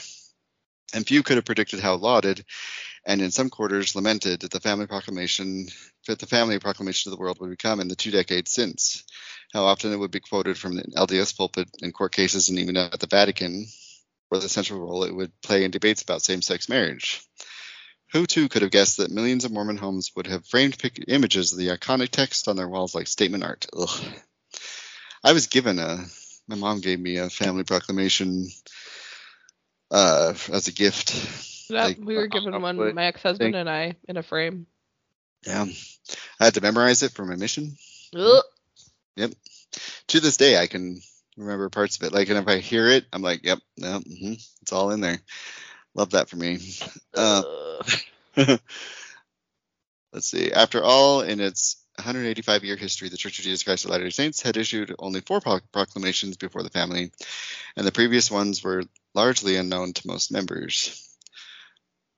and 0.93 1.07
few 1.07 1.23
could 1.23 1.37
have 1.37 1.45
predicted 1.45 1.79
how 1.79 1.95
lauded, 1.95 2.45
and 3.05 3.23
in 3.23 3.31
some 3.31 3.49
quarters 3.49 3.95
lamented, 3.95 4.41
that 4.41 4.51
the 4.51 4.59
family 4.59 4.85
proclamation 4.85 5.67
that 6.05 6.19
the 6.19 6.27
family 6.27 6.59
proclamation 6.59 7.11
of 7.11 7.17
the 7.17 7.21
world 7.21 7.39
would 7.39 7.49
become 7.49 7.79
in 7.79 7.87
the 7.87 7.95
two 7.95 8.11
decades 8.11 8.51
since. 8.51 9.03
How 9.51 9.65
often 9.65 9.91
it 9.91 9.97
would 9.97 10.11
be 10.11 10.19
quoted 10.19 10.59
from 10.59 10.75
the 10.75 10.83
LDS 10.83 11.35
pulpit 11.35 11.69
in 11.81 11.91
court 11.91 12.11
cases 12.11 12.49
and 12.49 12.59
even 12.59 12.77
at 12.77 12.99
the 12.99 13.07
Vatican, 13.07 13.65
where 14.29 14.41
the 14.41 14.49
central 14.49 14.79
role 14.79 15.03
it 15.03 15.13
would 15.15 15.31
play 15.41 15.63
in 15.63 15.71
debates 15.71 16.01
about 16.01 16.21
same-sex 16.21 16.69
marriage. 16.69 17.21
Who 18.13 18.25
too 18.25 18.49
could 18.49 18.63
have 18.63 18.71
guessed 18.71 18.97
that 18.97 19.11
millions 19.11 19.45
of 19.45 19.51
Mormon 19.51 19.77
homes 19.77 20.11
would 20.15 20.27
have 20.27 20.47
framed 20.47 20.79
pic- 20.79 21.03
images 21.07 21.51
of 21.51 21.59
the 21.59 21.67
iconic 21.67 22.09
text 22.09 22.47
on 22.47 22.55
their 22.55 22.67
walls 22.67 22.95
like 22.95 23.07
statement 23.07 23.43
art? 23.43 23.67
Ugh. 23.77 24.03
I 25.23 25.33
was 25.33 25.47
given 25.47 25.77
a, 25.77 26.05
my 26.47 26.55
mom 26.55 26.79
gave 26.79 26.99
me 26.99 27.17
a 27.17 27.29
family 27.29 27.63
proclamation 27.63 28.47
uh, 29.91 30.33
as 30.51 30.67
a 30.67 30.71
gift. 30.71 31.13
Yep, 31.69 31.83
Like, 31.83 31.97
we 31.99 32.15
were 32.15 32.27
given 32.27 32.59
one, 32.61 32.95
my 32.95 33.05
ex-husband 33.05 33.55
and 33.55 33.69
I, 33.69 33.95
in 34.07 34.17
a 34.17 34.23
frame. 34.23 34.65
Yeah, 35.45 35.65
I 36.39 36.45
had 36.45 36.55
to 36.55 36.61
memorize 36.61 37.03
it 37.03 37.11
for 37.11 37.25
my 37.25 37.35
mission. 37.35 37.77
Ugh. 38.15 38.43
Yep. 39.15 39.31
To 40.07 40.19
this 40.19 40.37
day, 40.37 40.57
I 40.57 40.67
can 40.67 40.99
remember 41.39 41.69
parts 41.69 41.97
of 41.97 42.03
it. 42.03 42.13
Like, 42.13 42.29
and 42.29 42.39
if 42.39 42.47
I 42.47 42.59
hear 42.59 42.87
it, 42.89 43.05
I'm 43.13 43.23
like, 43.23 43.43
yep, 43.45 43.59
no, 43.77 43.99
hmm 43.99 44.33
it's 44.61 44.73
all 44.73 44.91
in 44.91 45.01
there. 45.01 45.19
Love 45.95 46.11
that 46.11 46.29
for 46.29 46.37
me. 46.37 46.59
Uh, 47.15 47.43
Let's 50.13 50.27
see. 50.27 50.51
After 50.51 50.83
all, 50.83 51.21
in 51.21 51.39
its 51.39 51.77
185 51.97 52.63
year 52.63 52.75
history, 52.75 53.09
the 53.09 53.17
Church 53.17 53.39
of 53.39 53.45
Jesus 53.45 53.63
Christ 53.63 53.85
of 53.85 53.91
Latter 53.91 54.05
day 54.05 54.09
Saints 54.09 54.41
had 54.41 54.57
issued 54.57 54.95
only 54.99 55.21
four 55.21 55.41
pro- 55.41 55.59
proclamations 55.71 56.37
before 56.37 56.63
the 56.63 56.69
family, 56.69 57.11
and 57.77 57.85
the 57.87 57.91
previous 57.91 58.31
ones 58.31 58.63
were 58.63 58.83
largely 59.15 59.55
unknown 59.57 59.93
to 59.93 60.07
most 60.07 60.31
members. 60.31 61.05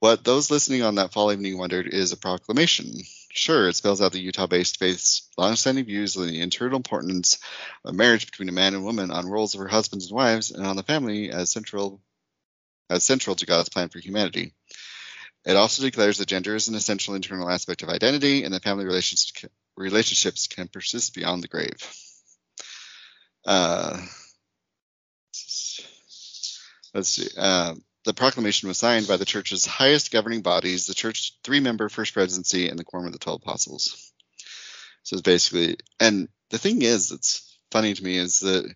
What 0.00 0.24
those 0.24 0.50
listening 0.50 0.82
on 0.82 0.96
that 0.96 1.12
fall 1.12 1.32
evening 1.32 1.58
wondered 1.58 1.86
is 1.88 2.12
a 2.12 2.16
proclamation. 2.16 2.98
Sure, 3.34 3.66
it 3.66 3.76
spells 3.76 4.02
out 4.02 4.12
the 4.12 4.20
Utah 4.20 4.46
based 4.46 4.78
faith's 4.78 5.30
longstanding 5.38 5.86
views 5.86 6.18
on 6.18 6.26
the 6.26 6.42
internal 6.42 6.76
importance 6.76 7.38
of 7.82 7.94
marriage 7.94 8.26
between 8.26 8.50
a 8.50 8.52
man 8.52 8.74
and 8.74 8.84
woman, 8.84 9.10
on 9.10 9.26
roles 9.26 9.54
of 9.54 9.60
her 9.60 9.68
husbands 9.68 10.08
and 10.08 10.14
wives, 10.14 10.50
and 10.50 10.66
on 10.66 10.76
the 10.76 10.82
family 10.82 11.30
as 11.30 11.50
central 11.50 12.02
as 12.90 13.04
central 13.04 13.34
to 13.34 13.46
God's 13.46 13.70
plan 13.70 13.88
for 13.88 14.00
humanity. 14.00 14.52
It 15.46 15.56
also 15.56 15.82
declares 15.82 16.18
that 16.18 16.28
gender 16.28 16.54
is 16.54 16.68
an 16.68 16.74
essential 16.74 17.14
internal 17.14 17.48
aspect 17.48 17.82
of 17.82 17.88
identity 17.88 18.44
and 18.44 18.52
that 18.52 18.64
family 18.64 18.84
relations, 18.84 19.32
relationships 19.76 20.46
can 20.46 20.68
persist 20.68 21.14
beyond 21.14 21.42
the 21.42 21.48
grave. 21.48 21.78
Uh, 23.46 23.96
let's 26.92 27.08
see. 27.08 27.28
Uh, 27.36 27.74
the 28.04 28.14
proclamation 28.14 28.68
was 28.68 28.78
signed 28.78 29.06
by 29.06 29.16
the 29.16 29.24
church's 29.24 29.64
highest 29.64 30.10
governing 30.10 30.42
bodies, 30.42 30.86
the 30.86 30.94
church's 30.94 31.38
three 31.44 31.60
member 31.60 31.88
first 31.88 32.12
presidency, 32.14 32.68
and 32.68 32.78
the 32.78 32.84
Quorum 32.84 33.06
of 33.06 33.12
the 33.12 33.18
Twelve 33.18 33.42
Apostles. 33.42 34.12
So 35.04 35.14
it's 35.14 35.22
basically, 35.22 35.76
and 36.00 36.28
the 36.50 36.58
thing 36.58 36.82
is, 36.82 37.10
it's 37.12 37.58
funny 37.70 37.94
to 37.94 38.04
me 38.04 38.18
is 38.18 38.40
that 38.40 38.72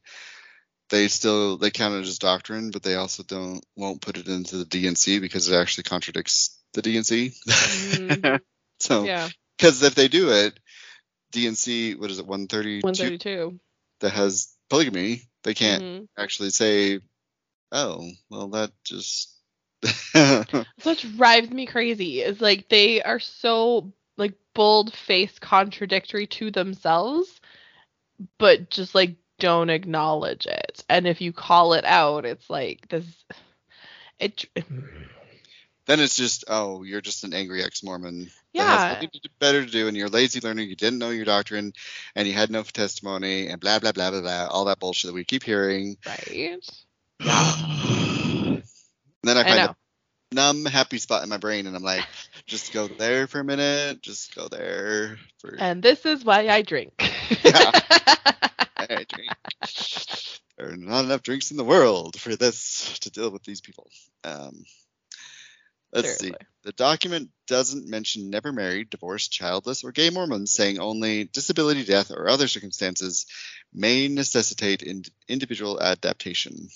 they 0.89 1.09
still 1.09 1.57
they 1.57 1.71
count 1.71 1.95
it 1.95 2.07
as 2.07 2.19
doctrine, 2.19 2.71
but 2.71 2.83
they 2.83 2.95
also 2.95 3.23
don't 3.23 3.65
won't 3.77 4.01
put 4.01 4.17
it 4.19 4.29
into 4.29 4.57
the 4.57 4.65
D&C 4.65 5.19
because 5.19 5.49
it 5.49 5.57
actually 5.57 5.85
contradicts 5.85 6.59
the 6.75 6.83
D&C. 6.83 7.33
Mhm. 7.49 8.41
so 8.81 9.05
yeah, 9.05 9.29
because 9.57 9.83
if 9.83 9.95
they 9.95 10.09
do 10.09 10.31
it, 10.31 10.59
D&C 11.33 11.95
what 11.97 12.11
is 12.11 12.19
it 12.19 12.27
132 12.27 12.87
132. 12.87 13.59
that 14.01 14.11
has 14.11 14.55
polygamy, 14.69 15.23
they 15.43 15.55
can't 15.55 15.83
Mhm. 15.83 16.09
actually 16.19 16.51
say, 16.51 17.01
oh 17.73 18.09
well 18.31 18.49
that 18.49 18.71
just 18.85 19.37
That's 20.15 20.67
what 20.83 21.05
drives 21.17 21.51
me 21.51 21.67
crazy 21.67 22.23
is 22.23 22.41
like 22.41 22.69
they 22.69 23.03
are 23.03 23.21
so 23.21 23.93
like 24.17 24.35
bold 24.55 24.93
faced 24.95 25.41
contradictory 25.41 26.27
to 26.27 26.51
themselves, 26.51 27.41
but 28.39 28.71
just 28.71 28.95
like 28.95 29.17
don't 29.39 29.71
acknowledge 29.71 30.47
it. 30.47 30.83
And 30.89 31.07
if 31.07 31.21
you 31.21 31.33
call 31.33 31.75
it 31.75 31.85
out, 31.85 32.25
it's 32.25 32.49
like 32.49 32.89
this. 32.89 33.05
It. 34.19 34.47
then 35.87 36.01
it's 36.01 36.17
just 36.17 36.45
oh 36.49 36.83
you're 36.83 37.03
just 37.03 37.25
an 37.25 37.35
angry 37.35 37.63
ex-Mormon. 37.63 38.31
Yeah. 38.55 38.89
has 38.89 38.99
to 38.99 39.07
do- 39.07 39.29
better 39.39 39.63
to 39.63 39.71
do, 39.71 39.87
and 39.87 39.97
you're 39.97 40.07
a 40.07 40.11
lazy 40.11 40.41
learner. 40.41 40.63
You 40.63 40.75
didn't 40.75 40.99
know 40.99 41.11
your 41.11 41.27
doctrine, 41.27 41.75
and 42.15 42.27
you 42.27 42.33
had 42.33 42.51
no 42.51 42.63
testimony, 42.63 43.49
and 43.49 43.61
blah 43.61 43.79
blah 43.79 43.93
blah 43.93 44.11
blah 44.11 44.23
blah. 44.23 44.47
All 44.51 44.65
that 44.65 44.79
bullshit 44.79 45.09
that 45.09 45.15
we 45.15 45.25
keep 45.25 45.43
hearing. 45.43 45.99
Right. 46.07 46.57
and 47.21 48.63
then 49.23 49.37
I 49.37 49.41
I 49.41 49.45
find 49.45 49.57
know. 49.57 49.71
a 49.71 49.77
numb, 50.35 50.65
happy 50.65 50.99
spot 50.99 51.23
in 51.23 51.29
my 51.29 51.39
brain, 51.39 51.67
and 51.67 51.77
I'm 51.77 51.83
like, 51.83 52.05
just 52.47 52.73
go 52.73 52.89
there 52.89 53.27
for 53.27 53.41
a 53.41 53.45
minute. 53.45 54.03
Just 54.03 54.35
go 54.35 54.49
there 54.49 55.19
for. 55.39 55.57
And 55.59 55.83
this 55.83 56.07
is 56.07 56.25
why 56.25 56.49
I 56.49 56.63
drink. 56.63 56.93
Yeah. 57.45 57.73
I 58.79 59.05
drink. 59.09 59.33
There 60.59 60.71
are 60.71 60.77
not 60.77 61.05
enough 61.05 61.23
drinks 61.23 61.51
in 61.51 61.57
the 61.57 61.65
world 61.65 62.19
for 62.19 62.35
this 62.37 62.99
to 63.01 63.11
deal 63.11 63.31
with 63.31 63.43
these 63.43 63.61
people. 63.61 63.91
Um, 64.25 64.65
let's 65.93 66.19
see. 66.19 66.33
The 66.63 66.73
document 66.73 67.31
doesn't 67.47 67.89
mention 67.89 68.31
never 68.31 68.53
married, 68.53 68.91
divorced, 68.91 69.33
childless, 69.33 69.85
or 69.85 69.93
gay 69.93 70.11
Mormons, 70.11 70.53
saying 70.53 70.79
only 70.79 71.25
disability, 71.25 71.85
death, 71.85 72.11
or 72.11 72.29
other 72.29 72.49
circumstances 72.49 73.27
may 73.73 74.09
necessitate 74.09 74.83
in- 74.83 75.05
individual 75.29 75.81
adaptation. 75.81 76.69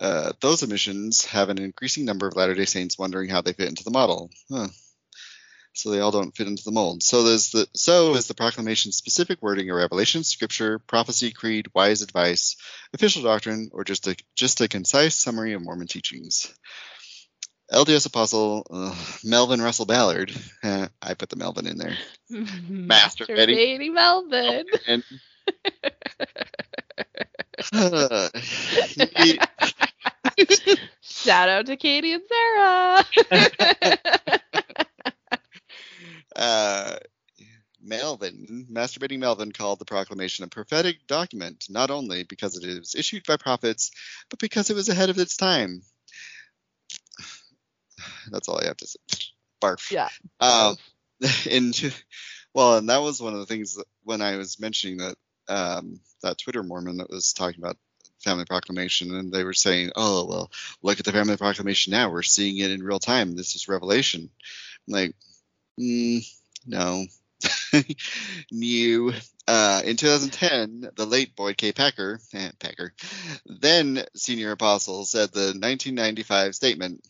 Uh, 0.00 0.32
those 0.40 0.62
omissions 0.62 1.24
have 1.26 1.48
an 1.48 1.58
increasing 1.58 2.04
number 2.04 2.26
of 2.26 2.36
Latter 2.36 2.54
day 2.54 2.64
Saints 2.64 2.98
wondering 2.98 3.28
how 3.28 3.40
they 3.40 3.52
fit 3.52 3.68
into 3.68 3.84
the 3.84 3.90
model. 3.90 4.30
Huh. 4.50 4.68
So 5.72 5.90
they 5.90 6.00
all 6.00 6.12
don't 6.12 6.36
fit 6.36 6.46
into 6.46 6.62
the 6.64 6.70
mold. 6.70 7.02
So 7.02 7.24
there's 7.24 7.50
the 7.50 7.66
so 7.74 8.14
is 8.14 8.28
the 8.28 8.34
proclamation's 8.34 8.96
specific 8.96 9.42
wording 9.42 9.70
a 9.70 9.74
revelation, 9.74 10.22
scripture, 10.22 10.78
prophecy, 10.78 11.32
creed, 11.32 11.66
wise 11.74 12.02
advice, 12.02 12.56
official 12.92 13.22
doctrine, 13.22 13.70
or 13.72 13.82
just 13.82 14.06
a 14.06 14.14
just 14.36 14.60
a 14.60 14.68
concise 14.68 15.16
summary 15.16 15.52
of 15.52 15.62
Mormon 15.62 15.88
teachings. 15.88 16.54
LDS 17.72 18.06
Apostle 18.06 18.64
uh, 18.70 18.94
Melvin 19.24 19.60
Russell 19.60 19.86
Ballard, 19.86 20.30
eh, 20.62 20.86
I 21.02 21.14
put 21.14 21.30
the 21.30 21.36
Melvin 21.36 21.66
in 21.66 21.78
there, 21.78 21.96
Master 22.30 23.26
Betty. 23.26 23.56
Masturbating 23.56 23.94
Melvin. 23.94 24.66
uh, 27.72 28.28
he- 29.16 29.40
Shout 31.00 31.48
out 31.48 31.66
to 31.66 31.76
Katie 31.76 32.12
and 32.12 32.22
Sarah. 32.28 33.04
uh, 36.36 36.96
Melvin, 37.82 38.66
masturbating 38.70 39.18
Melvin, 39.18 39.52
called 39.52 39.78
the 39.78 39.84
proclamation 39.84 40.44
a 40.44 40.48
prophetic 40.48 41.06
document, 41.06 41.66
not 41.68 41.90
only 41.90 42.24
because 42.24 42.56
it 42.56 42.66
was 42.78 42.94
issued 42.94 43.26
by 43.26 43.36
prophets, 43.36 43.90
but 44.30 44.38
because 44.38 44.70
it 44.70 44.74
was 44.74 44.88
ahead 44.88 45.10
of 45.10 45.18
its 45.18 45.36
time. 45.36 45.82
That's 48.30 48.48
all 48.48 48.60
I 48.60 48.66
have 48.66 48.76
to 48.78 48.86
say. 48.86 48.98
Barf. 49.62 49.90
yeah. 49.90 50.08
Um, 50.40 50.76
and 51.50 51.94
well, 52.54 52.78
and 52.78 52.88
that 52.88 53.02
was 53.02 53.20
one 53.20 53.34
of 53.34 53.40
the 53.40 53.46
things 53.46 53.74
that 53.74 53.86
when 54.02 54.22
I 54.22 54.36
was 54.36 54.60
mentioning 54.60 54.98
that 54.98 55.16
um, 55.48 56.00
that 56.22 56.38
Twitter 56.38 56.62
Mormon 56.62 56.98
that 56.98 57.10
was 57.10 57.32
talking 57.32 57.62
about 57.62 57.76
family 58.24 58.44
proclamation, 58.46 59.14
and 59.14 59.32
they 59.32 59.44
were 59.44 59.54
saying, 59.54 59.92
"Oh, 59.94 60.24
well, 60.26 60.50
look 60.82 60.98
at 60.98 61.04
the 61.04 61.12
family 61.12 61.36
proclamation 61.36 61.92
now. 61.92 62.10
We're 62.10 62.22
seeing 62.22 62.58
it 62.58 62.70
in 62.72 62.82
real 62.82 62.98
time. 62.98 63.36
This 63.36 63.54
is 63.54 63.68
revelation." 63.68 64.30
I'm 64.88 64.92
like, 64.92 65.14
mm, 65.78 66.26
no, 66.66 67.06
new. 68.50 69.12
Uh, 69.46 69.82
in 69.84 69.96
2010, 69.96 70.90
the 70.96 71.04
late 71.06 71.36
Boyd 71.36 71.56
K. 71.58 71.72
Packer, 71.72 72.18
eh, 72.32 72.50
Packer, 72.58 72.94
then 73.46 74.02
senior 74.16 74.52
apostle, 74.52 75.04
said 75.04 75.30
the 75.32 75.52
1995 75.54 76.54
statement 76.54 77.04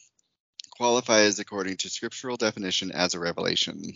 qualifies 0.76 1.38
according 1.38 1.76
to 1.76 1.88
scriptural 1.88 2.36
definition 2.36 2.90
as 2.90 3.14
a 3.14 3.20
revelation. 3.20 3.92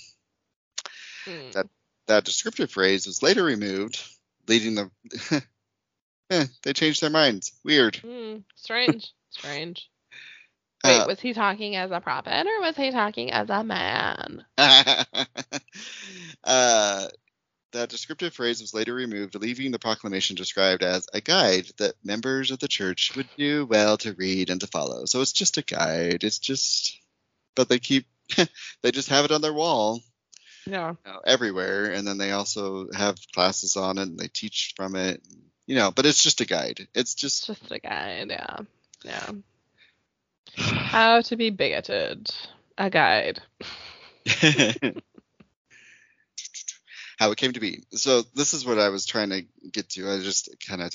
Mm. 1.26 1.52
that- 1.52 1.68
That 2.06 2.24
descriptive 2.24 2.70
phrase 2.70 3.06
was 3.06 3.22
later 3.22 3.42
removed, 3.44 4.00
leading 4.46 4.74
the. 4.76 4.90
eh, 6.30 6.46
they 6.62 6.72
changed 6.72 7.02
their 7.02 7.10
minds. 7.10 7.52
Weird. 7.64 7.94
Mm, 8.04 8.42
strange. 8.56 9.12
Strange. 9.30 9.88
Wait, 10.84 11.00
Uh, 11.00 11.06
was 11.06 11.20
he 11.20 11.34
talking 11.34 11.76
as 11.76 11.90
a 11.90 12.00
prophet 12.00 12.46
or 12.46 12.60
was 12.62 12.76
he 12.76 12.90
talking 12.90 13.30
as 13.30 13.50
a 13.50 13.62
man? 13.62 14.44
uh, 14.58 15.04
that 17.72 17.90
descriptive 17.90 18.32
phrase 18.32 18.60
was 18.60 18.72
later 18.72 18.94
removed, 18.94 19.34
leaving 19.34 19.70
the 19.70 19.78
proclamation 19.78 20.34
described 20.34 20.82
as 20.82 21.06
a 21.12 21.20
guide 21.20 21.66
that 21.76 21.94
members 22.02 22.50
of 22.50 22.58
the 22.58 22.68
church 22.68 23.12
would 23.16 23.28
do 23.36 23.66
well 23.66 23.98
to 23.98 24.14
read 24.14 24.48
and 24.50 24.60
to 24.62 24.66
follow. 24.66 25.04
So 25.04 25.20
it's 25.20 25.32
just 25.32 25.58
a 25.58 25.62
guide. 25.62 26.24
It's 26.24 26.38
just, 26.38 26.98
but 27.54 27.68
they 27.68 27.78
keep, 27.78 28.06
they 28.82 28.90
just 28.90 29.10
have 29.10 29.26
it 29.26 29.30
on 29.32 29.42
their 29.42 29.52
wall 29.52 30.00
Yeah. 30.66 30.94
you 31.04 31.12
know, 31.12 31.20
everywhere, 31.26 31.92
and 31.92 32.06
then 32.06 32.16
they 32.16 32.32
also 32.32 32.90
have 32.92 33.16
classes 33.34 33.76
on 33.76 33.98
it 33.98 34.08
and 34.08 34.18
they 34.18 34.28
teach 34.28 34.72
from 34.76 34.96
it. 34.96 35.22
You 35.68 35.76
know, 35.76 35.90
but 35.90 36.06
it's 36.06 36.22
just 36.22 36.40
a 36.40 36.46
guide. 36.46 36.88
It's 36.94 37.14
just 37.14 37.46
just 37.46 37.70
a 37.70 37.78
guide. 37.78 38.30
Yeah. 38.30 38.56
Yeah. 39.04 39.30
How 40.56 41.20
to 41.20 41.36
be 41.36 41.50
bigoted. 41.50 42.30
A 42.78 42.88
guide. 42.88 43.40
how 47.18 47.32
it 47.32 47.36
came 47.36 47.52
to 47.52 47.60
be. 47.60 47.82
So 47.92 48.22
this 48.34 48.54
is 48.54 48.64
what 48.64 48.78
I 48.78 48.88
was 48.88 49.04
trying 49.04 49.30
to 49.30 49.44
get 49.70 49.90
to. 49.90 50.08
I 50.08 50.20
just 50.20 50.48
kind 50.66 50.80
of 50.80 50.94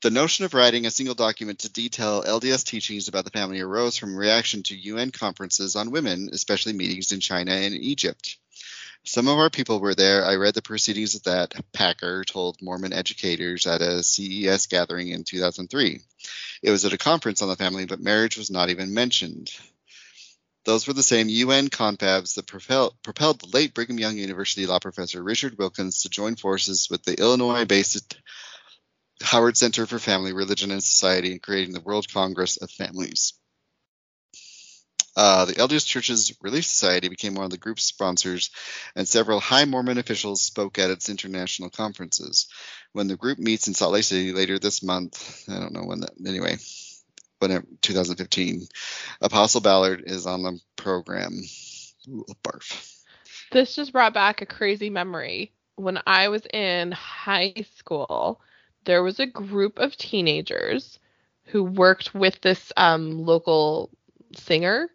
the 0.00 0.10
notion 0.10 0.46
of 0.46 0.54
writing 0.54 0.86
a 0.86 0.90
single 0.90 1.14
document 1.16 1.58
to 1.60 1.72
detail 1.72 2.22
LDS 2.22 2.64
teachings 2.64 3.08
about 3.08 3.24
the 3.24 3.30
family 3.30 3.60
arose 3.60 3.98
from 3.98 4.16
reaction 4.16 4.62
to 4.64 4.76
UN 4.76 5.10
conferences 5.10 5.76
on 5.76 5.90
women, 5.90 6.30
especially 6.32 6.72
meetings 6.72 7.12
in 7.12 7.20
China 7.20 7.52
and 7.52 7.74
Egypt. 7.74 8.38
Some 9.08 9.26
of 9.26 9.38
our 9.38 9.48
people 9.48 9.80
were 9.80 9.94
there. 9.94 10.22
I 10.22 10.36
read 10.36 10.52
the 10.52 10.60
proceedings 10.60 11.14
of 11.14 11.22
that, 11.22 11.54
Packer 11.72 12.24
told 12.24 12.60
Mormon 12.60 12.92
educators 12.92 13.66
at 13.66 13.80
a 13.80 14.02
CES 14.02 14.66
gathering 14.66 15.08
in 15.08 15.24
2003. 15.24 16.00
It 16.62 16.70
was 16.70 16.84
at 16.84 16.92
a 16.92 16.98
conference 16.98 17.40
on 17.40 17.48
the 17.48 17.56
family, 17.56 17.86
but 17.86 18.00
marriage 18.00 18.36
was 18.36 18.50
not 18.50 18.68
even 18.68 18.92
mentioned. 18.92 19.50
Those 20.66 20.86
were 20.86 20.92
the 20.92 21.02
same 21.02 21.30
UN 21.30 21.68
confabs 21.68 22.34
that 22.34 22.46
propel, 22.46 22.98
propelled 23.02 23.40
the 23.40 23.48
late 23.48 23.72
Brigham 23.72 23.98
Young 23.98 24.18
University 24.18 24.66
law 24.66 24.78
professor 24.78 25.22
Richard 25.22 25.56
Wilkins 25.56 26.02
to 26.02 26.10
join 26.10 26.36
forces 26.36 26.88
with 26.90 27.02
the 27.04 27.18
Illinois 27.18 27.64
based 27.64 28.14
Howard 29.22 29.56
Center 29.56 29.86
for 29.86 29.98
Family, 29.98 30.34
Religion, 30.34 30.70
and 30.70 30.84
Society 30.84 31.32
in 31.32 31.38
creating 31.38 31.72
the 31.72 31.80
World 31.80 32.12
Congress 32.12 32.58
of 32.58 32.70
Families. 32.70 33.32
Uh, 35.18 35.46
the 35.46 35.54
LDS 35.54 35.84
Church's 35.84 36.32
Relief 36.42 36.64
Society 36.64 37.08
became 37.08 37.34
one 37.34 37.44
of 37.44 37.50
the 37.50 37.58
group's 37.58 37.82
sponsors, 37.82 38.50
and 38.94 39.08
several 39.08 39.40
high 39.40 39.64
Mormon 39.64 39.98
officials 39.98 40.40
spoke 40.40 40.78
at 40.78 40.92
its 40.92 41.08
international 41.08 41.70
conferences. 41.70 42.46
When 42.92 43.08
the 43.08 43.16
group 43.16 43.40
meets 43.40 43.66
in 43.66 43.74
Salt 43.74 43.94
Lake 43.94 44.04
City 44.04 44.32
later 44.32 44.60
this 44.60 44.80
month, 44.80 45.42
I 45.48 45.58
don't 45.58 45.72
know 45.72 45.82
when 45.82 46.02
that, 46.02 46.12
anyway, 46.24 46.58
when 47.40 47.66
2015. 47.82 48.68
Apostle 49.20 49.60
Ballard 49.60 50.04
is 50.06 50.24
on 50.24 50.44
the 50.44 50.60
program. 50.76 51.32
Ooh, 52.08 52.24
barf. 52.44 53.02
This 53.50 53.74
just 53.74 53.92
brought 53.92 54.14
back 54.14 54.40
a 54.40 54.46
crazy 54.46 54.88
memory. 54.88 55.50
When 55.74 55.98
I 56.06 56.28
was 56.28 56.46
in 56.54 56.92
high 56.92 57.66
school, 57.76 58.40
there 58.84 59.02
was 59.02 59.18
a 59.18 59.26
group 59.26 59.80
of 59.80 59.96
teenagers 59.96 61.00
who 61.46 61.64
worked 61.64 62.14
with 62.14 62.40
this 62.40 62.72
um, 62.76 63.24
local 63.24 63.90
singer. 64.36 64.88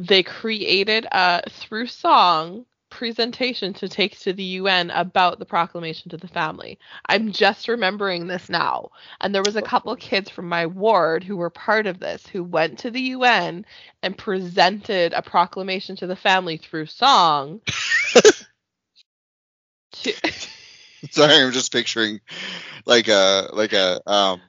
They 0.00 0.22
created 0.22 1.06
a 1.12 1.42
through 1.50 1.88
song 1.88 2.64
presentation 2.88 3.74
to 3.74 3.86
take 3.86 4.18
to 4.20 4.32
the 4.32 4.42
UN 4.42 4.90
about 4.90 5.38
the 5.38 5.44
proclamation 5.44 6.10
to 6.10 6.16
the 6.16 6.26
family. 6.26 6.78
I'm 7.06 7.32
just 7.32 7.68
remembering 7.68 8.26
this 8.26 8.48
now. 8.48 8.92
And 9.20 9.34
there 9.34 9.42
was 9.44 9.56
a 9.56 9.62
couple 9.62 9.94
kids 9.96 10.30
from 10.30 10.48
my 10.48 10.64
ward 10.64 11.22
who 11.22 11.36
were 11.36 11.50
part 11.50 11.86
of 11.86 12.00
this 12.00 12.26
who 12.26 12.42
went 12.42 12.78
to 12.78 12.90
the 12.90 13.00
UN 13.00 13.66
and 14.02 14.16
presented 14.16 15.12
a 15.12 15.20
proclamation 15.20 15.96
to 15.96 16.06
the 16.06 16.16
family 16.16 16.56
through 16.56 16.86
song. 16.86 17.60
to... 19.92 20.12
Sorry, 21.10 21.34
I'm 21.34 21.52
just 21.52 21.72
picturing 21.72 22.20
like 22.86 23.08
a 23.08 23.50
like 23.52 23.74
a 23.74 24.00
um 24.06 24.40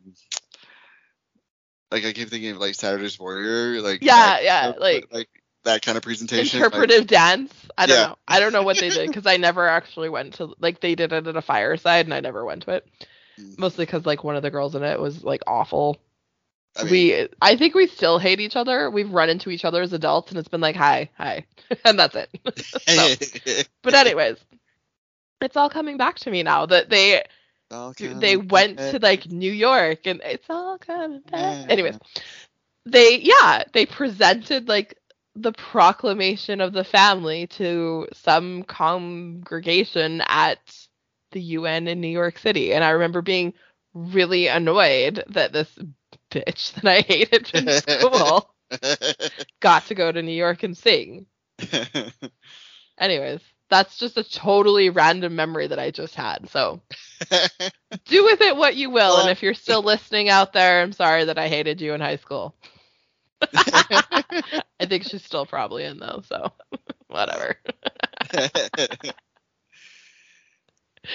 like 1.92 2.06
I 2.06 2.14
keep 2.14 2.30
thinking 2.30 2.52
of 2.52 2.58
like 2.58 2.76
Saturday's 2.76 3.20
Warrior, 3.20 3.82
like 3.82 4.02
yeah, 4.02 4.40
yeah, 4.40 4.74
like 4.78 5.08
like 5.12 5.30
that 5.64 5.82
kind 5.82 5.98
of 5.98 6.04
presentation. 6.04 6.62
Interpretive 6.62 7.00
like, 7.00 7.08
dance. 7.08 7.54
I 7.78 7.86
don't 7.86 7.98
yeah. 7.98 8.08
know. 8.08 8.16
I 8.28 8.40
don't 8.40 8.54
know 8.54 8.64
what 8.64 8.78
they 8.80 8.90
did 8.90 9.08
because 9.08 9.26
I 9.26 9.38
never 9.38 9.68
actually 9.68 10.10
went 10.10 10.36
to 10.36 10.56
like 10.60 10.80
they 10.80 10.96
did 10.96 11.14
it 11.14 11.28
at 11.28 11.36
a 11.36 11.42
fireside 11.42 12.06
and 12.06 12.14
I 12.14 12.20
never 12.20 12.44
went 12.44 12.64
to 12.64 12.72
it. 12.72 12.88
Mm. 13.40 13.60
Mostly 13.60 13.86
because 13.86 14.06
like 14.06 14.24
one 14.24 14.36
of 14.36 14.44
the 14.44 14.52
girls 14.52 14.76
in 14.76 14.84
it 14.84 15.00
was 15.00 15.24
like 15.24 15.42
awful. 15.48 15.98
I 16.78 16.84
mean, 16.84 16.92
we 16.92 17.28
I 17.42 17.56
think 17.58 17.76
we 17.76 17.88
still 17.88 18.18
hate 18.18 18.40
each 18.40 18.56
other. 18.56 18.90
We've 18.90 19.12
run 19.12 19.30
into 19.30 19.50
each 19.50 19.66
other 19.66 19.82
as 19.82 19.94
adults 19.94 20.32
and 20.32 20.40
it's 20.40 20.48
been 20.48 20.62
like 20.62 20.76
hi, 20.76 21.10
hi. 21.18 21.46
and 21.86 22.00
that's 22.00 22.16
it. 22.16 22.30
so, 22.88 23.64
but 23.84 23.94
anyways, 23.94 24.38
it's 25.42 25.58
all 25.58 25.70
coming 25.70 25.98
back 25.98 26.20
to 26.20 26.32
me 26.32 26.44
now 26.44 26.66
that 26.66 26.90
they 26.90 27.24
they 28.00 28.36
went 28.38 28.78
back. 28.78 28.92
to 28.92 29.00
like 29.00 29.28
New 29.28 29.52
York 29.52 30.06
and 30.06 30.22
it's 30.24 30.50
all 30.50 30.78
coming 30.78 31.22
back. 31.30 31.66
Yeah. 31.66 31.66
Anyways, 31.70 32.00
they 32.86 33.20
yeah, 33.20 33.64
they 33.74 33.86
presented 33.86 34.68
like 34.68 34.98
the 35.36 35.54
proclamation 35.54 36.62
of 36.62 36.74
the 36.74 36.84
family 36.84 37.48
to 37.48 38.08
some 38.14 38.64
congregation 38.64 40.22
at 40.28 40.60
the 41.32 41.42
UN 41.42 41.88
in 41.88 42.02
New 42.02 42.08
York 42.08 42.38
City. 42.38 42.74
And 42.74 42.84
I 42.84 42.90
remember 42.92 43.22
being 43.22 43.54
really 43.94 44.48
annoyed 44.48 45.24
that 45.30 45.54
this 45.54 45.70
bitch 46.30 46.74
that 46.74 46.86
I 46.86 47.02
hated 47.02 47.48
from 47.48 47.68
school 47.70 48.54
got 49.60 49.86
to 49.88 49.96
go 49.96 50.12
to 50.12 50.22
New 50.22 50.32
York 50.32 50.64
and 50.64 50.78
sing. 50.78 51.26
Anyways, 53.00 53.42
that's 53.70 53.98
just 53.98 54.18
a 54.18 54.24
totally 54.24 54.90
random 54.90 55.36
memory 55.36 55.68
that 55.68 55.80
I 55.80 55.92
just 55.92 56.16
had. 56.16 56.50
So 56.50 56.82
do 58.06 58.24
with 58.26 58.42
it 58.42 58.56
what 58.56 58.76
you 58.76 58.90
will. 58.90 59.16
Well, 59.16 59.22
and 59.22 59.30
if 59.30 59.42
you're 59.42 59.54
still 59.54 59.82
listening 59.82 60.30
out 60.30 60.54
there, 60.54 60.82
I'm 60.82 60.92
sorry 60.92 61.26
that 61.26 61.38
I 61.38 61.48
hated 61.48 61.82
you 61.82 61.94
in 61.94 62.02
high 62.02 62.18
school. 62.18 62.54
I 64.80 64.86
think 64.88 65.04
she's 65.04 65.24
still 65.24 65.46
probably 65.46 65.84
in 65.86 66.00
though, 66.00 66.22
so 66.26 66.52
whatever. 67.08 67.58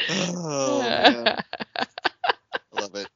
oh, 0.08 0.90
man. 0.98 1.38
Love 2.72 2.94
it. 2.96 3.08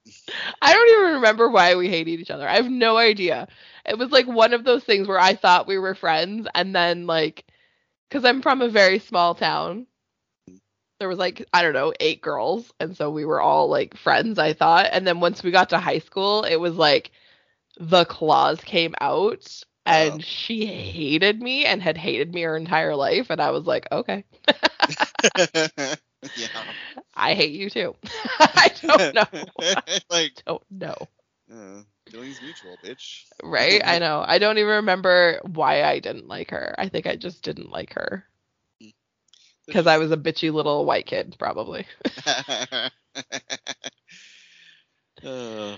I 0.63 0.73
don't 0.73 0.89
even 1.01 1.15
remember 1.17 1.49
why 1.51 1.75
we 1.75 1.89
hated 1.89 2.21
each 2.21 2.31
other. 2.31 2.49
I 2.49 2.57
have 2.57 2.71
no 2.71 2.97
idea. 2.97 3.49
It 3.87 3.99
was 3.99 4.11
like 4.11 4.27
one 4.27 4.53
of 4.55 4.65
those 4.65 4.85
things 4.85 5.09
where 5.09 5.19
I 5.21 5.35
thought 5.35 5.67
we 5.67 5.79
were 5.79 5.95
friends, 5.95 6.47
and 6.55 6.75
then 6.75 7.07
like, 7.07 7.45
because 8.09 8.25
I'm 8.25 8.43
from 8.43 8.63
a 8.63 8.69
very 8.69 8.99
small 8.99 9.35
town, 9.35 9.87
there 10.99 11.09
was 11.09 11.19
like 11.19 11.45
I 11.53 11.63
don't 11.63 11.73
know 11.73 11.93
eight 12.01 12.21
girls, 12.21 12.73
and 12.81 12.97
so 12.97 13.11
we 13.11 13.25
were 13.25 13.41
all 13.41 13.69
like 13.69 13.97
friends. 13.97 14.39
I 14.39 14.53
thought, 14.53 14.87
and 14.93 15.07
then 15.07 15.21
once 15.21 15.43
we 15.43 15.51
got 15.51 15.71
to 15.71 15.79
high 15.79 15.99
school, 15.99 16.45
it 16.45 16.57
was 16.57 16.75
like 16.77 17.11
the 17.81 18.05
claws 18.05 18.61
came 18.61 18.95
out 19.01 19.64
and 19.87 20.14
oh. 20.14 20.18
she 20.20 20.66
hated 20.66 21.43
me 21.43 21.64
and 21.64 21.83
had 21.83 21.97
hated 21.97 22.35
me 22.35 22.43
her 22.43 22.57
entire 22.57 22.95
life 22.95 23.31
and 23.31 23.41
I 23.41 23.51
was 23.51 23.64
like, 23.64 23.89
okay. 23.91 24.22
yeah. 26.37 26.49
I 27.14 27.33
hate 27.35 27.53
you 27.53 27.70
too. 27.70 27.97
I 28.39 28.70
don't 28.83 29.14
know. 29.14 29.24
like 30.11 30.43
I 30.47 30.47
don't 30.47 30.62
know. 30.70 30.97
Uh, 31.51 31.83
feelings 32.11 32.41
mutual, 32.43 32.76
bitch. 32.85 33.24
Right? 33.43 33.81
I 33.85 33.99
know. 33.99 34.22
I 34.26 34.39
don't 34.39 34.59
even 34.59 34.74
remember 34.74 35.41
why 35.47 35.83
I 35.83 36.01
didn't 36.01 36.28
like 36.28 36.51
her. 36.51 36.74
I 36.76 36.91
think 36.91 37.07
I 37.07 37.16
just 37.16 37.43
didn't 37.43 37.70
like 37.70 37.95
her. 37.95 38.26
Because 39.66 39.87
I 39.87 39.99
was 39.99 40.12
a 40.12 40.16
bitchy 40.16 40.53
little 40.53 40.85
white 40.85 41.07
kid, 41.07 41.37
probably. 41.39 41.87
uh. 45.24 45.76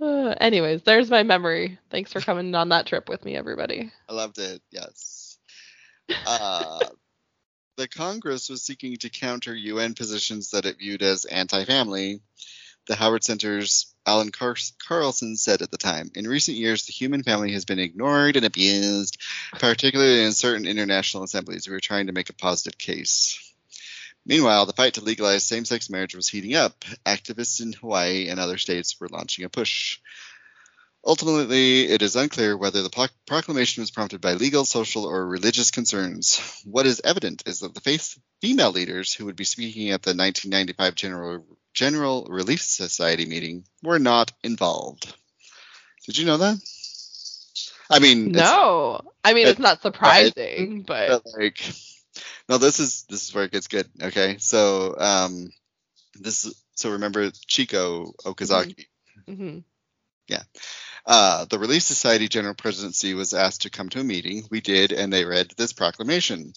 Uh, 0.00 0.34
anyways, 0.40 0.82
there's 0.82 1.10
my 1.10 1.22
memory. 1.22 1.78
Thanks 1.90 2.12
for 2.12 2.20
coming 2.20 2.54
on 2.54 2.68
that 2.68 2.86
trip 2.86 3.08
with 3.08 3.24
me, 3.24 3.36
everybody. 3.36 3.90
I 4.08 4.12
loved 4.12 4.38
it. 4.38 4.62
Yes. 4.70 5.38
Uh, 6.26 6.80
the 7.76 7.86
Congress 7.86 8.48
was 8.48 8.62
seeking 8.62 8.96
to 8.96 9.10
counter 9.10 9.54
UN 9.54 9.94
positions 9.94 10.50
that 10.50 10.64
it 10.64 10.78
viewed 10.78 11.02
as 11.02 11.26
anti-family. 11.26 12.20
The 12.88 12.96
Howard 12.96 13.22
Center's 13.22 13.94
Alan 14.06 14.32
Car- 14.32 14.56
Carlson 14.86 15.36
said 15.36 15.60
at 15.60 15.70
the 15.70 15.76
time, 15.76 16.10
in 16.14 16.26
recent 16.26 16.56
years, 16.56 16.86
the 16.86 16.92
human 16.92 17.22
family 17.22 17.52
has 17.52 17.66
been 17.66 17.78
ignored 17.78 18.36
and 18.36 18.46
abused, 18.46 19.18
particularly 19.52 20.24
in 20.24 20.32
certain 20.32 20.66
international 20.66 21.22
assemblies. 21.22 21.68
We 21.68 21.74
are 21.74 21.80
trying 21.80 22.06
to 22.06 22.12
make 22.12 22.30
a 22.30 22.34
positive 22.34 22.78
case. 22.78 23.47
Meanwhile, 24.28 24.66
the 24.66 24.74
fight 24.74 24.94
to 24.94 25.00
legalize 25.00 25.42
same 25.42 25.64
sex 25.64 25.88
marriage 25.88 26.14
was 26.14 26.28
heating 26.28 26.54
up. 26.54 26.84
Activists 27.06 27.62
in 27.62 27.72
Hawaii 27.72 28.28
and 28.28 28.38
other 28.38 28.58
states 28.58 29.00
were 29.00 29.08
launching 29.08 29.46
a 29.46 29.48
push. 29.48 30.00
Ultimately, 31.02 31.88
it 31.88 32.02
is 32.02 32.14
unclear 32.14 32.54
whether 32.54 32.82
the 32.82 33.10
proclamation 33.26 33.80
was 33.80 33.90
prompted 33.90 34.20
by 34.20 34.34
legal, 34.34 34.66
social, 34.66 35.06
or 35.06 35.26
religious 35.26 35.70
concerns. 35.70 36.62
What 36.66 36.84
is 36.84 37.00
evident 37.02 37.44
is 37.46 37.60
that 37.60 37.74
the 37.74 37.80
faith 37.80 38.18
female 38.42 38.70
leaders 38.70 39.14
who 39.14 39.24
would 39.24 39.36
be 39.36 39.44
speaking 39.44 39.92
at 39.92 40.02
the 40.02 40.10
1995 40.10 40.94
General, 40.94 41.46
General 41.72 42.26
Relief 42.28 42.60
Society 42.60 43.24
meeting 43.24 43.64
were 43.82 43.98
not 43.98 44.32
involved. 44.44 45.14
Did 46.04 46.18
you 46.18 46.26
know 46.26 46.36
that? 46.36 46.58
I 47.90 48.00
mean, 48.00 48.32
no. 48.32 49.00
I 49.24 49.32
mean, 49.32 49.46
it's, 49.46 49.58
not 49.58 49.80
surprising, 49.80 50.82
but, 50.82 51.22
but 51.24 51.32
like 51.34 51.62
no, 52.48 52.58
this 52.58 52.80
is 52.80 53.04
this 53.08 53.28
is 53.28 53.34
where 53.34 53.44
it 53.44 53.52
gets 53.52 53.68
good. 53.68 53.88
Okay, 54.02 54.36
so 54.38 54.94
um, 54.98 55.50
this 56.14 56.44
is, 56.44 56.62
so 56.74 56.92
remember 56.92 57.30
Chieko 57.30 58.14
Okazaki. 58.24 58.86
Mm-hmm. 59.28 59.32
mm-hmm. 59.32 59.58
Yeah. 60.28 60.42
Uh, 61.06 61.46
the 61.46 61.58
Relief 61.58 61.82
Society 61.82 62.28
General 62.28 62.54
Presidency 62.54 63.14
was 63.14 63.32
asked 63.32 63.62
to 63.62 63.70
come 63.70 63.88
to 63.88 64.00
a 64.00 64.04
meeting. 64.04 64.44
We 64.50 64.60
did, 64.60 64.92
and 64.92 65.10
they 65.10 65.24
read 65.24 65.50
this 65.56 65.72
proclamation. 65.72 66.52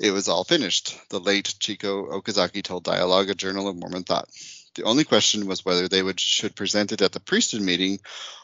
It 0.00 0.10
was 0.10 0.28
all 0.28 0.42
finished. 0.42 0.98
The 1.10 1.20
late 1.20 1.54
Chieko 1.60 2.10
Okazaki 2.10 2.64
told 2.64 2.82
Dialogue, 2.82 3.30
a 3.30 3.34
Journal 3.34 3.68
of 3.68 3.76
Mormon 3.76 4.02
Thought. 4.02 4.28
The 4.74 4.82
only 4.82 5.04
question 5.04 5.46
was 5.46 5.64
whether 5.64 5.86
they 5.86 6.02
would 6.02 6.18
should 6.18 6.56
present 6.56 6.90
it 6.90 7.02
at 7.02 7.12
the 7.12 7.20
priesthood 7.20 7.62
meeting 7.62 8.00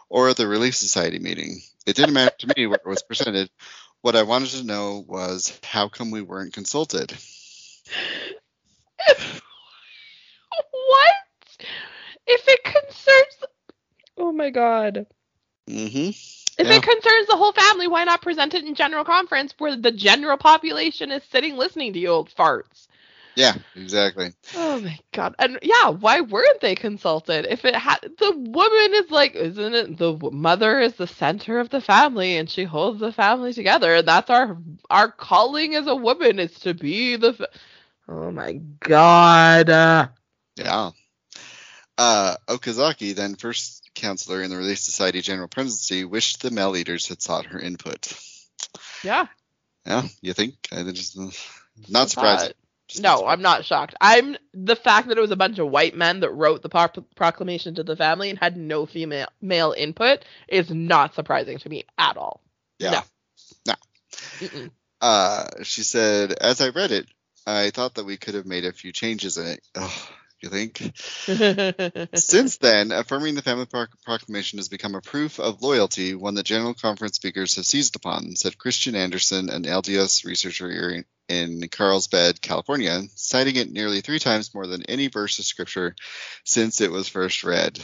or 0.09 0.28
at 0.28 0.36
the 0.36 0.46
Relief 0.46 0.76
Society 0.76 1.18
meeting. 1.18 1.61
It 1.86 1.96
didn't 1.96 2.14
matter 2.14 2.36
to 2.38 2.53
me 2.57 2.66
where 2.66 2.78
it 2.84 2.88
was 2.88 3.03
presented. 3.03 3.51
What 4.03 4.16
I 4.16 4.22
wanted 4.22 4.51
to 4.51 4.64
know 4.64 5.05
was 5.07 5.59
how 5.64 5.88
come 5.88 6.11
we 6.11 6.22
weren't 6.22 6.53
consulted? 6.53 7.12
what? 10.70 11.14
If 12.26 12.49
it 12.49 12.64
concerns. 12.64 13.44
Oh 14.16 14.32
my 14.32 14.51
god. 14.51 15.07
Mm-hmm. 15.68 16.11
If 16.59 16.66
Yeah. 16.66 16.76
it 16.76 16.82
concerns 16.82 17.26
the 17.28 17.36
whole 17.36 17.53
family, 17.53 17.86
why 17.86 18.05
not 18.05 18.22
present 18.22 18.55
it 18.55 18.64
in 18.64 18.74
general 18.74 19.05
conference 19.05 19.55
where 19.59 19.76
the 19.76 19.92
general 19.92 20.36
population 20.36 21.12
is 21.12 21.22
sitting 21.24 21.57
listening 21.57 21.92
to 21.92 21.99
you 21.99 22.09
old 22.09 22.30
farts? 22.34 22.88
Yeah, 23.37 23.55
exactly. 23.74 24.33
Oh 24.55 24.81
my 24.81 24.99
god. 25.12 25.35
And 25.39 25.59
yeah, 25.62 25.91
why 25.91 26.20
weren't 26.22 26.61
they 26.61 26.74
consulted? 26.74 27.47
If 27.47 27.64
it 27.64 27.74
had 27.74 27.99
the 28.03 28.33
woman 28.37 28.95
is 28.95 29.11
like, 29.11 29.35
isn't 29.35 29.74
it 29.74 29.99
the 29.99 30.16
mother 30.33 30.81
is 30.81 30.95
the 30.95 31.07
center 31.07 31.59
of 31.61 31.68
the 31.70 31.81
family 31.81 32.37
and 32.39 32.49
she 32.49 32.64
holds 32.64 33.01
the 33.01 33.12
family 33.12 33.53
together 33.53 33.95
and 33.97 34.09
that's 34.09 34.31
our 34.31 34.57
our 34.91 35.11
calling 35.11 35.74
as 35.74 35.87
a 35.87 35.95
woman 35.95 36.39
is 36.39 36.53
to 36.61 36.74
be 36.74 37.16
the 37.16 37.35
fa- 37.35 37.49
Oh 38.09 38.31
my 38.31 38.55
god. 38.81 39.68
Uh, 39.70 40.09
Yeah. 40.57 40.91
Uh, 41.97 42.37
Okazaki, 42.49 43.14
then 43.14 43.35
first 43.35 43.91
counselor 43.95 44.43
in 44.43 44.51
the 44.51 44.57
Relief 44.57 44.79
Society 44.79 45.20
General 45.20 45.49
Presidency, 45.49 46.05
wished 46.05 46.41
the 46.43 46.51
male 46.51 46.70
leaders 46.70 47.09
had 47.09 47.20
sought 47.20 47.47
her 47.47 47.59
input. 47.59 48.12
yeah. 49.03 49.26
Yeah, 49.85 50.03
you 50.20 50.33
think? 50.33 50.55
I 50.72 50.83
just 50.85 51.18
not 51.89 52.11
surprising. 52.11 52.53
No, 52.99 53.26
I'm 53.26 53.43
not 53.43 53.64
shocked. 53.64 53.95
I'm 54.01 54.36
the 54.55 54.76
fact 54.76 55.09
that 55.09 55.18
it 55.18 55.20
was 55.20 55.30
a 55.30 55.36
bunch 55.36 55.59
of 55.59 55.70
white 55.70 55.95
men 55.95 56.20
that 56.20 56.30
wrote 56.30 56.62
the 56.62 56.68
pro- 56.68 56.89
proclamation 57.14 57.74
to 57.74 57.82
the 57.82 57.97
family 57.97 58.30
and 58.30 58.39
had 58.39 58.57
no 58.57 58.86
female 58.86 59.28
male 59.41 59.74
input 59.76 60.24
is 60.49 60.70
not 60.70 61.14
surprising 61.14 61.59
to 61.59 61.68
me 61.68 61.84
at 61.99 62.16
all. 62.16 62.41
Yeah. 62.78 63.03
No. 63.66 63.74
No. 64.43 64.70
Uh, 65.01 65.47
she 65.62 65.82
said, 65.82 66.32
as 66.32 66.61
I 66.61 66.70
read 66.70 66.93
it, 66.93 67.07
I 67.47 67.70
thought 67.70 67.95
that 67.95 68.05
we 68.05 68.16
could 68.16 68.34
have 68.34 68.47
made 68.47 68.64
a 68.64 68.72
few 68.72 68.93
changes 68.93 69.36
in 69.39 69.47
it. 69.47 69.61
Oh, 69.74 70.09
you 70.41 70.49
think? 70.49 70.93
Since 72.14 72.59
then, 72.59 72.93
affirming 72.93 73.34
the 73.34 73.43
family 73.43 73.66
Proc- 73.66 74.01
proclamation 74.05 74.59
has 74.59 74.68
become 74.68 74.95
a 74.95 75.01
proof 75.01 75.41
of 75.41 75.62
loyalty, 75.62 76.14
one 76.14 76.34
that 76.34 76.47
General 76.47 76.74
Conference 76.74 77.16
speakers 77.16 77.57
have 77.57 77.66
seized 77.66 77.97
upon, 77.97 78.36
said 78.36 78.59
Christian 78.59 78.95
Anderson, 78.95 79.51
an 79.51 79.64
LDS 79.64 80.24
researcher 80.24 80.70
in- 81.29 81.68
Carlsbad, 81.68 82.41
California, 82.41 83.03
citing 83.14 83.57
it 83.57 83.70
nearly 83.70 84.01
three 84.01 84.18
times 84.18 84.55
more 84.55 84.66
than 84.66 84.83
any 84.85 85.09
verse 85.09 85.39
of 85.39 85.45
scripture 85.45 85.95
since 86.45 86.81
it 86.81 86.91
was 86.91 87.09
first 87.09 87.45
read. 87.45 87.79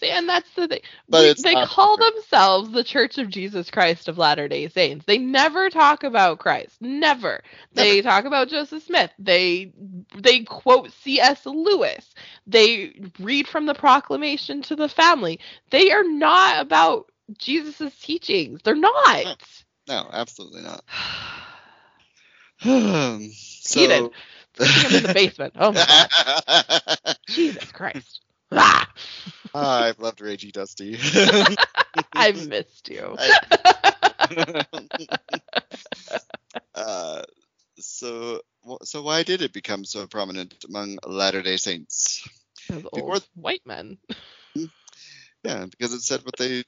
See, 0.00 0.10
and 0.10 0.28
that's 0.28 0.50
the 0.54 0.68
thing. 0.68 0.80
But 1.08 1.42
they 1.42 1.54
not- 1.54 1.68
call 1.68 1.96
themselves 1.96 2.70
the 2.70 2.84
Church 2.84 3.16
of 3.16 3.30
Jesus 3.30 3.70
Christ 3.70 4.08
of 4.08 4.18
Latter 4.18 4.46
Day 4.46 4.68
Saints. 4.68 5.06
They 5.06 5.16
never 5.16 5.70
talk 5.70 6.04
about 6.04 6.38
Christ. 6.38 6.76
Never. 6.82 7.42
They 7.72 8.02
talk 8.02 8.26
about 8.26 8.48
Joseph 8.48 8.82
Smith. 8.82 9.10
They 9.18 9.72
they 10.14 10.40
quote 10.40 10.92
C.S. 11.02 11.46
Lewis. 11.46 12.14
They 12.46 12.94
read 13.18 13.48
from 13.48 13.64
the 13.64 13.74
proclamation 13.74 14.60
to 14.62 14.76
the 14.76 14.88
family. 14.88 15.40
They 15.70 15.90
are 15.92 16.04
not 16.04 16.60
about 16.60 17.10
Jesus' 17.38 17.98
teachings. 17.98 18.60
They're 18.62 18.74
not. 18.74 19.24
No, 19.88 20.10
absolutely 20.12 20.60
not. 20.60 20.84
so, 22.62 23.80
him 23.80 24.10
in 24.58 25.02
the 25.02 25.10
basement. 25.14 25.54
Oh 25.58 25.72
my 25.72 26.08
god. 26.46 27.16
Jesus 27.28 27.70
Christ. 27.72 28.20
Ah, 28.52 28.88
I've 29.54 29.98
loved 29.98 30.20
Ragey 30.20 30.52
Dusti. 30.52 30.96
I 32.12 32.32
missed 32.32 32.88
you. 32.88 33.16
uh, 36.74 37.22
so, 37.78 38.40
so 38.82 39.02
why 39.02 39.22
did 39.22 39.42
it 39.42 39.52
become 39.52 39.84
so 39.84 40.06
prominent 40.06 40.54
among 40.68 40.98
Latter-day 41.06 41.56
Saints? 41.56 42.26
Those 42.68 42.82
Before- 42.82 43.18
white 43.34 43.62
men. 43.66 43.98
Yeah, 45.44 45.66
because 45.66 45.92
it 45.92 46.00
said 46.00 46.22
what 46.24 46.36
they, 46.36 46.64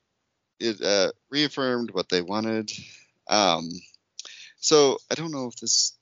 it 0.60 0.80
uh, 0.82 1.10
reaffirmed 1.30 1.90
what 1.90 2.08
they 2.08 2.22
wanted. 2.22 2.70
Um, 3.28 3.68
so 4.58 4.98
I 5.10 5.14
don't 5.14 5.32
know 5.32 5.46
if 5.46 5.56
this, 5.56 5.96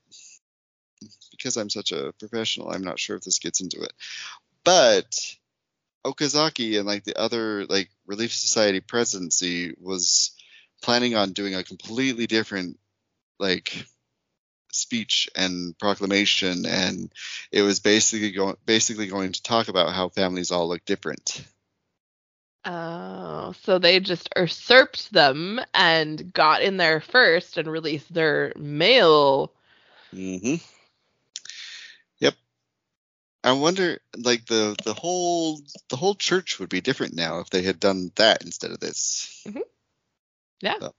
because 1.30 1.56
I'm 1.56 1.70
such 1.70 1.92
a 1.92 2.12
professional, 2.18 2.70
I'm 2.70 2.84
not 2.84 2.98
sure 2.98 3.16
if 3.16 3.22
this 3.22 3.38
gets 3.38 3.60
into 3.60 3.82
it, 3.82 3.92
but 4.64 5.36
Okazaki 6.04 6.78
and 6.78 6.86
like 6.86 7.04
the 7.04 7.18
other 7.18 7.66
like 7.66 7.90
Relief 8.06 8.32
Society 8.32 8.80
presidency 8.80 9.74
was 9.80 10.32
planning 10.82 11.14
on 11.16 11.32
doing 11.32 11.54
a 11.54 11.64
completely 11.64 12.26
different 12.26 12.78
like 13.38 13.86
speech 14.72 15.28
and 15.34 15.76
proclamation 15.78 16.66
and 16.66 17.10
it 17.50 17.62
was 17.62 17.80
basically 17.80 18.30
going 18.30 18.56
basically 18.66 19.06
going 19.06 19.32
to 19.32 19.42
talk 19.42 19.68
about 19.68 19.92
how 19.92 20.08
families 20.08 20.50
all 20.50 20.68
look 20.68 20.84
different 20.84 21.42
Oh, 22.68 23.54
so 23.62 23.78
they 23.78 24.00
just 24.00 24.28
usurped 24.36 25.12
them 25.12 25.60
and 25.72 26.32
got 26.32 26.62
in 26.62 26.76
there 26.78 27.00
first 27.00 27.58
and 27.58 27.68
released 27.70 28.12
their 28.12 28.52
mail. 28.56 29.52
Mm-hmm. 30.12 30.56
Yep. 32.18 32.34
I 33.44 33.52
wonder, 33.52 34.00
like 34.16 34.46
the 34.46 34.74
the 34.84 34.94
whole 34.94 35.60
the 35.90 35.96
whole 35.96 36.16
church 36.16 36.58
would 36.58 36.68
be 36.68 36.80
different 36.80 37.14
now 37.14 37.38
if 37.38 37.50
they 37.50 37.62
had 37.62 37.78
done 37.78 38.10
that 38.16 38.42
instead 38.42 38.72
of 38.72 38.80
this. 38.80 39.44
Mhm. 39.46 39.62
Yeah. 40.60 40.78
So. 40.80 40.94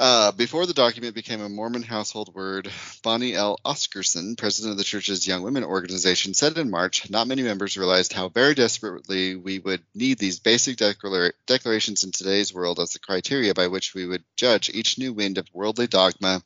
Uh, 0.00 0.32
before 0.32 0.64
the 0.64 0.72
document 0.72 1.14
became 1.14 1.42
a 1.42 1.48
Mormon 1.50 1.82
household 1.82 2.34
word, 2.34 2.72
Bonnie 3.02 3.34
L. 3.34 3.60
Oscarson, 3.66 4.34
president 4.34 4.72
of 4.72 4.78
the 4.78 4.84
church's 4.84 5.26
Young 5.26 5.42
Women 5.42 5.62
organization, 5.62 6.32
said 6.32 6.56
in 6.56 6.70
March, 6.70 7.10
"Not 7.10 7.28
many 7.28 7.42
members 7.42 7.76
realized 7.76 8.14
how 8.14 8.30
very 8.30 8.54
desperately 8.54 9.36
we 9.36 9.58
would 9.58 9.82
need 9.94 10.16
these 10.16 10.38
basic 10.38 10.78
declara- 10.78 11.32
declarations 11.44 12.02
in 12.02 12.12
today's 12.12 12.50
world 12.50 12.80
as 12.80 12.94
the 12.94 12.98
criteria 12.98 13.52
by 13.52 13.66
which 13.66 13.92
we 13.92 14.06
would 14.06 14.24
judge 14.36 14.70
each 14.70 14.96
new 14.96 15.12
wind 15.12 15.36
of 15.36 15.46
worldly 15.52 15.86
dogma 15.86 16.42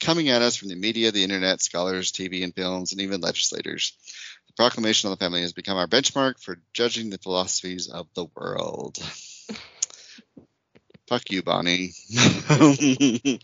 coming 0.00 0.28
at 0.30 0.42
us 0.42 0.56
from 0.56 0.66
the 0.66 0.74
media, 0.74 1.12
the 1.12 1.22
internet, 1.22 1.62
scholars, 1.62 2.10
TV 2.10 2.42
and 2.42 2.52
films, 2.52 2.90
and 2.90 3.00
even 3.00 3.20
legislators. 3.20 3.92
The 4.48 4.54
proclamation 4.54 5.06
on 5.06 5.12
the 5.12 5.24
family 5.24 5.42
has 5.42 5.52
become 5.52 5.76
our 5.76 5.86
benchmark 5.86 6.40
for 6.40 6.60
judging 6.72 7.10
the 7.10 7.18
philosophies 7.18 7.86
of 7.86 8.08
the 8.14 8.24
world." 8.34 8.98
Fuck 11.08 11.30
you, 11.30 11.42
Bonnie. 11.42 11.92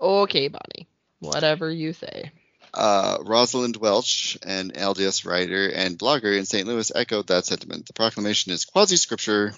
Okay, 0.00 0.46
Bonnie. 0.48 0.88
Whatever 1.20 1.70
you 1.72 1.92
say. 1.92 2.30
uh, 2.72 3.18
Rosalynde 3.18 3.78
Welch, 3.78 4.38
an 4.44 4.70
LDS 4.70 5.26
writer 5.26 5.68
and 5.68 5.98
blogger 5.98 6.38
in 6.38 6.44
St. 6.44 6.66
Louis, 6.68 6.92
echoed 6.94 7.26
that 7.28 7.46
sentiment. 7.46 7.86
The 7.86 7.92
proclamation 7.94 8.52
is 8.52 8.64
quasi 8.64 8.94
scripture, 8.96 9.54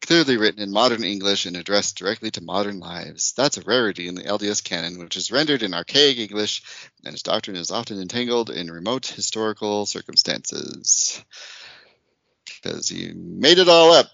clearly 0.00 0.36
written 0.36 0.62
in 0.62 0.70
modern 0.70 1.02
English 1.02 1.46
and 1.46 1.56
addressed 1.56 1.96
directly 1.98 2.30
to 2.32 2.44
modern 2.44 2.78
lives. 2.78 3.32
That's 3.36 3.56
a 3.56 3.62
rarity 3.62 4.06
in 4.06 4.14
the 4.14 4.22
LDS 4.22 4.62
canon, 4.62 4.98
which 5.00 5.16
is 5.16 5.32
rendered 5.32 5.64
in 5.64 5.74
archaic 5.74 6.18
English, 6.18 6.62
and 7.04 7.14
its 7.14 7.24
doctrine 7.24 7.56
is 7.56 7.72
often 7.72 8.00
entangled 8.00 8.50
in 8.50 8.70
remote 8.70 9.06
historical 9.06 9.86
circumstances. 9.86 11.20
Because 12.62 12.88
he 12.88 13.12
made 13.12 13.58
it 13.58 13.68
all 13.68 13.92
up. 13.92 14.06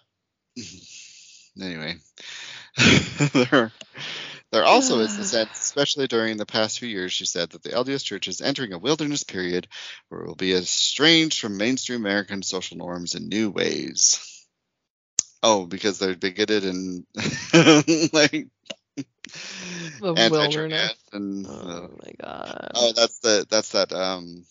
anyway. 1.63 1.97
there, 3.33 3.73
there 4.53 4.65
also 4.65 5.01
is 5.01 5.17
the 5.17 5.25
sense, 5.25 5.51
especially 5.61 6.07
during 6.07 6.37
the 6.37 6.47
past 6.47 6.79
few 6.79 6.89
years, 6.89 7.13
she 7.13 7.27
said, 7.27 7.51
that 7.51 7.63
the 7.63 7.71
LDS 7.71 8.05
Church 8.05 8.29
is 8.29 8.41
entering 8.41 8.73
a 8.73 8.79
wilderness 8.79 9.25
period 9.25 9.69
where 10.09 10.23
it 10.23 10.27
will 10.27 10.35
be 10.35 10.55
estranged 10.55 11.41
from 11.41 11.57
mainstream 11.57 12.01
American 12.01 12.43
social 12.43 12.77
norms 12.77 13.15
in 13.15 13.29
new 13.29 13.51
ways. 13.51 14.27
Oh, 15.43 15.65
because 15.67 15.99
they're 15.99 16.15
bigoted 16.17 16.65
and 16.65 17.07
like 18.13 18.49
The 20.01 20.13
wilderness. 20.15 20.95
and 21.13 21.47
uh, 21.47 21.51
Oh 21.51 21.91
my 22.03 22.13
god. 22.21 22.71
oh, 22.75 22.93
that's 22.95 23.19
the 23.21 23.47
that's 23.49 23.71
that 23.71 23.93
um 23.93 24.45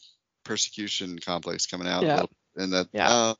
persecution 0.43 1.19
complex 1.19 1.67
coming 1.67 1.87
out, 1.87 2.03
Yeah. 2.03 2.23
and 2.55 2.73
that 2.73 2.87
Yeah. 2.91 3.09
uh, 3.11 3.33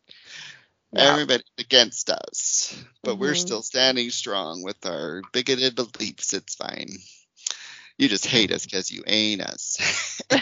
Everybody 0.96 1.44
against 1.58 2.10
us, 2.10 2.76
but 3.04 3.18
we're 3.18 3.34
Mhm. 3.34 3.36
still 3.36 3.62
standing 3.62 4.10
strong 4.10 4.64
with 4.64 4.84
our 4.86 5.22
bigoted 5.32 5.76
beliefs. 5.76 6.34
It's 6.34 6.56
fine. 6.56 6.98
You 7.98 8.10
just 8.10 8.26
hate 8.26 8.52
us 8.52 8.66
because 8.66 8.92
you 8.92 9.04
ain't 9.08 9.42
us. 9.42 10.22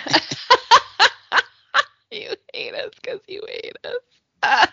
you 2.11 2.29
hate 2.53 2.73
us 2.75 2.91
because 3.01 3.19
you 3.27 3.41
hate 3.47 3.77
us. 3.85 4.43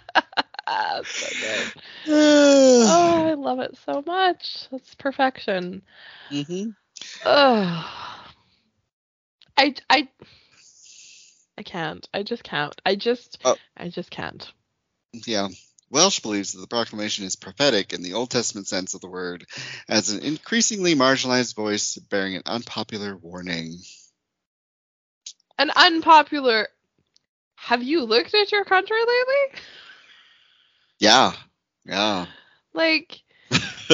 so 1.18 1.29
good. 1.41 1.72
Oh, 2.07 3.29
I 3.31 3.35
love 3.35 3.61
it 3.61 3.77
so 3.85 4.03
much. 4.07 4.68
That's 4.70 4.95
perfection. 4.95 5.83
Ugh. 7.25 7.85
I 9.57 9.75
I 9.91 10.09
I 11.59 11.62
can't. 11.62 12.09
I 12.12 12.22
just 12.22 12.45
can't. 12.45 12.81
I 12.85 12.97
just 12.97 13.39
Oh. 13.45 13.57
I 13.77 13.89
just 13.89 14.11
can't. 14.11 14.53
Yeah. 15.27 15.49
Welch 15.91 16.23
believes 16.23 16.53
that 16.53 16.61
the 16.61 16.67
proclamation 16.67 17.25
is 17.25 17.37
prophetic 17.37 17.93
in 17.93 18.03
the 18.03 18.15
Old 18.15 18.31
Testament 18.31 18.67
sense 18.67 18.95
of 18.95 19.01
the 19.01 19.09
word, 19.09 19.47
as 19.89 20.11
an 20.11 20.21
increasingly 20.25 20.95
marginalized 20.97 21.55
voice 21.55 21.97
bearing 21.97 22.35
an 22.37 22.43
unpopular 22.47 23.17
warning. 23.17 23.79
An 25.59 25.71
unpopular. 25.77 26.69
Have 27.57 27.83
you 27.83 28.03
looked 28.05 28.35
at 28.35 28.51
your 28.51 28.65
country 28.65 28.99
lately? 28.99 29.61
Yeah, 30.99 31.33
yeah. 31.85 32.27
Like, 32.73 33.21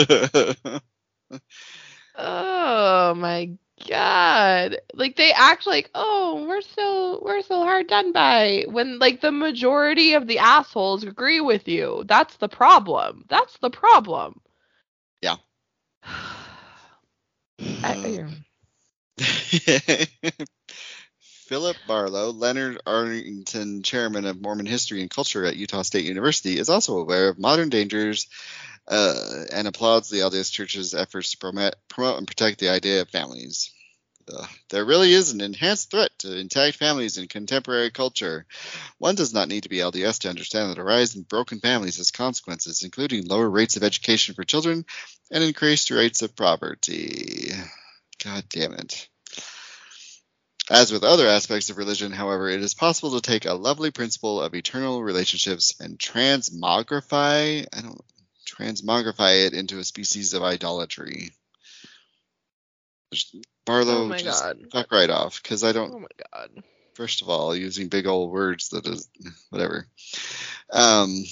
oh 2.16 3.14
my 3.14 3.50
god. 3.88 4.78
Like 4.94 5.16
they 5.16 5.32
act 5.32 5.66
like, 5.66 5.90
"Oh, 5.94 6.46
we're 6.48 6.60
so 6.60 7.20
we're 7.22 7.42
so 7.42 7.62
hard 7.62 7.88
done 7.88 8.12
by." 8.12 8.64
When 8.68 8.98
like 8.98 9.20
the 9.20 9.32
majority 9.32 10.14
of 10.14 10.26
the 10.26 10.38
assholes 10.38 11.04
agree 11.04 11.40
with 11.40 11.68
you. 11.68 12.04
That's 12.06 12.36
the 12.36 12.48
problem. 12.48 13.24
That's 13.28 13.56
the 13.58 13.70
problem. 13.70 14.40
Yeah. 15.22 15.36
I- 17.62 18.26
Philip 21.50 21.76
Barlow, 21.88 22.30
Leonard 22.30 22.80
Arrington 22.86 23.82
Chairman 23.82 24.24
of 24.24 24.40
Mormon 24.40 24.66
History 24.66 25.00
and 25.00 25.10
Culture 25.10 25.44
at 25.44 25.56
Utah 25.56 25.82
State 25.82 26.04
University, 26.04 26.56
is 26.56 26.68
also 26.68 26.98
aware 26.98 27.28
of 27.28 27.40
modern 27.40 27.70
dangers 27.70 28.28
uh, 28.88 29.44
and 29.52 29.68
applauds 29.68 30.08
the 30.08 30.18
LDS 30.18 30.52
Church's 30.52 30.94
efforts 30.94 31.32
to 31.32 31.38
promote, 31.38 31.74
promote 31.88 32.18
and 32.18 32.26
protect 32.26 32.60
the 32.60 32.70
idea 32.70 33.00
of 33.02 33.08
families. 33.08 33.72
There 34.68 34.84
really 34.84 35.12
is 35.12 35.32
an 35.32 35.40
enhanced 35.40 35.90
threat 35.90 36.10
to 36.18 36.36
intact 36.36 36.76
families 36.76 37.18
in 37.18 37.26
contemporary 37.26 37.90
culture. 37.90 38.46
One 38.98 39.14
does 39.14 39.34
not 39.34 39.48
need 39.48 39.64
to 39.64 39.68
be 39.68 39.78
LDS 39.78 40.20
to 40.20 40.28
understand 40.28 40.70
that 40.70 40.78
a 40.78 40.84
rise 40.84 41.16
in 41.16 41.22
broken 41.22 41.60
families 41.60 41.96
has 41.96 42.10
consequences, 42.10 42.84
including 42.84 43.26
lower 43.26 43.48
rates 43.48 43.76
of 43.76 43.82
education 43.82 44.34
for 44.34 44.44
children 44.44 44.84
and 45.30 45.42
increased 45.42 45.90
rates 45.90 46.22
of 46.22 46.36
poverty. 46.36 47.50
God 48.22 48.44
damn 48.48 48.74
it. 48.74 49.08
As 50.70 50.92
with 50.92 51.02
other 51.02 51.26
aspects 51.26 51.68
of 51.70 51.78
religion, 51.78 52.12
however, 52.12 52.48
it 52.48 52.62
is 52.62 52.74
possible 52.74 53.12
to 53.12 53.20
take 53.20 53.44
a 53.44 53.54
lovely 53.54 53.90
principle 53.90 54.40
of 54.40 54.54
eternal 54.54 55.02
relationships 55.02 55.74
and 55.80 55.98
transmogrify, 55.98 57.66
I 57.72 57.80
don't 57.80 58.00
transmogrify 58.60 59.46
it 59.46 59.54
into 59.54 59.78
a 59.78 59.84
species 59.84 60.34
of 60.34 60.42
idolatry. 60.42 61.30
Barlow 63.66 64.02
Oh 64.04 64.06
my 64.06 64.18
just 64.18 64.42
God. 64.42 64.58
fuck 64.72 64.92
right 64.92 65.10
off 65.10 65.42
because 65.42 65.64
I 65.64 65.72
don't 65.72 65.92
oh 65.92 65.98
my 65.98 66.06
god. 66.32 66.62
first 66.94 67.22
of 67.22 67.28
all, 67.28 67.54
using 67.56 67.88
big 67.88 68.06
old 68.06 68.30
words 68.32 68.68
that 68.70 68.86
is 68.86 69.08
whatever. 69.50 69.86
Um, 70.72 71.24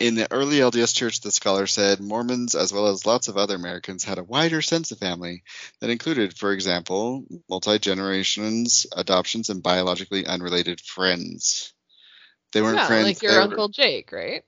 in 0.00 0.16
the 0.16 0.30
early 0.32 0.56
LDS 0.58 0.94
Church, 0.94 1.20
the 1.20 1.30
scholar 1.30 1.66
said 1.68 2.00
Mormons, 2.00 2.56
as 2.56 2.72
well 2.72 2.88
as 2.88 3.06
lots 3.06 3.28
of 3.28 3.36
other 3.36 3.54
Americans, 3.54 4.02
had 4.04 4.18
a 4.18 4.24
wider 4.24 4.60
sense 4.60 4.90
of 4.90 4.98
family 4.98 5.44
that 5.80 5.88
included, 5.90 6.36
for 6.36 6.52
example, 6.52 7.24
multi 7.48 7.78
generations, 7.78 8.86
adoptions, 8.94 9.50
and 9.50 9.62
biologically 9.62 10.26
unrelated 10.26 10.80
friends. 10.80 11.72
They 12.52 12.60
weren't 12.60 12.76
Yeah, 12.76 12.86
friends. 12.88 13.04
like 13.04 13.22
your 13.22 13.32
they 13.32 13.38
were- 13.38 13.44
uncle 13.44 13.68
Jake, 13.68 14.10
right? 14.12 14.42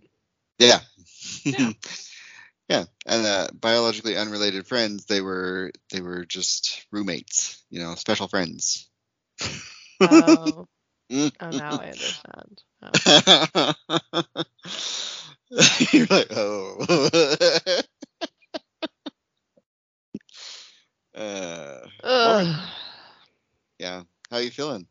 yeah. 0.58 0.80
Yeah. 1.44 1.72
yeah, 2.68 2.84
and 3.06 3.26
uh, 3.26 3.48
biologically 3.54 4.16
unrelated 4.16 4.66
friends, 4.66 5.06
they 5.06 5.20
were 5.20 5.72
they 5.92 6.00
were 6.00 6.24
just 6.24 6.86
roommates, 6.90 7.62
you 7.70 7.80
know, 7.80 7.94
special 7.94 8.28
friends. 8.28 8.88
Oh, 10.00 10.66
oh 11.10 11.50
now 11.50 11.78
I 11.80 11.90
understand. 11.90 12.62
Oh. 12.82 13.74
You're 15.92 16.06
like, 16.10 16.26
oh. 16.32 17.88
uh, 21.14 21.86
yeah. 23.78 24.02
How 24.30 24.38
you 24.38 24.50
feeling? 24.50 24.86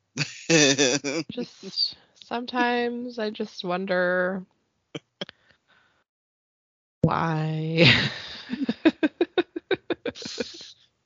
just 1.29 1.95
sometimes 2.23 3.19
I 3.19 3.29
just 3.31 3.65
wonder 3.65 4.45
why. 7.05 7.91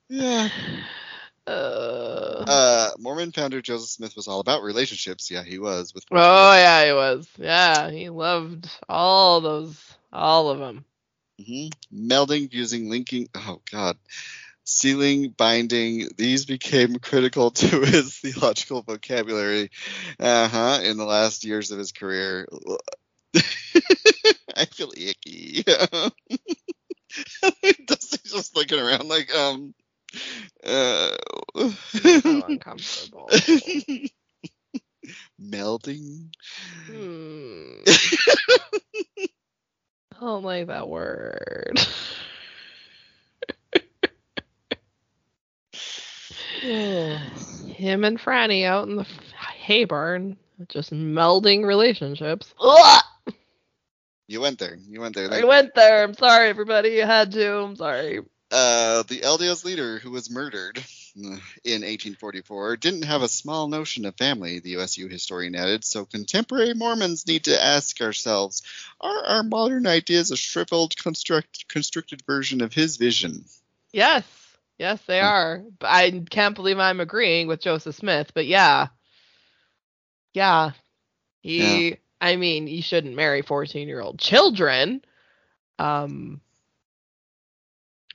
yeah. 0.10 0.50
uh, 1.46 2.44
Uh, 2.48 2.90
Mormon 2.98 3.32
founder 3.32 3.62
Joseph 3.62 3.90
Smith 3.90 4.16
was 4.16 4.28
all 4.28 4.40
about 4.40 4.64
relationships. 4.64 5.30
Yeah, 5.30 5.44
he 5.44 5.60
was 5.60 5.94
with. 5.94 6.06
oh 6.12 6.54
yeah, 6.54 6.86
he 6.86 6.94
was. 6.94 7.28
Yeah, 7.38 7.90
he 7.90 8.10
loved 8.10 8.70
all 8.88 9.42
those, 9.42 9.96
all 10.12 10.50
of 10.50 10.60
them. 10.60 10.86
Mm-hmm. 11.40 12.12
Melding, 12.12 12.52
fusing, 12.52 12.90
linking. 12.90 13.30
Oh 13.36 13.62
God. 13.72 13.98
Sealing, 14.66 15.30
binding, 15.30 16.10
these 16.16 16.46
became 16.46 16.98
critical 16.98 17.50
to 17.60 17.82
his 17.82 18.20
theological 18.20 18.84
vocabulary 18.84 19.72
uh-huh, 20.20 20.82
in 20.84 20.98
the 20.98 21.06
last 21.06 21.44
years 21.44 21.72
of 21.72 21.80
his 21.80 21.92
career. 21.92 22.48
I 24.56 24.66
feel 24.66 24.92
icky. 24.96 25.64
Dusti's 27.86 28.32
just 28.32 28.56
looking 28.56 28.80
around 28.80 29.08
like, 29.08 29.34
um, 29.36 29.74
uh, 30.64 31.12
So 31.56 32.44
uncomfortable. 32.48 33.30
Melting. 35.40 36.30
Hmm. 36.86 37.82
I 40.14 40.20
don't 40.20 40.44
like 40.44 40.68
that 40.68 40.88
word. 40.90 41.80
Him 46.62 48.04
and 48.04 48.20
Fanny 48.20 48.66
out 48.66 48.90
in 48.90 48.98
the 48.98 49.06
hay 49.70 49.86
barn, 49.86 50.36
just 50.68 50.92
melding 50.92 51.66
relationships. 51.66 52.54
Ugh! 52.60 53.04
You 54.30 54.42
went 54.42 54.60
there. 54.60 54.78
You 54.88 55.02
went 55.02 55.16
there. 55.16 55.34
I 55.34 55.44
went 55.44 55.74
there. 55.74 56.04
I'm 56.04 56.14
sorry, 56.14 56.50
everybody. 56.50 57.02
I 57.02 57.08
had 57.08 57.32
to. 57.32 57.58
I'm 57.58 57.76
sorry. 57.76 58.20
uh, 58.52 59.02
the 59.08 59.22
LDS 59.22 59.66
leader 59.66 59.98
who 59.98 60.12
was 60.12 60.30
murdered 60.30 60.78
in 61.16 61.82
1844 61.82 62.78
didn't 62.78 63.06
have 63.06 63.24
a 63.24 63.28
small 63.28 63.68
notion 63.68 64.06
of 64.06 64.16
family, 64.18 64.60
the 64.60 64.78
USU 64.78 65.08
historian 65.08 65.56
added, 65.56 65.84
so 65.84 66.06
contemporary 66.06 66.76
Mormons 66.76 67.26
need 67.26 67.46
to 67.46 67.60
ask 67.64 68.00
ourselves 68.02 68.62
are 69.02 69.26
our 69.26 69.44
modern 69.44 69.88
ideas 69.88 70.30
a 70.30 70.38
shriveled, 70.38 70.96
construct, 70.96 71.68
constricted 71.68 72.22
version 72.28 72.62
of 72.62 72.72
his 72.72 72.98
vision? 72.98 73.46
Yes. 73.92 74.24
Yes, 74.78 75.02
they 75.08 75.22
are. 75.22 75.64
I 75.82 76.24
can't 76.30 76.56
believe 76.56 76.78
I'm 76.78 77.00
agreeing 77.00 77.48
with 77.48 77.62
Joseph 77.62 77.96
Smith, 77.96 78.32
but 78.36 78.46
yeah. 78.46 78.88
Yeah. 80.36 80.72
He 81.42 81.98
I 82.22 82.36
mean, 82.36 82.68
you 82.68 82.82
shouldn't 82.82 83.16
marry 83.16 83.42
14-year-old 83.44 84.20
children. 84.20 85.02
Um 85.78 86.42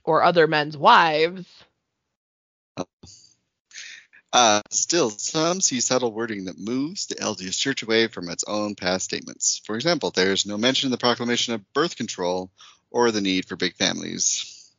or 0.04 0.22
other 0.22 0.46
men's 0.46 0.76
wives. 0.76 1.46
Uh, 4.32 4.60
still, 4.68 5.10
some 5.10 5.60
see 5.60 5.80
subtle 5.80 6.12
wording 6.12 6.46
that 6.46 6.58
moves 6.58 7.06
the 7.06 7.14
LDS 7.14 7.56
Church 7.58 7.84
away 7.84 8.08
from 8.08 8.28
its 8.28 8.42
own 8.48 8.74
past 8.74 9.04
statements. 9.04 9.62
For 9.64 9.76
example, 9.76 10.10
there 10.10 10.32
is 10.32 10.44
no 10.44 10.58
mention 10.58 10.88
in 10.88 10.90
the 10.90 10.98
proclamation 10.98 11.54
of 11.54 11.72
birth 11.72 11.96
control 11.96 12.50
or 12.90 13.12
the 13.12 13.20
need 13.20 13.46
for 13.46 13.54
big 13.54 13.76
families. 13.76 14.72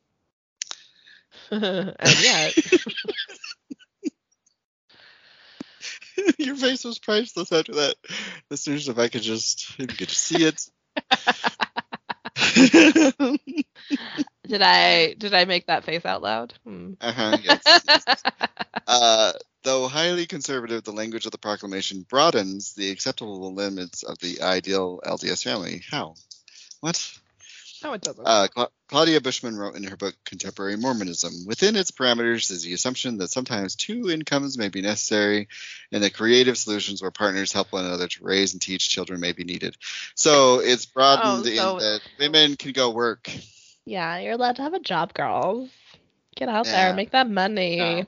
and 1.52 1.96
yet 2.22 2.54
Your 6.38 6.56
face 6.56 6.84
was 6.84 7.00
priceless 7.00 7.52
after 7.52 7.74
that. 7.74 7.96
Listeners, 8.50 8.90
if 8.90 8.98
I 8.98 9.08
could 9.08 9.22
just 9.22 9.72
if 9.80 9.92
you 9.92 9.98
could 9.98 10.08
just 10.08 10.22
see 10.22 10.44
it. 10.46 10.62
did 14.48 14.62
I 14.62 15.14
did 15.14 15.34
I 15.34 15.46
make 15.46 15.68
that 15.68 15.84
face 15.84 16.06
out 16.06 16.22
loud? 16.22 16.54
Hmm. 16.66 16.94
uh-huh, 17.02 17.38
yes, 17.44 17.62
yes. 17.66 18.06
Uh, 18.88 19.34
though 19.64 19.88
highly 19.88 20.28
conservative, 20.28 20.84
the 20.84 20.92
language 20.92 21.26
of 21.26 21.32
the 21.32 21.40
proclamation 21.40 22.06
broadens 22.08 22.76
the 22.76 22.92
acceptable 22.92 23.52
limits 23.52 24.04
of 24.04 24.20
the 24.20 24.42
ideal 24.44 25.00
LDS 25.04 25.44
family. 25.44 25.82
How? 25.90 26.14
What? 26.82 27.12
No, 27.84 27.94
it 27.94 28.02
doesn't. 28.02 28.26
Uh, 28.26 28.48
Cla- 28.48 28.70
Claudia 28.88 29.22
Bushman 29.22 29.56
wrote 29.56 29.76
in 29.76 29.84
her 29.84 29.96
book 29.98 30.16
Contemporary 30.26 30.78
Mormonism 30.78 31.46
Within 31.46 31.76
its 31.76 31.92
parameters 31.92 32.52
is 32.52 32.64
the 32.64 32.74
assumption 32.74 33.18
that 33.18 33.32
sometimes 33.32 33.76
two 33.76 34.10
incomes 34.10 34.58
may 34.58 34.70
be 34.70 34.82
necessary 34.82 35.48
and 35.92 36.04
that 36.04 36.14
creative 36.14 36.58
solutions 36.58 37.02
where 37.02 37.12
partners 37.12 37.52
help 37.52 37.72
one 37.72 37.86
another 37.86 38.08
to 38.08 38.24
raise 38.24 38.54
and 38.54 38.62
teach 38.62 38.90
children 38.90 39.20
may 39.20 39.32
be 39.32 39.44
needed. 39.44 39.76
So 40.16 40.60
it's 40.60 40.86
broadened 40.86 41.48
Oh, 41.48 41.56
so- 41.56 41.78
in 41.78 41.84
that 41.84 42.02
women 42.20 42.56
can 42.56 42.72
go 42.72 42.92
work. 42.92 43.30
yeah, 43.86 44.20
you're 44.20 44.34
allowed 44.34 44.58
to 44.58 44.62
have 44.64 44.74
a 44.74 44.80
job, 44.80 45.14
girls. 45.14 45.70
Get 46.36 46.50
out 46.50 46.66
Yeah. 46.66 46.72
there, 46.88 46.94
make 46.96 47.12
that 47.12 47.30
money. 47.30 47.78
Yeah. 47.78 48.04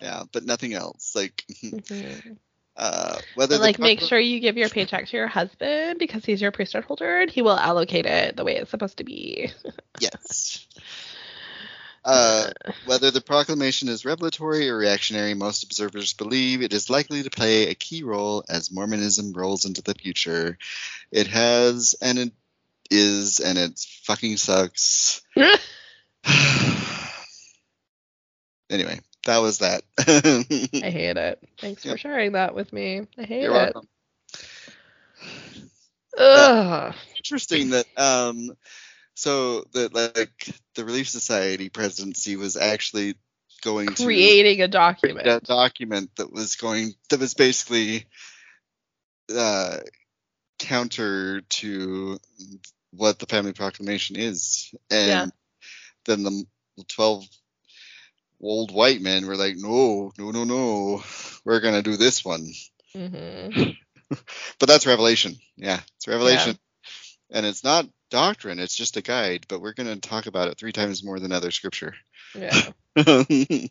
Yeah, 0.00 0.22
but 0.32 0.44
nothing 0.44 0.72
else. 0.74 1.14
Like, 1.16 1.44
Mhm. 1.62 2.36
Uh, 2.80 3.18
whether 3.34 3.58
like, 3.58 3.78
make 3.78 4.00
sure 4.00 4.18
you 4.18 4.40
give 4.40 4.56
your 4.56 4.70
paycheck 4.70 5.06
to 5.06 5.14
your 5.14 5.26
husband 5.26 5.98
because 5.98 6.24
he's 6.24 6.40
your 6.40 6.50
priesthood 6.50 6.82
holder 6.82 7.20
and 7.20 7.30
he 7.30 7.42
will 7.42 7.58
allocate 7.58 8.06
it 8.06 8.38
the 8.38 8.44
way 8.44 8.56
it's 8.56 8.70
supposed 8.70 8.96
to 8.96 9.04
be. 9.04 9.52
Yes. 10.00 10.66
Uh, 12.06 12.48
whether 12.86 13.10
the 13.10 13.20
proclamation 13.20 13.90
is 13.90 14.06
revelatory 14.06 14.70
or 14.70 14.78
reactionary, 14.78 15.34
most 15.34 15.62
observers 15.62 16.14
believe 16.14 16.62
it 16.62 16.72
is 16.72 16.88
likely 16.88 17.22
to 17.22 17.28
play 17.28 17.68
a 17.68 17.74
key 17.74 18.02
role 18.02 18.42
as 18.48 18.72
Mormonism 18.72 19.34
rolls 19.34 19.66
into 19.66 19.82
the 19.82 19.92
future. 19.92 20.56
It 21.12 21.26
has, 21.26 21.94
and 22.00 22.18
it 22.18 22.32
is, 22.90 23.40
and 23.40 23.58
it 23.58 23.78
fucking 24.04 24.38
sucks. 24.38 25.20
anyway, 28.70 29.00
that 29.26 29.38
was 29.38 29.58
that. 29.58 29.82
I 30.82 30.90
hate 30.90 31.16
it. 31.16 31.42
Thanks 31.60 31.84
Yep. 31.84 31.94
for 31.94 31.96
sharing 31.96 32.32
that 32.32 32.54
with 32.54 32.72
me. 32.72 33.06
I 33.18 33.22
hate 33.24 33.42
You're 33.42 33.52
it. 33.52 33.76
welcome. 33.76 33.88
Ugh. 36.18 36.94
Interesting 37.16 37.70
that 37.70 37.86
um, 37.96 38.50
so 39.14 39.62
that 39.72 39.94
like 39.94 40.54
the 40.74 40.84
Relief 40.84 41.08
Society 41.08 41.68
presidency 41.68 42.36
was 42.36 42.56
actually 42.56 43.14
going 43.62 43.94
to 43.94 44.04
Creating 44.04 44.62
a 44.62 44.68
document. 44.68 45.24
that 45.24 45.44
document 45.44 46.10
that 46.16 46.32
was 46.32 46.56
going 46.56 46.92
that 47.10 47.20
was 47.20 47.34
basically 47.34 48.06
uh, 49.34 49.78
counter 50.58 51.40
to 51.42 52.18
what 52.92 53.18
the 53.18 53.26
family 53.26 53.52
proclamation 53.52 54.16
is 54.16 54.74
and 54.90 55.08
Yeah. 55.08 55.26
then 56.06 56.22
the 56.22 56.44
12 56.88 57.26
old 58.40 58.72
white 58.72 59.00
men 59.00 59.26
were 59.26 59.36
like 59.36 59.54
no 59.56 60.12
no 60.18 60.30
no 60.30 60.44
no 60.44 61.02
we're 61.44 61.60
gonna 61.60 61.82
do 61.82 61.96
this 61.96 62.24
one 62.24 62.46
hmm 62.94 63.48
but 64.58 64.68
that's 64.68 64.86
revelation 64.86 65.36
yeah 65.56 65.80
it's 65.96 66.08
revelation 66.08 66.58
and 67.30 67.46
it's 67.46 67.64
not 67.64 67.86
doctrine 68.10 68.58
it's 68.58 68.74
just 68.76 68.96
a 68.96 69.02
guide 69.02 69.46
but 69.48 69.60
we're 69.60 69.74
gonna 69.74 69.96
talk 69.96 70.26
about 70.26 70.48
it 70.48 70.58
three 70.58 70.72
times 70.72 71.04
more 71.04 71.20
than 71.20 71.32
other 71.32 71.50
scripture 71.50 71.94
Yeah. 72.34 72.72
and 72.96 73.68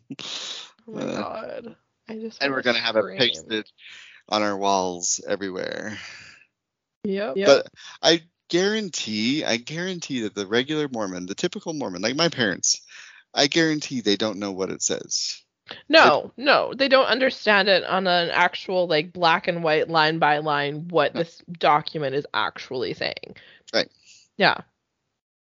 Oh 0.88 0.92
my 0.92 1.02
Uh, 1.02 1.16
god. 1.16 1.76
I 2.08 2.16
just 2.18 2.42
and 2.42 2.50
we're 2.50 2.56
wanna 2.56 2.62
gonna 2.62 2.78
have 2.80 2.96
it 2.96 3.02
scream. 3.02 3.18
pasted 3.18 3.70
on 4.28 4.42
our 4.42 4.56
walls 4.56 5.20
everywhere 5.26 5.98
Yep. 7.04 7.36
But 7.44 7.66
I 8.02 8.22
guarantee, 8.48 9.44
I 9.44 9.56
guarantee 9.56 10.22
that 10.22 10.34
the 10.34 10.46
regular 10.46 10.88
Mormon, 10.88 11.26
the 11.26 11.34
typical 11.34 11.72
Mormon, 11.72 12.02
like 12.02 12.16
my 12.16 12.28
parents, 12.28 12.80
I 13.34 13.46
guarantee 13.46 14.00
they 14.00 14.16
don't 14.16 14.38
know 14.38 14.52
what 14.52 14.70
it 14.70 14.82
says. 14.82 15.40
no, 15.88 16.32
no, 16.36 16.72
they 16.74 16.88
don't 16.88 17.06
understand 17.06 17.68
it 17.68 17.84
on 17.84 18.06
an 18.06 18.30
actual 18.30 18.86
like 18.88 19.12
black 19.12 19.46
and 19.48 19.62
white 19.62 19.88
line 19.88 20.18
by 20.18 20.38
line 20.38 20.88
what 20.88 21.14
No. 21.14 21.20
this 21.20 21.40
document 21.58 22.14
is 22.14 22.26
actually 22.34 22.94
saying. 22.94 23.36
Right. 23.72 23.88
Yeah. 24.36 24.58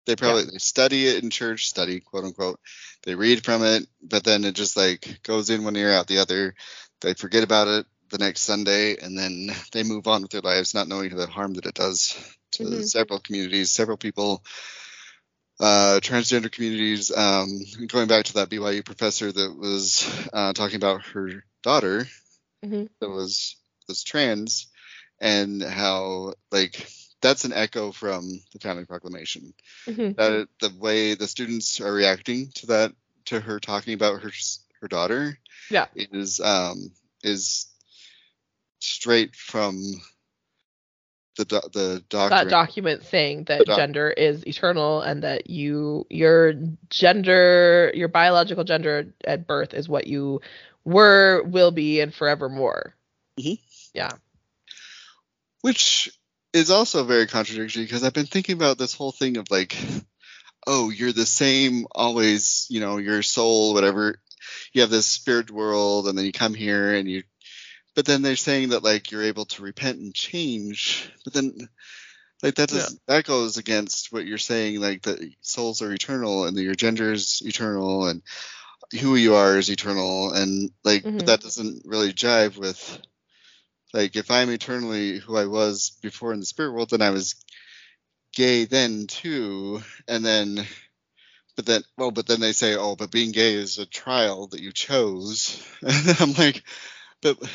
They 0.07 0.17
probably 0.17 0.45
they 0.45 0.59
study 0.59 1.07
it 1.07 1.23
in 1.23 1.31
church, 1.31 1.69
study 1.69 2.01
quote 2.01 2.25
unquote. 2.25 2.61
They 3.05 3.15
read 3.15 3.45
from 3.45 3.65
it, 3.65 3.87
but 4.03 4.25
then 4.25 4.45
it 4.45 4.55
just 4.55 4.77
like 4.77 5.21
goes 5.23 5.51
in 5.51 5.65
one 5.65 5.77
ear 5.77 5.93
out 5.93 6.07
the 6.07 6.19
other. 6.19 6.55
They 7.01 7.15
forget 7.15 7.43
about 7.45 7.69
it 7.69 7.87
the 8.11 8.19
next 8.19 8.43
Sunday, 8.43 8.97
and 8.99 9.19
then 9.19 9.51
they 9.73 9.83
move 9.83 10.07
on 10.07 10.23
with 10.23 10.31
their 10.31 10.41
lives, 10.41 10.75
not 10.75 10.89
knowing 10.89 11.15
the 11.15 11.27
harm 11.27 11.55
that 11.55 11.67
it 11.67 11.75
does 11.75 12.17
to 12.53 12.63
Mhm. 12.65 12.85
several 12.89 13.19
communities, 13.21 13.71
several 13.71 13.97
people, 13.97 14.45
uh, 15.61 16.01
transgender 16.03 16.51
communities. 16.51 17.11
Um, 17.17 17.49
going 17.87 18.09
back 18.09 18.27
to 18.27 18.35
that 18.35 18.51
BYU 18.51 18.83
professor 18.85 19.33
that 19.33 19.57
was 19.57 20.07
uh, 20.33 20.53
talking 20.53 20.77
about 20.77 21.03
her 21.15 21.45
daughter 21.63 22.07
Mhm. 22.65 22.89
that 23.01 23.09
was 23.11 23.57
was 23.89 24.03
trans, 24.05 24.69
and 25.21 25.63
how 25.63 26.35
like 26.51 26.89
that's 27.21 27.45
an 27.45 27.53
echo 27.53 27.93
from 27.93 28.41
the 28.53 28.59
family 28.59 28.85
proclamation 28.85 29.55
hmm 29.87 30.11
that 30.17 30.49
the 30.61 30.71
way 30.79 31.15
the 31.15 31.27
students 31.29 31.81
are 31.81 31.93
reacting 31.93 32.51
to 32.55 32.67
that 32.67 32.93
to 33.27 33.41
her 33.41 33.61
talking 33.61 33.95
about 33.95 34.23
her 34.23 34.31
her 34.81 34.89
daughter 34.89 35.39
Yeah. 35.71 35.87
is 35.95 36.41
um 36.41 36.91
is 37.23 37.67
straight 38.81 39.35
from 39.35 39.77
the 41.37 41.45
do- 41.45 41.61
the 41.73 42.05
doctrine 42.09 42.45
That 42.49 42.51
document 42.51 43.05
saying 43.05 43.45
that 43.45 43.67
doc- 43.67 43.77
gender 43.79 44.11
is 44.11 44.47
eternal 44.47 45.01
and 45.01 45.23
that 45.23 45.49
you 45.51 46.07
your 46.11 46.55
gender 46.91 47.91
your 47.95 48.09
biological 48.09 48.65
gender 48.65 49.13
at 49.25 49.47
birth 49.47 49.75
is 49.75 49.89
what 49.89 50.07
you 50.07 50.41
were, 50.85 51.43
will 51.43 51.71
be, 51.73 52.01
and 52.01 52.15
forevermore. 52.15 52.95
Mhm. 53.39 53.59
Yeah. 53.95 54.13
which 55.63 56.11
is 56.53 56.71
also 56.71 57.05
very 57.05 57.27
contradictory 57.27 57.83
because 57.83 58.05
I've 58.05 58.13
been 58.13 58.27
thinking 58.27 58.55
about 58.55 58.79
this 58.79 58.95
whole 58.95 59.13
thing 59.13 59.37
of 59.37 59.51
like 59.51 59.77
oh 60.67 60.91
you're 60.91 61.13
the 61.13 61.27
same 61.27 61.87
always 61.93 62.67
you 62.71 62.81
know 62.81 62.99
your 62.99 63.23
soul 63.23 63.75
whatever 63.75 64.21
you 64.73 64.81
have 64.83 64.91
this 64.91 65.07
spirit 65.07 65.51
world 65.51 66.07
and 66.09 66.17
then 66.17 66.25
you 66.25 66.33
come 66.33 66.55
here 66.55 66.95
and 66.95 67.09
you 67.11 67.25
but 67.97 68.05
then 68.05 68.23
they're 68.23 68.37
saying 68.37 68.69
that 68.69 68.85
like 68.85 69.11
you're 69.11 69.25
able 69.25 69.47
to 69.47 69.63
repent 69.63 69.99
and 69.99 70.15
change 70.15 71.11
but 71.25 71.33
then 71.33 71.69
like 72.43 72.55
that 72.57 72.69
does 72.69 72.99
that 73.09 73.25
goes 73.25 73.57
against 73.57 74.13
what 74.13 74.27
you're 74.27 74.39
saying 74.39 74.81
like 74.81 75.03
that 75.03 75.19
souls 75.41 75.83
are 75.83 75.93
eternal 75.93 76.45
and 76.45 76.57
that 76.57 76.63
your 76.63 76.75
gender 76.75 77.13
is 77.13 77.43
eternal 77.45 78.07
and 78.07 78.23
who 79.01 79.17
you 79.17 79.35
are 79.35 79.59
is 79.59 79.71
eternal 79.71 80.33
and 80.33 80.71
like 80.85 81.03
Mhm. 81.03 81.27
that 81.27 81.41
doesn't 81.41 81.83
really 81.87 82.13
jive 82.13 82.57
with 82.57 83.01
like 83.93 84.15
if 84.15 84.31
i'm 84.31 84.51
eternally 84.51 85.19
who 85.19 85.37
i 85.37 85.47
was 85.47 85.99
before 86.03 86.33
in 86.33 86.41
the 86.41 86.47
spirit 86.47 86.73
world 86.73 86.91
then 86.91 87.03
i 87.03 87.11
was 87.11 87.35
gay 88.35 88.67
then 88.67 89.07
too 89.07 89.81
and 90.07 90.25
then 90.25 90.65
but 91.57 91.65
then 91.65 91.83
well 91.97 92.11
but 92.11 92.27
then 92.27 92.41
they 92.41 92.53
say 92.53 92.77
oh 92.77 92.95
but 92.97 93.11
being 93.11 93.33
gay 93.33 93.55
is 93.55 93.79
a 93.79 93.87
trial 93.87 94.47
that 94.49 94.61
you 94.61 94.73
chose 94.73 95.67
and 95.83 96.21
i'm 96.21 96.33
like 96.35 96.63
but 97.35 97.51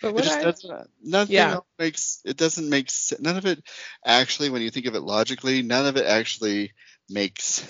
But 0.00 0.10
it 0.10 0.14
what 0.14 0.24
just 0.24 0.38
I, 0.38 0.42
doesn't 0.42 0.90
nothing 1.02 1.34
Yeah. 1.34 1.60
makes 1.78 2.20
it 2.24 2.36
doesn't 2.36 2.68
make 2.68 2.90
se- 2.90 3.16
none 3.20 3.36
of 3.36 3.46
it 3.46 3.62
actually 4.04 4.50
when 4.50 4.62
you 4.62 4.70
think 4.70 4.86
of 4.86 4.94
it 4.94 5.00
logically 5.00 5.62
none 5.62 5.86
of 5.86 5.96
it 5.96 6.06
actually 6.06 6.72
makes 7.08 7.64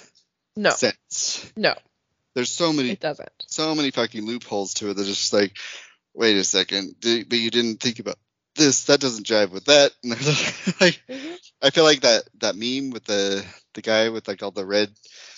no, 0.57 0.71
sense 0.71 1.53
no, 1.57 1.75
there's 2.35 2.51
so 2.51 2.73
many 2.73 2.91
it 2.91 3.01
doesn't. 3.01 3.31
so 3.47 3.75
many 3.75 3.91
fucking 3.91 4.25
loopholes 4.27 4.75
to 4.75 4.91
it 4.91 4.95
that 4.95 5.03
it's 5.09 5.09
just 5.19 5.33
like 5.33 5.57
wait 6.15 6.37
a 6.37 6.45
second 6.45 6.95
di- 7.01 7.25
but 7.25 7.39
you 7.39 7.51
didn't 7.51 7.81
think 7.81 7.99
about 7.99 8.17
this 8.57 8.85
that 8.85 9.01
doesn't 9.01 9.27
jive 9.27 9.51
with 9.51 9.65
that 9.67 9.93
and 10.03 10.11
like 10.81 11.01
Mhm. 11.09 11.39
i 11.63 11.71
feel 11.71 11.85
like 11.85 12.01
that 12.03 12.23
that 12.41 12.55
meme 12.57 12.91
with 12.91 13.05
the 13.05 13.45
the 13.75 13.83
guy 13.83 14.09
with 14.11 14.29
like 14.29 14.43
all 14.43 14.51
the 14.51 14.67
red 14.67 14.91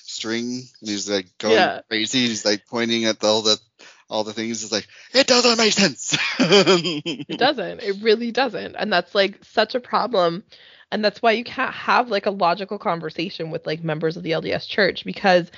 string 0.07 0.63
and 0.81 0.89
he's 0.91 1.09
like 1.11 1.27
going 1.39 1.55
Yeah. 1.55 1.81
crazy 1.89 2.27
he's 2.27 2.45
like 2.45 2.67
pointing 2.67 3.05
at 3.05 3.23
all 3.25 3.43
the 3.43 3.59
all 4.15 4.25
the 4.25 4.33
things 4.33 4.63
is 4.63 4.73
like 4.73 4.87
it 5.13 5.27
doesn't 5.27 5.59
make 5.59 5.73
sense 5.73 6.17
It 7.29 7.39
doesn't. 7.39 7.81
It 7.81 8.03
really 8.03 8.31
doesn't. 8.33 8.77
And 8.77 8.93
that's 8.93 9.15
like 9.15 9.45
such 9.45 9.75
a 9.75 9.81
problem. 9.81 10.45
And 10.93 11.05
that's 11.05 11.23
why 11.23 11.33
you 11.33 11.45
can't 11.45 11.75
have 11.75 12.11
like 12.11 12.27
a 12.27 12.31
logical 12.31 12.79
conversation 12.79 13.51
with 13.51 13.67
like 13.67 13.83
members 13.83 14.17
of 14.17 14.23
the 14.23 14.33
LDS 14.33 14.67
church 14.67 15.05
because 15.05 15.51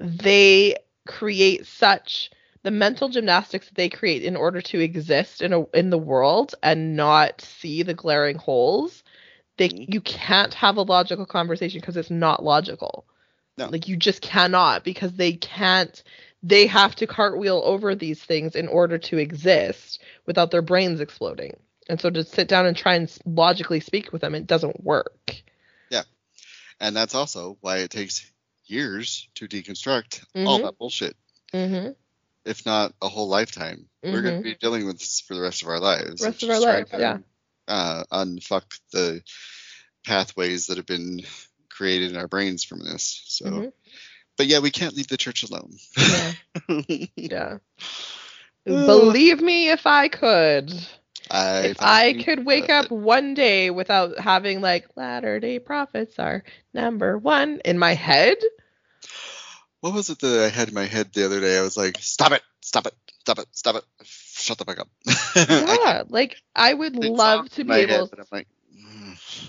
they 0.00 0.76
create 1.06 1.66
such 1.66 2.30
the 2.64 2.70
mental 2.70 3.08
gymnastics 3.08 3.68
that 3.68 3.74
they 3.76 3.88
create 3.88 4.22
in 4.24 4.36
order 4.36 4.60
to 4.60 4.80
exist 4.80 5.42
in 5.42 5.52
a 5.52 5.64
in 5.70 5.90
the 5.90 5.98
world 5.98 6.54
and 6.62 6.96
not 6.96 7.40
see 7.40 7.82
the 7.82 7.94
glaring 7.94 8.36
holes. 8.36 9.02
They 9.56 9.68
Mhm. 9.68 9.94
you 9.94 10.00
can't 10.00 10.54
have 10.54 10.76
a 10.76 10.82
logical 10.82 11.26
conversation 11.26 11.80
because 11.80 11.96
it's 11.96 12.10
not 12.10 12.44
logical. 12.44 13.06
No. 13.56 13.68
Like 13.68 13.88
you 13.88 13.96
just 13.96 14.22
cannot 14.22 14.84
because 14.84 15.12
they 15.14 15.32
can't 15.34 16.02
they 16.42 16.66
have 16.66 16.94
to 16.96 17.06
cartwheel 17.06 17.62
over 17.64 17.94
these 17.94 18.22
things 18.22 18.56
in 18.56 18.68
order 18.68 18.98
to 18.98 19.18
exist 19.18 20.00
without 20.26 20.50
their 20.50 20.62
brains 20.62 21.00
exploding. 21.00 21.56
And 21.88 22.00
so 22.00 22.10
to 22.10 22.24
sit 22.24 22.48
down 22.48 22.66
and 22.66 22.76
try 22.76 22.94
and 22.94 23.12
logically 23.24 23.80
speak 23.80 24.12
with 24.12 24.20
them, 24.22 24.34
it 24.34 24.46
doesn't 24.46 24.82
work. 24.82 25.42
Yeah. 25.90 26.02
And 26.80 26.96
that's 26.96 27.14
also 27.14 27.58
why 27.60 27.78
it 27.78 27.90
takes 27.90 28.30
years 28.64 29.28
to 29.34 29.46
deconstruct 29.48 30.24
all 30.46 30.58
Mhm. 30.58 30.62
that 30.62 30.78
bullshit 30.78 31.16
Mm-hmm. 31.52 31.90
if 32.44 32.64
not 32.64 32.94
a 33.02 33.08
whole 33.08 33.28
lifetime 33.28 33.88
we're 34.02 34.22
going 34.22 34.36
to 34.36 34.42
be 34.42 34.54
dealing 34.54 34.86
with 34.86 34.98
this 34.98 35.20
for 35.20 35.34
the 35.34 35.40
rest 35.42 35.62
of 35.62 35.68
our 35.68 35.78
lives 35.80 36.22
Rest 36.22 36.42
of 36.42 36.50
our 36.50 36.60
lives, 36.60 36.90
yeah. 36.92 37.18
uh, 37.68 38.04
unfuck 38.10 38.64
the 38.92 39.22
pathways 40.06 40.68
that 40.68 40.78
have 40.78 40.86
been 40.86 41.20
created 41.68 42.12
in 42.12 42.16
our 42.16 42.28
brains 42.28 42.64
from 42.64 42.78
this 42.80 43.22
so 43.26 43.44
Mhm. 43.46 43.72
But 44.36 44.46
yeah 44.46 44.58
we 44.58 44.70
can't 44.70 44.96
leave 44.96 45.08
the 45.08 45.16
church 45.16 45.42
alone 45.42 45.72
Yeah. 45.96 46.32
yeah. 47.16 47.58
Believe 48.64 49.40
me 49.40 49.70
if 49.70 49.86
I 49.86 50.08
could. 50.08 50.72
I 51.30 51.58
if 51.60 51.76
I 51.80 52.22
could 52.22 52.44
wake 52.44 52.68
up 52.68 52.90
one 52.90 53.34
day 53.34 53.70
without 53.70 54.18
having 54.18 54.60
like 54.60 54.86
Latter 54.96 55.40
day 55.40 55.58
Prophets 55.58 56.18
are 56.18 56.44
number 56.74 57.18
one 57.18 57.60
in 57.64 57.78
my 57.78 57.94
head. 57.94 58.36
what 59.80 59.94
was 59.94 60.10
it 60.10 60.20
that 60.20 60.44
I 60.44 60.48
had 60.48 60.68
in 60.68 60.74
my 60.74 60.84
head 60.84 61.12
the 61.12 61.24
other 61.24 61.40
day? 61.40 61.58
I 61.58 61.62
was 61.62 61.76
like, 61.76 61.96
stop 62.00 62.32
it, 62.32 62.42
stop 62.60 62.86
it, 62.86 62.94
stop 63.20 63.38
it, 63.38 63.46
stop 63.52 63.76
it. 63.76 63.84
shut 64.04 64.58
the 64.58 64.64
fuck 64.64 64.78
up. 64.78 64.88
yeah, 65.36 66.02
like 66.08 66.40
I 66.54 66.72
would 66.72 66.96
love 66.96 67.48
to 67.50 67.64
be 67.64 67.68
my 67.68 67.76
head, 67.78 67.90
able 67.90 68.08
but 68.08 68.20
I'm 68.20 68.26
like, 68.30 68.48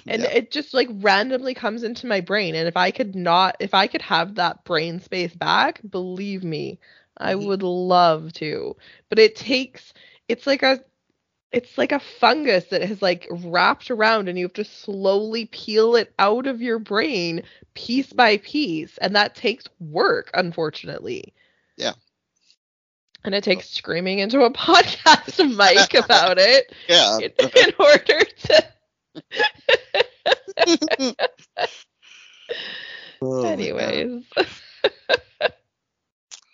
and 0.07 0.23
yeah. 0.23 0.27
it 0.27 0.51
just 0.51 0.73
like 0.73 0.87
randomly 0.91 1.53
comes 1.53 1.83
into 1.83 2.07
my 2.07 2.19
brain 2.21 2.55
and 2.55 2.67
if 2.67 2.75
i 2.77 2.91
could 2.91 3.15
not 3.15 3.55
if 3.59 3.73
i 3.73 3.87
could 3.87 4.01
have 4.01 4.35
that 4.35 4.63
brain 4.63 4.99
space 4.99 5.33
back 5.35 5.79
believe 5.89 6.43
me 6.43 6.79
i 7.17 7.33
Mhm. 7.35 7.35
would 7.35 7.63
love 7.63 8.31
to 8.33 8.75
but 9.09 9.19
it 9.19 9.35
takes 9.35 9.93
it's 10.27 10.45
like 10.47 10.63
a 10.63 10.79
it's 11.51 11.77
like 11.77 11.91
a 11.91 11.99
fungus 11.99 12.65
that 12.65 12.81
has 12.81 13.01
like 13.01 13.27
wrapped 13.31 13.89
around 13.91 14.27
and 14.27 14.37
you 14.37 14.45
have 14.45 14.53
to 14.53 14.63
slowly 14.63 15.45
peel 15.45 15.95
it 15.95 16.13
out 16.19 16.47
of 16.47 16.61
your 16.61 16.79
brain 16.79 17.43
piece 17.73 18.11
by 18.13 18.37
piece 18.37 18.97
and 18.97 19.15
that 19.15 19.35
takes 19.35 19.65
work 19.79 20.29
unfortunately 20.33 21.33
Yeah. 21.77 21.93
and 23.23 23.33
it 23.35 23.43
takes 23.43 23.69
screaming 23.69 24.19
into 24.19 24.41
a 24.41 24.51
podcast 24.53 25.55
mic 25.55 25.93
about 25.93 26.37
it 26.39 26.71
yeah. 26.87 27.19
in, 27.19 27.31
in 27.55 27.73
order 27.79 28.19
to 28.25 28.63
Oh 33.21 33.45
anyways 33.45 34.23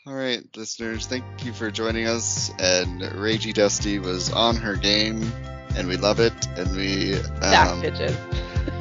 All 0.06 0.14
right, 0.16 0.44
listeners, 0.56 1.08
thank 1.08 1.24
you 1.44 1.54
for 1.54 1.70
joining 1.70 2.08
us. 2.08 2.50
And 2.58 3.02
Ragey 3.02 3.54
Dusti 3.54 4.02
was 4.02 4.32
on 4.32 4.56
her 4.56 4.76
game, 4.76 5.32
and 5.76 5.88
we 5.88 5.98
love 5.98 6.20
it. 6.20 6.34
And 6.58 6.76
we, 6.76 7.14
back 7.40 7.70
um, 7.70 7.82
bitches 7.82 8.16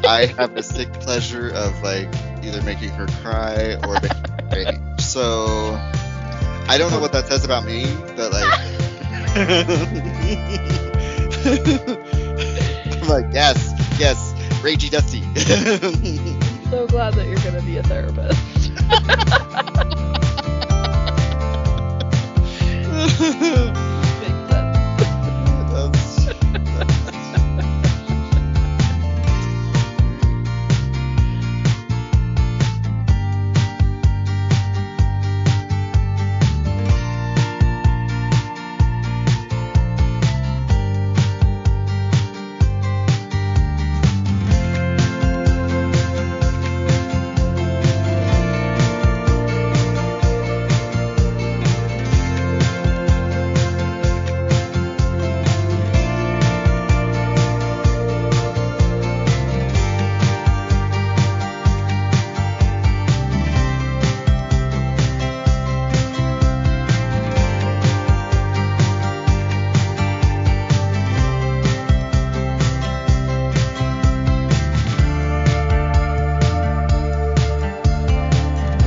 I 0.04 0.26
have 0.38 0.54
the 0.54 0.62
sick 0.62 0.92
pleasure 0.94 1.50
of 1.50 1.82
like 1.82 2.08
either 2.42 2.62
making 2.62 2.90
her 2.90 3.06
cry 3.22 3.74
or 3.86 3.94
making 4.00 4.10
her 4.10 4.48
rage. 4.52 5.00
So 5.00 5.78
I 6.68 6.76
don't 6.78 6.90
know 6.90 7.00
what 7.00 7.12
that 7.12 7.26
says 7.26 7.44
about 7.44 7.64
me, 7.64 7.84
but 8.16 8.32
like, 8.32 8.44
like, 13.08 13.26
yes, 13.32 13.72
yes, 13.98 14.34
Ragey 14.62 14.88
Dusti. 14.90 15.24
So 16.68 16.86
glad 16.86 17.14
that 17.14 17.26
you're 17.26 17.38
gonna 17.38 17.62
be 17.62 17.78
a 17.78 17.82
therapist. 17.82 18.38